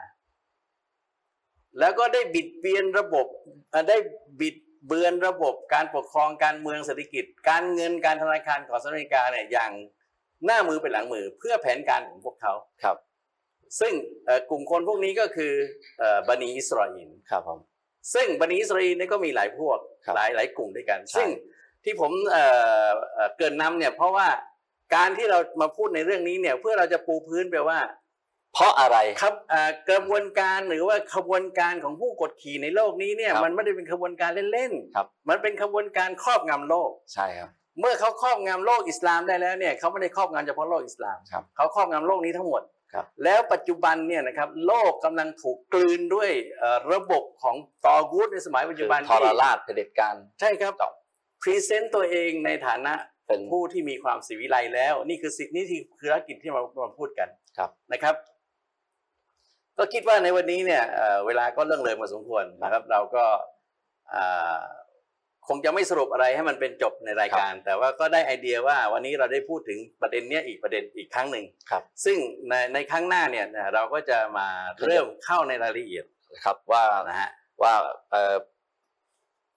[1.79, 3.27] แล้วก็ได้บิดเบียนระบบ
[3.71, 3.97] เอ่อได้
[4.41, 4.57] บิด
[4.87, 9.73] เบือนระบบการปกครองการเมืองเศรษฐกิจ การเงินการธนาคารของสหรัฐอเมริกาเนี่ยอย่าง
[10.47, 12.53] หน้ามือเป็นหลังมือเพื่อแผนการของพวกเขา
[12.83, 12.97] ครับ
[13.81, 13.93] ซึ่ง
[14.27, 15.53] เอ่อกลุ่มคนพวกนี้ก็คือ
[15.99, 17.59] เอ่อบันีอิสราเอลครับผม
[18.15, 21.29] ซึ่งบันิอิสราเอลเนี่ยก็มีหลายพวกครับหลายหลายกลุ่มด้วยกันใช่ซึ่ง
[21.85, 22.45] ที่ผมเอ่
[22.87, 24.29] อเอ่อเกรินนำเนี่ยเพราะว่า
[24.95, 27.79] การที่เรามาพูดในเรื่องนี้เนี่ยเพื่อเราจะปูพื้นไปว่า
[28.55, 37.51] เพราะอะไรครับเอ่อกระบวนการหรือว่าขบวนการของผู้กดขี่ในโลกนี้เนี่ยครับมันไม่ได้เป็นขบวนการเล่นครับๆมันเป็นขบวนการครอบงำโลกใช่ครับ
[37.81, 42.63] เมื่อเขาครอบงำโลกอิสลามได้แล้วเนี่ยเขาไม่ได้ครอบงำเฉพาะโลกอิสลามครับเขาครอบงำโลกนี้ทั้งหมด
[42.93, 50.73] ครับแล้วปัจจุบันเนี่ยนะครับโลกกำลังถูกกลืนด้วยเอ่อระบบของตอกูตในสมัยปัจจุบันทรที่ราชเผด็จการใช่ครับ
[51.43, 52.95] พรีเซนต์ตัวเองในฐานะ
[53.29, 57.29] เป็นผู้ที่มีความศิวิไลแล้ว นี่คือสิ่งนี่คือภารกิจที่เรามาพูดกัน
[57.59, 58.15] ครับนะครับ
[59.79, 63.25] ก็คิดว่าในวันนี้เนี่ยเอ่อเวลาก็เรื่องเลยมาสมควรนะครับ เราก็
[64.15, 64.59] อ่า
[65.49, 72.17] คงจะไม่สรุปอะไรให้มันเป็นจบในรายการ แต่ว่าก็ได้ไอเดียว่าวันนี้เราได้พูดถึงประเด็นเนี้ยอีกประเด็นอีกครั้งหนึ่งครับซึ่ง
[72.49, 74.49] ในในครั้งหน้าเนี่ยนะเราก็จะมา
[74.87, 76.05] เริ่มเข้าในรายละเอียด
[76.45, 77.31] ครับว่านะฮะ
[77.63, 77.75] ว่า
[78.11, 78.35] เอ่อ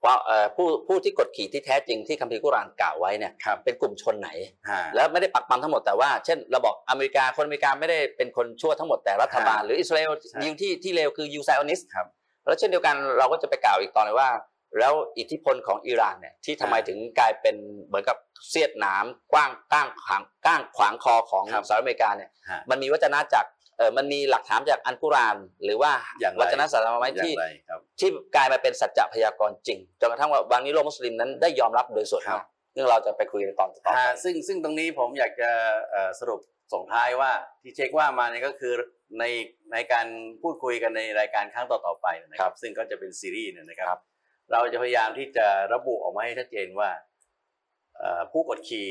[0.06, 4.30] ว่าเอ่อผู้ผู้ที่กดขี่ที่แท้จริงที่คัมภีร์กุรอานกล่าวไว้เนี่ยครับเป็นกลุ่มชนไหน
[4.70, 12.08] ฮะแล้วไม่ได้ปักปั๊มทั้งหมดแต่ว่า เช่นเราบอกอเมริกาคนอเมริกาไม่ได้เป็นคนชั่วทั้งหมดแต่รัฐบาลหรืออิสราเอลใช่ยิวที่ที่เลวคือยูไซออนิสครับ
[12.46, 14.30] แล้วเช่นเดียวกันเราก็จะไปกล่าวอีกตอนหนึงว่า
[14.80, 17.56] แล้วอิทธิพลของอิหร่านเนี่ยที่ทำไมอ่าถึงกลายเป็น
[17.86, 18.18] เหมือนกับ
[18.50, 23.46] เสียดหนามกว้างก้างขวางก้างขวางคอของครับสหรัฐอเมริกาเนี่ยฮะมันมีวจนะจาก
[23.78, 25.92] เออมันมีหลักฐานจากอันกุรอาน หรือว่า
[26.22, 32.46] อย่างไรวจนะสารไหมอย่างที่ไรครับที่กลายมาเป็นสัจจะพยากรณ์จริงจนกระทั่งว่าบางนิโลกมุสลิมนั้นได้ยอมรับโดยส่วนครัมาบก
[32.76, 35.50] ซึ่งเราจะไปคุยในตอนต่อไปฮะซึ่งซึ่งตรงนี้ผมอยากจะ
[35.92, 36.40] เอ่อสรุป
[36.74, 37.32] ส่งท้ายว่า
[37.62, 38.74] ที่เช็คว่ามาเนี่ยก็คือ
[39.20, 39.24] ใน
[39.72, 40.08] ในการ
[40.42, 44.02] พูดคุยกันในรายการครั้งต่อๆไปนะคครัรับบซึ่งก็จะเป็นซีรีส์เนี่ยนะครับครับ
[44.52, 46.90] เราจะพยายามที่จะระบุออกมาให้ชัดเจนว่า
[47.98, 48.88] เอ่อผู้กดขี่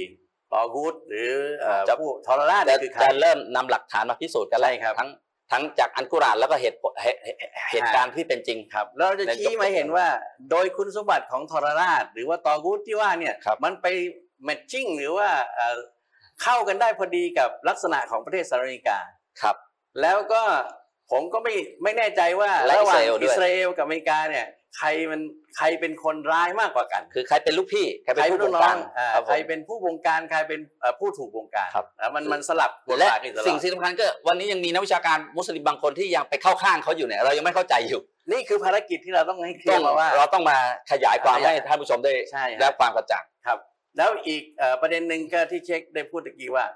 [0.53, 1.31] ตอกูดหรือ
[1.61, 5.11] เอ่อจะผู้ทรราชจะเนี่ยคือใครจะเริ่มนำหลักฐานมาพิสูจน์กันแล้วใช่ครับทั้ง
[5.53, 10.07] ทั้งจากอันกุรอานแล้วก็เหตุผลเหตุเหตุเหตุการณ์ที่เป็นจริงครับแล้วเราจะชี้มาให้เห็นว่า
[10.51, 13.87] โดยคุณสมบัติของทรราช หรือว่าตอกูดที่ว่าเนี่ยครับมันไป
[14.45, 15.79] แมทชิ่งหรือว่าเอ่อ
[16.43, 18.99] เข้ากันได้พอดีกับลักษณะของประเทศสหรัฐอเมริกา
[19.41, 19.57] ครับ
[20.01, 20.43] แล้วก็
[21.11, 24.47] ผมก็ไม่ไม่แน่ใจว่าและระหว่างอิอิสสราราเอเอลลด้วยกับอเมริกาเนี่ย
[24.79, 25.21] ใครมัน
[25.57, 38.01] ใครเป็นคนร้ายมากกว่ากัน คือใครเป็นลูกพี่ใครเป็นใครผู้เป็นบลูงกน้กาองรอ่าครับผมใครเป็นผู้บงการใครเป็นเอ่อผู้ถูกบงการครับอ่ามันมันสลับบทและบาทกันตลอสิ่งดที่สำคัญก็วันนี้ยังมีนักวิชาการมุสลิมบางคนที่ยังไปเข้าข้างเขาอยู่เนี่ยเรายังไม่เข้าใจอยู่
[38.33, 40.59] นี่คือภารกิจที่เราต้องให้เคลีต้ยองร์มาว่า เราต้องมา
[40.91, 43.59] ขยายความขยายให้ท่านผู้ชมได้ใช่ฮะได้ความกระจ่างครับ
[43.97, 46.67] แล้วอีกเอ่อประเด็นหนึ่งก็ที่เช็คได้พูดตะกี้ว่า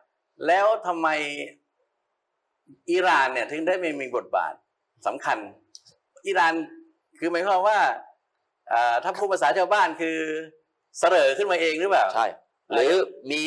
[0.46, 1.08] แล้วทำไม
[2.90, 4.54] อิหร่านเนี่ยถึงได้ไม่มีบทบาท
[5.06, 5.38] สำคัญ
[6.26, 6.54] อิหร่าน
[7.18, 7.78] คือหมายความว่า
[8.70, 10.18] เอ่อถ้าพูดภาษาชาวบ้านคือ
[10.98, 12.26] เสรอขึ้นมาเองหรือเปล่าใช่
[12.72, 12.92] หรือ
[13.30, 13.42] มี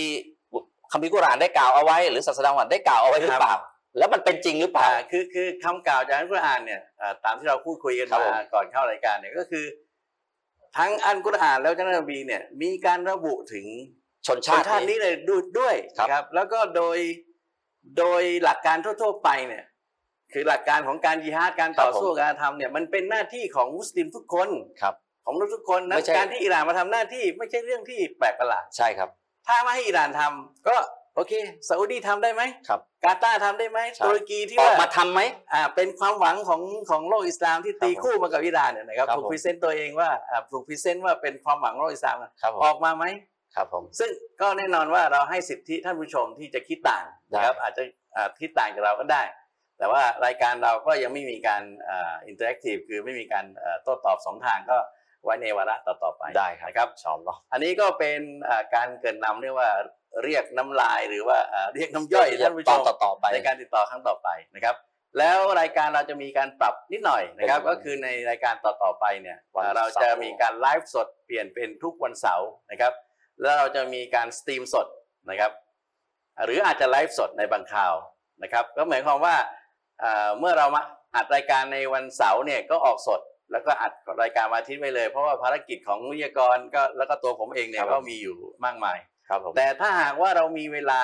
[0.92, 3.56] คัมภีร์กุรอานได้กล่าวเอาไว้ หรือศาสนาวันได้กล่าวเอาไว้หรือเปล่า
[3.98, 9.66] แล้วมันเป็นจริงหรือเปล่าอ่าคือคือคำกล่าวจากอัลกุรอานเนี่ยอ่าตามที่เราพูดคุยกันครับมาผมก่อนเข้ารายการเนี่ยก็คือ
[10.78, 13.66] ทั้งอัลกุรอานแล้วเจ้านบีเนี่ยมีการระบุถึง
[14.28, 16.98] ชนชชานติชาตินี้เลยดูด้วยครับนะครับ แล้วก็โดย
[17.98, 19.64] โดยหลักการทั่ว ๆ ไปเนี่ย
[20.34, 24.50] คือหลักการของการยิฮาดการต่อสู้การทำเนี่ยมันเป็นหน้าที่ของมุสลิมทุกคน
[24.82, 24.96] ครับ
[25.26, 29.10] ของมนุษย์ทุกคนนะไม่ใช่การที่อิหร่านมาทำหน้าที่ไม่ใช่เรื่องที่แปลกประหลาดใช่ครับ
[29.48, 30.76] ถ้าไม่ให้อิหร่านทำก็
[31.16, 31.34] โอเค
[31.68, 35.22] ซาอุดีทำได้ไหมครับกาตาร์ทำได้ไหมใช่ตุรกีที่ออกว่ามาทำไหม
[35.54, 43.06] อ่าเป็นความหวังของของโลกอิสลามที่ตีครับผมคู่มากับอิหร่านเนี่ยนะครับครับถูกผม present ตัวเองว่าอ่าถูก present ว่าเป็นความหวังของโลกอิสลามครับผมออกมาไหม
[43.56, 44.10] ครับผมซึ่ง
[44.42, 47.84] ก็แน่นอนว่าเราให้สิทธิท่านผู้ชมที่จะคิดต่างได้นะครับอาจจะ
[48.16, 49.22] อ่าคิดต่างจากเราก็ได้
[49.80, 51.64] แต่ว่ารายการเราก็ยังไม่มีการ
[52.28, 54.78] interactive คือไม่มีการเอ่อโต้ตอบสองทางก็
[55.24, 59.70] ไว้ในวาระต่อๆไปได้ครับนะครับชอบเนาะอันนี้ก็เป็นอ่าการเกริ่นนำเรียกว่า
[60.24, 64.76] เรียกน้ำลายหรือว่าอ่าเรียกน้ำย่อยท่านผู้ชมตอนต่อๆไปในการติดต่อครั้งต่อไปนะครับ
[65.18, 72.94] แล้วรายการเราจะมีการปรับนิดหน่อยนะครับเป็นวันก็คือในรายการต่อๆไปเนี่ยวันเอ่อเราเสาร์จะมีการไลฟ์สดเปลี่ยนเป็นทุกวันเสาร์นะครับ
[73.42, 74.88] แล้วเราจะมีการ stream สด
[75.30, 75.52] นะครับ
[76.46, 77.94] หรืออาจจะไลฟ์สดในบางคราว
[78.44, 79.36] นะครับ ก็หมายความว่า
[80.00, 80.82] เอ่อเมื่อเรามา
[81.16, 83.22] อัดรายการในวันเสาร์เนี่ยก็ออกสด
[83.52, 88.36] แล้วก็อัดรายการวันอาทิตย์ไว้เลย เพราะว่าภารกิจของวิทยากรก็แล้วก็ตัวผมเองเนี่ยก็มีอยู่
[88.66, 88.98] มากมาย
[89.30, 91.02] ครับผมแต่ถ้าหากว่าเรามีเวลา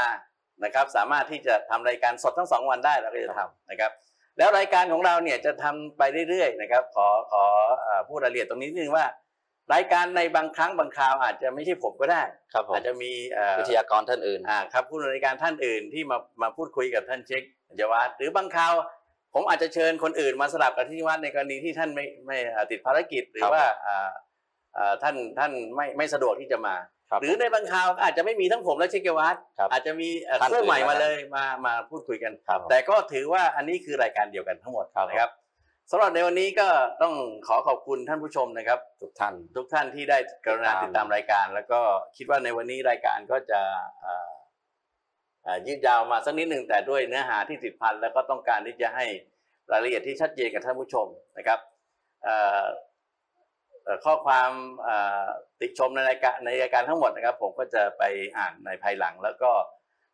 [0.63, 3.91] นะครับสามารถที่จะทำรายการสดทั้งสองวันได้เราก็จะทำนะครับ
[4.38, 7.43] แล้วรายการของเราเนี่ยจะทำไปเรื่อยๆนะครับขอขอ
[7.84, 9.05] เอ่อพูดรายละเอียดตรงนี้นิดนึงว่า
[9.73, 12.22] รายการในบางครั้งบางคราวอาจจะไม่ใช่ผมก็ได้
[12.53, 17.43] ครับผมอาจจะมีเอ่อวิทยากรท่านอื่นอ่าครับผู้ดำเนินรายการท่านอื่นที่มามาพูดคุยกับท่านเช็ค
[17.80, 18.74] จวัฒน์หรือบางคราว
[19.34, 24.10] ผมอาจจะเชิญคนอื่นมาสลับกับที่วัดในกรณีที่ท่านไม่ไม่อ่าติดภารกิจหรืครัอบว่าอ่า
[24.78, 26.76] อ่าท่านท่านไม่ไม่สะดวกที่จะมา
[27.10, 35.32] ครับหรือในบางคราวอาจจะไม่มีทั้งผมและเชคเกวัตครับอาจจะมีเอ่อท่านคู่ใหม่อื่นมามาเลยมามาพูดคุยกันครับผมแต่ก็ถือว่าอันนี้คือรายการเดียวกันทั้งหมดครับนะครับ
[35.92, 36.68] สำหรับในวันนี้ก็
[37.02, 37.14] ต้อง
[37.48, 41.80] ขอขอบคุณท่านผู้ชมนะครับ ทุกท่านทุกท่านที่ได้กรุณาติติดดตาตามมรายการ แล้วก็
[42.18, 43.62] คิดว่าในวันนี้รายการก็จะ
[44.02, 44.30] เอ่อเอ่อ
[45.67, 49.05] ยืดยาวมาสักนิดหนึ่งแต่ด้วยเนื้อหาที่ติดพันแล้วก็ต้องการที่จะให้
[49.72, 51.07] รายละเอียดที่ชัดเจนกับท่านผู้ชม
[51.38, 51.59] นะครับ
[52.23, 52.65] เอ่อ
[53.84, 54.51] เอ่อข้อความ
[54.84, 55.27] เอ่อ
[55.59, 58.03] ติชมในรายการในรายการทั้งหมดนะครับ ผมก็จะไป
[58.38, 59.51] อ่านในภายหลัง แล้วก็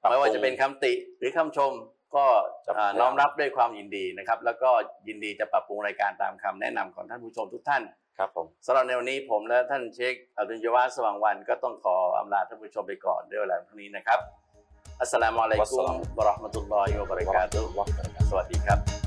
[0.01, 1.73] ปรับปรุงไม่ว่าจะเป็นคำติหรือคำชม
[2.15, 2.25] ก็
[2.65, 4.71] จะเอ่อพยายามน้อมรับด้วยความยินดีนะครับ แล้วก็
[5.07, 7.83] ยินดีจะปรับปรุงรายการตามคำแนะนำของท่านผู้ชมทุกท่าน
[8.17, 14.19] ครับผมสำหรับในวันนี้ผมและท่านเชคอับดุลยวาสว่างวัน ก็ต้องขออำลาท่านผู้ชมไปก่อนด้วยเวลาเท่านี้นะครับ
[15.01, 17.71] อัสสลามุอะลัยกุมวะเราะห์มะตุลลอฮิวะบะเราะกาตุฮ์
[18.29, 19.00] สวัสดีครับ